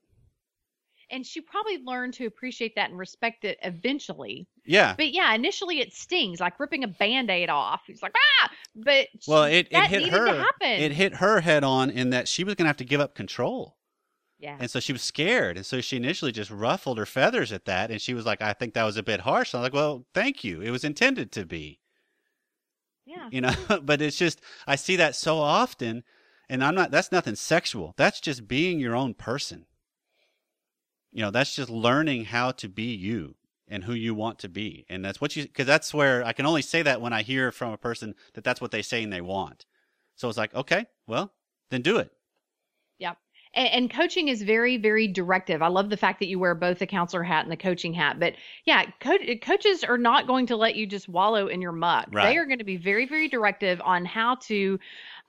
And 1.11 1.27
she 1.27 1.40
probably 1.40 1.79
learned 1.79 2.14
to 2.14 2.27
appreciate 2.27 2.77
that 2.77 2.90
and 2.90 2.99
respect 2.99 3.44
it 3.44 3.59
eventually. 3.62 4.47
Yeah. 4.64 4.94
But 4.97 5.12
yeah, 5.12 5.35
initially 5.35 5.81
it 5.81 5.94
stings 5.94 6.38
like 6.38 6.61
ripping 6.61 6.85
a 6.85 6.88
band-aid 6.88 7.49
off. 7.51 7.83
He's 7.88 8.03
like 8.03 8.14
ah, 8.42 8.51
but 8.77 9.09
Well, 9.27 9.47
she- 9.47 9.55
it, 9.55 9.66
it 9.66 9.73
that 9.73 9.90
hit 9.90 10.09
her. 10.11 10.27
to 10.27 10.35
happen. 10.35 10.68
It 10.68 10.92
hit 10.92 11.14
her 11.16 11.40
head 11.40 11.64
on 11.64 11.90
in 11.90 12.11
that 12.11 12.29
she 12.29 12.44
was 12.44 12.55
going 12.55 12.66
to 12.66 12.68
have 12.68 12.77
to 12.77 12.85
give 12.85 13.01
up 13.01 13.16
control. 13.16 13.77
Yeah. 14.38 14.57
And 14.59 14.70
so 14.70 14.81
she 14.81 14.92
was 14.92 15.03
scared. 15.03 15.57
And 15.57 15.64
so 15.64 15.81
she 15.81 15.97
initially 15.97 16.33
just 16.33 16.51
ruffled 16.51 16.99
her 16.99 17.07
feathers 17.07 17.53
at 17.53 17.64
that. 17.66 17.90
And 17.90 18.01
she 18.01 18.14
was 18.14 18.27
like, 18.27 18.42
I 18.42 18.53
think 18.53 18.75
that 18.75 18.85
was 18.85 18.97
a 18.97 19.03
bit 19.03 19.20
harsh. 19.20 19.53
And 19.53 19.59
I 19.59 19.62
was 19.62 19.66
like, 19.66 19.75
well, 19.75 20.05
thank 20.12 20.44
you. 20.44 20.61
It 20.61 20.70
was 20.70 20.85
intended 20.85 21.33
to 21.33 21.47
be, 21.47 21.81
yeah. 23.07 23.29
you 23.31 23.40
know, 23.40 23.55
but 23.83 24.03
it's 24.03 24.18
just, 24.18 24.40
I 24.66 24.77
see 24.77 24.97
that 24.97 25.16
so 25.16 25.38
often. 25.38 26.05
And 26.49 26.62
I'm 26.62 26.75
not, 26.75 26.90
that's 26.90 27.12
nothing 27.12 27.37
sexual. 27.37 27.94
That's 27.97 28.20
just 28.20 28.47
being 28.47 28.79
your 28.79 28.94
own 28.94 29.14
person. 29.14 29.66
You 31.12 31.23
know, 31.23 31.31
that's 31.31 31.55
just 31.55 31.70
learning 31.70 32.27
how 32.27 32.51
to 32.53 32.68
be 32.68 32.94
you 32.94 33.37
and 33.68 33.85
who 33.85 33.94
you 33.94 34.14
want 34.14 34.40
to 34.40 34.49
be. 34.49 34.85
And 34.90 35.05
that's 35.05 35.20
what 35.20 35.37
you, 35.37 35.44
because 35.44 35.66
that's 35.66 35.94
where 35.94 36.25
I 36.25 36.33
can 36.33 36.44
only 36.44 36.61
say 36.61 36.83
that 36.83 37.01
when 37.01 37.12
I 37.12 37.23
hear 37.23 37.51
from 37.51 37.73
a 37.73 37.79
person 37.79 38.14
that 38.35 38.44
that's 38.44 38.61
what 38.61 38.73
they 38.73 38.83
say 38.83 39.03
and 39.03 39.12
they 39.12 39.20
want. 39.23 39.64
So 40.16 40.29
it's 40.29 40.37
like, 40.37 40.55
okay, 40.55 40.87
well, 41.07 41.33
then 41.70 41.83
do 41.83 41.97
it. 41.97 42.11
And, 43.55 43.69
and 43.69 43.90
coaching 43.90 44.29
is 44.29 44.43
very 44.43 44.77
very 44.77 45.07
directive. 45.09 45.62
I 45.62 45.69
love 45.69 45.90
the 45.90 45.97
fact 45.97 46.19
that 46.21 46.27
you 46.27 46.38
wear 46.38 46.55
both 46.55 46.79
the 46.79 46.87
counselor 46.87 47.23
hat 47.23 47.45
and 47.45 47.53
the 47.53 47.57
coaching 47.57 47.93
hat 47.95 48.19
but 48.21 48.35
yeah 48.64 48.85
co- 49.01 49.19
coaches 49.43 49.85
are 49.85 49.99
not 49.99 50.27
going 50.27 50.47
to 50.47 50.57
let 50.57 50.77
you 50.77 50.87
just 50.87 51.09
wallow 51.09 51.47
in 51.49 51.61
your 51.62 51.73
muck. 51.73 52.09
Right. 52.12 52.31
they 52.31 52.37
are 52.38 52.47
going 52.47 52.59
to 52.59 52.64
be 52.64 52.77
very 52.77 53.07
very 53.07 53.29
directive 53.29 53.81
on 53.85 54.05
how 54.05 54.37
to 54.37 54.79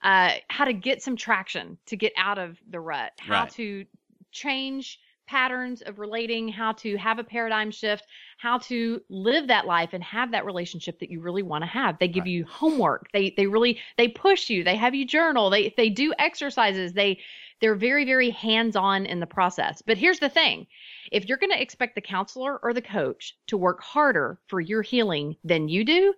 uh, 0.02 0.32
how 0.48 0.64
to 0.66 0.72
get 0.72 1.02
some 1.02 1.16
traction 1.16 1.78
to 1.86 1.96
get 1.96 2.12
out 2.16 2.38
of 2.38 2.58
the 2.70 2.80
rut 2.80 3.12
how 3.18 3.42
Right. 3.42 3.50
to 3.52 3.86
change 4.32 5.00
patterns 5.26 5.82
of 5.82 5.98
relating 5.98 6.46
how 6.48 6.70
to 6.72 6.96
have 6.96 7.18
a 7.18 7.24
paradigm 7.24 7.70
shift 7.72 8.06
how 8.38 8.58
to 8.58 9.00
live 9.08 9.48
that 9.48 9.66
life 9.66 9.90
and 9.92 10.04
have 10.04 10.30
that 10.30 10.44
relationship 10.44 11.00
that 11.00 11.10
you 11.10 11.20
really 11.20 11.42
want 11.42 11.62
to 11.62 11.66
have. 11.66 11.98
They 11.98 12.06
give 12.06 12.22
Right. 12.22 12.30
you 12.30 12.44
homework. 12.44 13.10
They 13.12 13.34
they 13.36 13.46
really 13.46 13.80
they 13.96 14.06
push 14.08 14.48
you. 14.50 14.62
They 14.62 14.76
have 14.76 14.94
you 14.94 15.04
journal. 15.06 15.50
They 15.50 15.74
they 15.76 15.88
do 15.88 16.12
exercises. 16.18 16.92
They 16.92 17.18
they're 17.60 17.74
very 17.74 18.04
very 18.04 18.30
hands-on 18.30 19.06
in 19.06 19.20
the 19.20 19.26
process. 19.26 19.82
But 19.86 19.98
here's 19.98 20.18
the 20.18 20.28
thing. 20.28 20.66
If 21.12 21.28
you're 21.28 21.38
going 21.38 21.52
to 21.52 21.62
expect 21.62 21.94
the 21.94 22.00
counselor 22.00 22.58
or 22.58 22.72
the 22.72 22.82
coach 22.82 23.36
to 23.48 23.56
work 23.56 23.82
harder 23.82 24.38
for 24.46 24.60
your 24.60 24.82
healing 24.82 25.36
than 25.44 25.68
you 25.68 25.84
do 25.84 26.14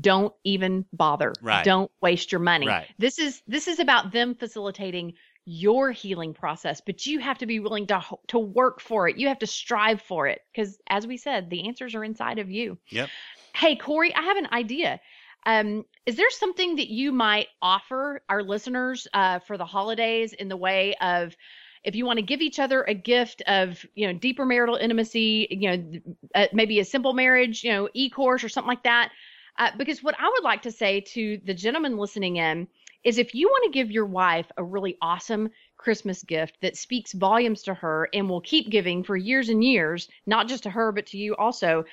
don't 0.00 0.34
even 0.42 0.84
bother. 0.92 1.32
Right. 1.40 1.64
don't 1.64 1.90
waste 2.02 2.32
your 2.32 2.40
money. 2.40 2.66
Right. 2.66 2.86
this 2.98 3.18
is 3.18 3.42
this 3.46 3.68
is 3.68 3.78
about 3.78 4.12
them 4.12 4.34
facilitating 4.34 5.14
your 5.46 5.92
healing 5.92 6.32
process 6.32 6.80
but 6.80 7.04
you 7.04 7.18
have 7.18 7.36
to 7.36 7.44
be 7.44 7.60
willing 7.60 7.86
to 7.86 8.02
to 8.28 8.38
work 8.38 8.80
for 8.80 9.08
it. 9.08 9.18
You 9.18 9.28
have 9.28 9.38
to 9.40 9.46
strive 9.46 10.00
for 10.00 10.26
it 10.26 10.40
because 10.52 10.78
as 10.88 11.06
we 11.06 11.16
said 11.16 11.50
the 11.50 11.66
answers 11.66 11.94
are 11.94 12.02
inside 12.02 12.38
of 12.38 12.50
you. 12.50 12.78
Yep. 12.88 13.08
hey 13.54 13.76
corey 13.76 14.14
i 14.14 14.22
have 14.22 14.36
an 14.36 14.48
idea 14.52 15.00
um, 15.46 15.84
is 16.06 16.16
there 16.16 16.30
something 16.30 16.76
that 16.76 16.88
you 16.88 17.12
might 17.12 17.48
offer 17.62 18.22
our 18.28 18.42
listeners 18.42 19.06
uh, 19.14 19.38
for 19.40 19.56
the 19.56 19.64
holidays 19.64 20.32
in 20.32 20.48
the 20.48 20.56
way 20.56 20.94
of 21.00 21.36
if 21.84 21.94
you 21.94 22.06
want 22.06 22.18
to 22.18 22.22
give 22.22 22.40
each 22.40 22.58
other 22.58 22.82
a 22.82 22.94
gift 22.94 23.42
of 23.46 23.84
you 23.94 24.06
know 24.06 24.18
deeper 24.18 24.44
marital 24.44 24.76
intimacy 24.76 25.46
you 25.50 25.70
know 25.70 26.00
uh, 26.34 26.46
maybe 26.52 26.80
a 26.80 26.84
simple 26.84 27.12
marriage 27.12 27.62
you 27.64 27.70
know 27.72 27.88
e-course 27.94 28.44
or 28.44 28.48
something 28.48 28.68
like 28.68 28.84
that? 28.84 29.10
Uh, 29.56 29.70
because 29.78 30.02
what 30.02 30.16
i 30.18 30.28
would 30.28 30.42
like 30.42 30.62
to 30.62 30.72
say 30.72 31.00
to 31.00 31.38
the 31.44 31.54
gentleman 31.54 31.96
listening 31.96 32.36
in 32.36 32.66
is 33.04 33.18
if 33.18 33.34
you 33.34 33.48
want 33.48 33.64
to 33.64 33.78
give 33.78 33.90
your 33.90 34.06
wife 34.06 34.50
a 34.56 34.64
really 34.64 34.96
awesome 35.00 35.50
Christmas 35.76 36.22
gift 36.22 36.56
that 36.62 36.76
speaks 36.76 37.12
volumes 37.12 37.62
to 37.62 37.74
her 37.74 38.08
and 38.14 38.28
will 38.28 38.40
keep 38.40 38.70
giving 38.70 39.04
for 39.04 39.16
years 39.16 39.50
and 39.50 39.62
years, 39.62 40.08
not 40.26 40.48
just 40.48 40.62
to 40.62 40.70
her, 40.70 40.90
but 40.92 41.06
to 41.06 41.18
you 41.18 41.36
also, 41.36 41.84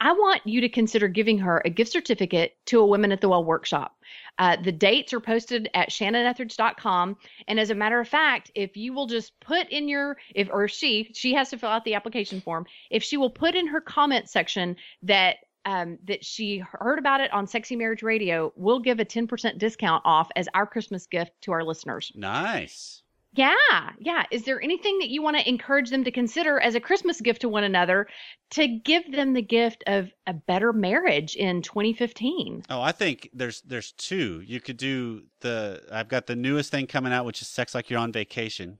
I 0.00 0.12
want 0.12 0.46
you 0.46 0.62
to 0.62 0.68
consider 0.68 1.08
giving 1.08 1.38
her 1.38 1.60
a 1.64 1.70
gift 1.70 1.92
certificate 1.92 2.56
to 2.66 2.80
a 2.80 2.86
Women 2.86 3.12
at 3.12 3.20
the 3.20 3.28
Well 3.28 3.44
workshop. 3.44 3.96
Uh, 4.38 4.56
the 4.56 4.72
dates 4.72 5.12
are 5.12 5.20
posted 5.20 5.68
at 5.74 5.90
shannonethridge.com. 5.90 7.16
And 7.46 7.60
as 7.60 7.70
a 7.70 7.74
matter 7.74 8.00
of 8.00 8.08
fact, 8.08 8.50
if 8.54 8.76
you 8.76 8.94
will 8.94 9.06
just 9.06 9.38
put 9.40 9.68
in 9.68 9.88
your, 9.88 10.16
if 10.34 10.48
or 10.50 10.68
she, 10.68 11.10
she 11.14 11.34
has 11.34 11.50
to 11.50 11.58
fill 11.58 11.68
out 11.68 11.84
the 11.84 11.94
application 11.94 12.40
form. 12.40 12.64
If 12.90 13.02
she 13.02 13.18
will 13.18 13.30
put 13.30 13.54
in 13.54 13.66
her 13.66 13.80
comment 13.80 14.28
section 14.30 14.76
that 15.02 15.36
um, 15.66 15.98
that 16.06 16.24
she 16.24 16.58
heard 16.58 16.98
about 16.98 17.20
it 17.20 17.30
on 17.34 17.46
Sexy 17.46 17.76
Marriage 17.76 18.02
Radio, 18.02 18.50
we'll 18.56 18.80
give 18.80 18.98
a 18.98 19.04
10% 19.04 19.58
discount 19.58 20.02
off 20.06 20.30
as 20.34 20.48
our 20.54 20.66
Christmas 20.66 21.06
gift 21.06 21.32
to 21.42 21.52
our 21.52 21.62
listeners. 21.62 22.10
Nice. 22.14 23.02
Yeah, 23.32 23.90
yeah. 23.98 24.24
Is 24.32 24.44
there 24.44 24.60
anything 24.60 24.98
that 24.98 25.08
you 25.08 25.22
want 25.22 25.36
to 25.36 25.48
encourage 25.48 25.90
them 25.90 26.02
to 26.02 26.10
consider 26.10 26.58
as 26.58 26.74
a 26.74 26.80
Christmas 26.80 27.20
gift 27.20 27.42
to 27.42 27.48
one 27.48 27.62
another 27.62 28.08
to 28.50 28.66
give 28.66 29.12
them 29.12 29.34
the 29.34 29.42
gift 29.42 29.84
of 29.86 30.10
a 30.26 30.32
better 30.34 30.72
marriage 30.72 31.36
in 31.36 31.62
2015? 31.62 32.64
Oh, 32.68 32.80
I 32.80 32.90
think 32.90 33.30
there's 33.32 33.60
there's 33.62 33.92
two. 33.92 34.42
You 34.44 34.60
could 34.60 34.76
do 34.76 35.22
the 35.40 35.82
I've 35.92 36.08
got 36.08 36.26
the 36.26 36.34
newest 36.34 36.72
thing 36.72 36.88
coming 36.88 37.12
out, 37.12 37.24
which 37.24 37.40
is 37.40 37.46
Sex 37.46 37.74
Like 37.74 37.88
You're 37.88 38.00
on 38.00 38.12
Vacation. 38.12 38.78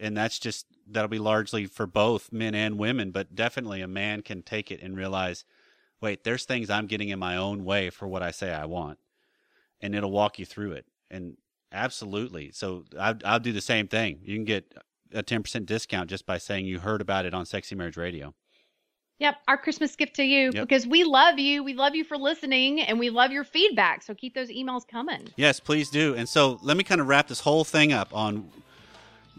And 0.00 0.16
that's 0.16 0.38
just 0.38 0.66
that'll 0.88 1.08
be 1.08 1.18
largely 1.18 1.66
for 1.66 1.86
both 1.86 2.32
men 2.32 2.54
and 2.54 2.78
women, 2.78 3.10
but 3.10 3.34
definitely 3.34 3.82
a 3.82 3.88
man 3.88 4.22
can 4.22 4.42
take 4.42 4.70
it 4.70 4.82
and 4.82 4.96
realize, 4.96 5.44
wait, 6.00 6.24
there's 6.24 6.44
things 6.44 6.70
I'm 6.70 6.86
getting 6.86 7.10
in 7.10 7.18
my 7.18 7.36
own 7.36 7.64
way 7.64 7.90
for 7.90 8.08
what 8.08 8.22
I 8.22 8.30
say 8.30 8.52
I 8.52 8.64
want. 8.64 8.98
And 9.80 9.94
it'll 9.94 10.10
walk 10.10 10.38
you 10.38 10.46
through 10.46 10.72
it. 10.72 10.86
And 11.10 11.36
absolutely. 11.74 12.50
So 12.52 12.84
I 12.98 13.14
I'll 13.24 13.40
do 13.40 13.52
the 13.52 13.60
same 13.60 13.88
thing. 13.88 14.20
You 14.22 14.36
can 14.36 14.44
get 14.44 14.72
a 15.12 15.22
10% 15.22 15.66
discount 15.66 16.10
just 16.10 16.26
by 16.26 16.38
saying 16.38 16.66
you 16.66 16.78
heard 16.80 17.00
about 17.00 17.24
it 17.26 17.34
on 17.34 17.44
Sexy 17.46 17.74
Marriage 17.74 17.96
Radio. 17.96 18.34
Yep, 19.20 19.36
our 19.46 19.56
Christmas 19.56 19.94
gift 19.94 20.16
to 20.16 20.24
you 20.24 20.50
Yep. 20.52 20.66
because 20.66 20.86
we 20.88 21.04
love 21.04 21.38
you. 21.38 21.62
We 21.62 21.74
love 21.74 21.94
you 21.94 22.02
for 22.02 22.16
listening 22.18 22.80
and 22.80 22.98
we 22.98 23.10
love 23.10 23.30
your 23.30 23.44
feedback. 23.44 24.02
So 24.02 24.12
keep 24.12 24.34
those 24.34 24.48
emails 24.50 24.86
coming. 24.88 25.28
Yes, 25.36 25.60
please 25.60 25.88
do. 25.88 26.14
And 26.16 26.28
so 26.28 26.58
let 26.62 26.76
me 26.76 26.82
kind 26.82 27.00
of 27.00 27.06
wrap 27.06 27.28
this 27.28 27.40
whole 27.40 27.62
thing 27.62 27.92
up 27.92 28.08
on 28.12 28.50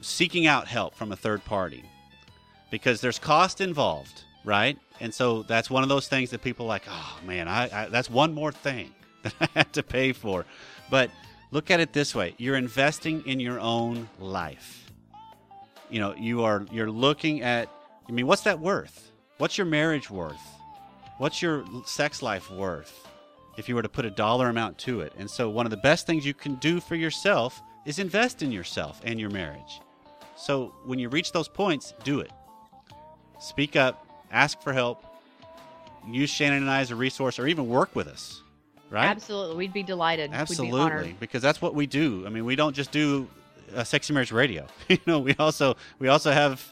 seeking 0.01 0.47
out 0.47 0.67
help 0.67 0.95
from 0.95 1.11
a 1.11 1.15
third 1.15 1.43
party 1.43 1.83
because 2.71 3.01
there's 3.01 3.19
cost 3.19 3.59
involved, 3.59 4.23
right? 4.45 4.77
And 5.01 5.13
so 5.13 5.43
that's 5.43 5.69
one 5.69 5.83
of 5.83 5.89
those 5.89 6.07
things 6.07 6.29
that 6.29 6.41
people 6.41 6.65
are 6.67 6.69
like, 6.69 6.83
oh 6.89 7.19
man, 7.25 7.49
I, 7.49 7.83
I 7.83 7.89
that's 7.89 8.09
one 8.09 8.33
more 8.33 8.53
thing 8.53 8.93
that 9.23 9.33
I 9.41 9.47
had 9.53 9.73
to 9.73 9.83
pay 9.83 10.13
for. 10.13 10.45
But 10.89 11.11
look 11.55 11.71
at 11.71 11.79
it 11.79 11.93
this 11.93 12.13
way: 12.13 12.35
you're 12.37 12.57
investing 12.57 13.25
in 13.25 13.39
your 13.39 13.59
own 13.59 14.07
life. 14.19 14.91
You 15.89 15.99
know, 15.99 16.13
you 16.15 16.43
are 16.43 16.65
you're 16.71 16.91
looking 16.91 17.41
at. 17.41 17.69
I 18.07 18.11
mean, 18.11 18.27
what's 18.27 18.43
that 18.43 18.59
worth? 18.59 19.11
What's 19.37 19.57
your 19.57 19.65
marriage 19.65 20.09
worth? 20.09 20.45
What's 21.17 21.41
your 21.41 21.65
sex 21.85 22.21
life 22.21 22.51
worth? 22.51 23.05
if 23.57 23.69
you 23.69 23.75
were 23.75 23.81
to 23.81 23.89
put 23.89 24.05
a 24.05 24.09
dollar 24.09 24.49
amount 24.49 24.77
to 24.79 25.01
it. 25.01 25.13
And 25.17 25.29
so, 25.29 25.49
one 25.49 25.65
of 25.65 25.69
the 25.69 25.77
best 25.77 26.05
things 26.05 26.25
you 26.25 26.33
can 26.33 26.55
do 26.55 26.79
for 26.79 26.95
yourself 26.95 27.61
is 27.85 27.99
invest 27.99 28.43
in 28.43 28.51
yourself 28.51 29.01
and 29.03 29.19
your 29.19 29.29
marriage. 29.29 29.81
So, 30.35 30.73
when 30.85 30.99
you 30.99 31.09
reach 31.09 31.31
those 31.31 31.47
points, 31.47 31.93
do 32.03 32.19
it. 32.19 32.31
Speak 33.39 33.75
up, 33.75 34.05
ask 34.31 34.61
for 34.61 34.73
help, 34.73 35.03
use 36.07 36.29
Shannon 36.29 36.63
and 36.63 36.69
I 36.69 36.81
as 36.81 36.91
a 36.91 36.95
resource, 36.95 37.39
or 37.39 37.47
even 37.47 37.67
work 37.67 37.95
with 37.95 38.07
us. 38.07 38.41
Right? 38.89 39.05
Absolutely. 39.05 39.55
We'd 39.57 39.73
be 39.73 39.83
delighted. 39.83 40.29
We'd 40.31 40.35
be 40.37 40.41
Absolutely, 40.41 41.15
because 41.19 41.41
that's 41.41 41.61
what 41.61 41.73
we 41.73 41.85
do. 41.87 42.23
I 42.25 42.29
mean, 42.29 42.45
we 42.45 42.55
don't 42.55 42.75
just 42.75 42.91
do 42.91 43.27
uh, 43.75 43.83
sexy 43.83 44.13
marriage 44.13 44.31
radio. 44.31 44.67
you 44.89 44.99
know, 45.05 45.19
we 45.19 45.33
also 45.39 45.75
we 45.99 46.07
also 46.07 46.31
have 46.31 46.63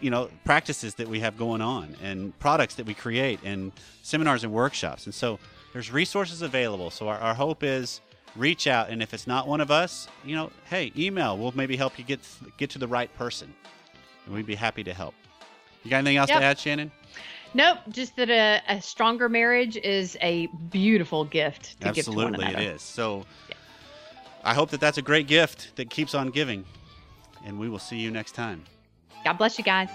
you 0.00 0.10
know 0.10 0.30
practices 0.44 0.94
that 0.94 1.08
we 1.08 1.20
have 1.20 1.36
going 1.36 1.60
on 1.60 1.96
and 2.02 2.38
products 2.38 2.76
that 2.76 2.86
we 2.86 2.94
create 2.94 3.40
and 3.44 3.72
seminars 4.02 4.44
and 4.44 4.52
workshops. 4.52 5.06
And 5.06 5.14
so 5.14 5.38
there's 5.72 5.90
resources 5.92 6.42
available. 6.42 6.90
So 6.90 7.08
our, 7.08 7.18
our 7.18 7.34
hope 7.34 7.62
is 7.62 8.00
reach 8.36 8.66
out, 8.66 8.88
and 8.90 9.02
if 9.02 9.12
it's 9.12 9.26
not 9.26 9.48
one 9.48 9.60
of 9.60 9.70
us, 9.70 10.08
you 10.24 10.36
know, 10.36 10.50
hey, 10.70 10.92
email. 10.96 11.36
We'll 11.36 11.52
maybe 11.56 11.76
help 11.76 11.98
you 11.98 12.04
get 12.04 12.20
get 12.56 12.70
to 12.70 12.78
the 12.78 12.88
right 12.88 13.12
person, 13.16 13.52
and 14.26 14.34
we'd 14.34 14.46
be 14.46 14.54
happy 14.54 14.84
to 14.84 14.94
help. 14.94 15.14
You 15.82 15.90
got 15.90 15.98
anything 15.98 16.16
else 16.18 16.28
Yep. 16.30 16.38
to 16.38 16.44
add, 16.44 16.58
Shannon? 16.58 16.92
Nope, 17.54 17.78
just 17.88 18.16
that 18.16 18.30
a, 18.30 18.60
a 18.68 18.80
stronger 18.82 19.28
marriage 19.28 19.76
is 19.76 20.16
a 20.20 20.46
beautiful 20.70 21.24
gift 21.24 21.80
to 21.80 21.92
give 21.92 22.04
to 22.04 22.12
one 22.12 22.26
Absolutely, 22.34 22.46
another. 22.46 22.64
it 22.64 22.74
is. 22.74 22.82
So 22.82 23.24
I 24.44 24.54
hope 24.54 24.70
that 24.70 24.80
that's 24.80 24.98
a 24.98 25.02
great 25.02 25.26
gift 25.26 25.74
that 25.76 25.90
keeps 25.90 26.14
on 26.14 26.30
giving. 26.30 26.64
And 27.44 27.58
we 27.58 27.68
will 27.68 27.78
see 27.78 27.98
you 27.98 28.10
next 28.10 28.32
time. 28.32 28.64
God 29.24 29.34
bless 29.34 29.58
you 29.58 29.64
guys. 29.64 29.88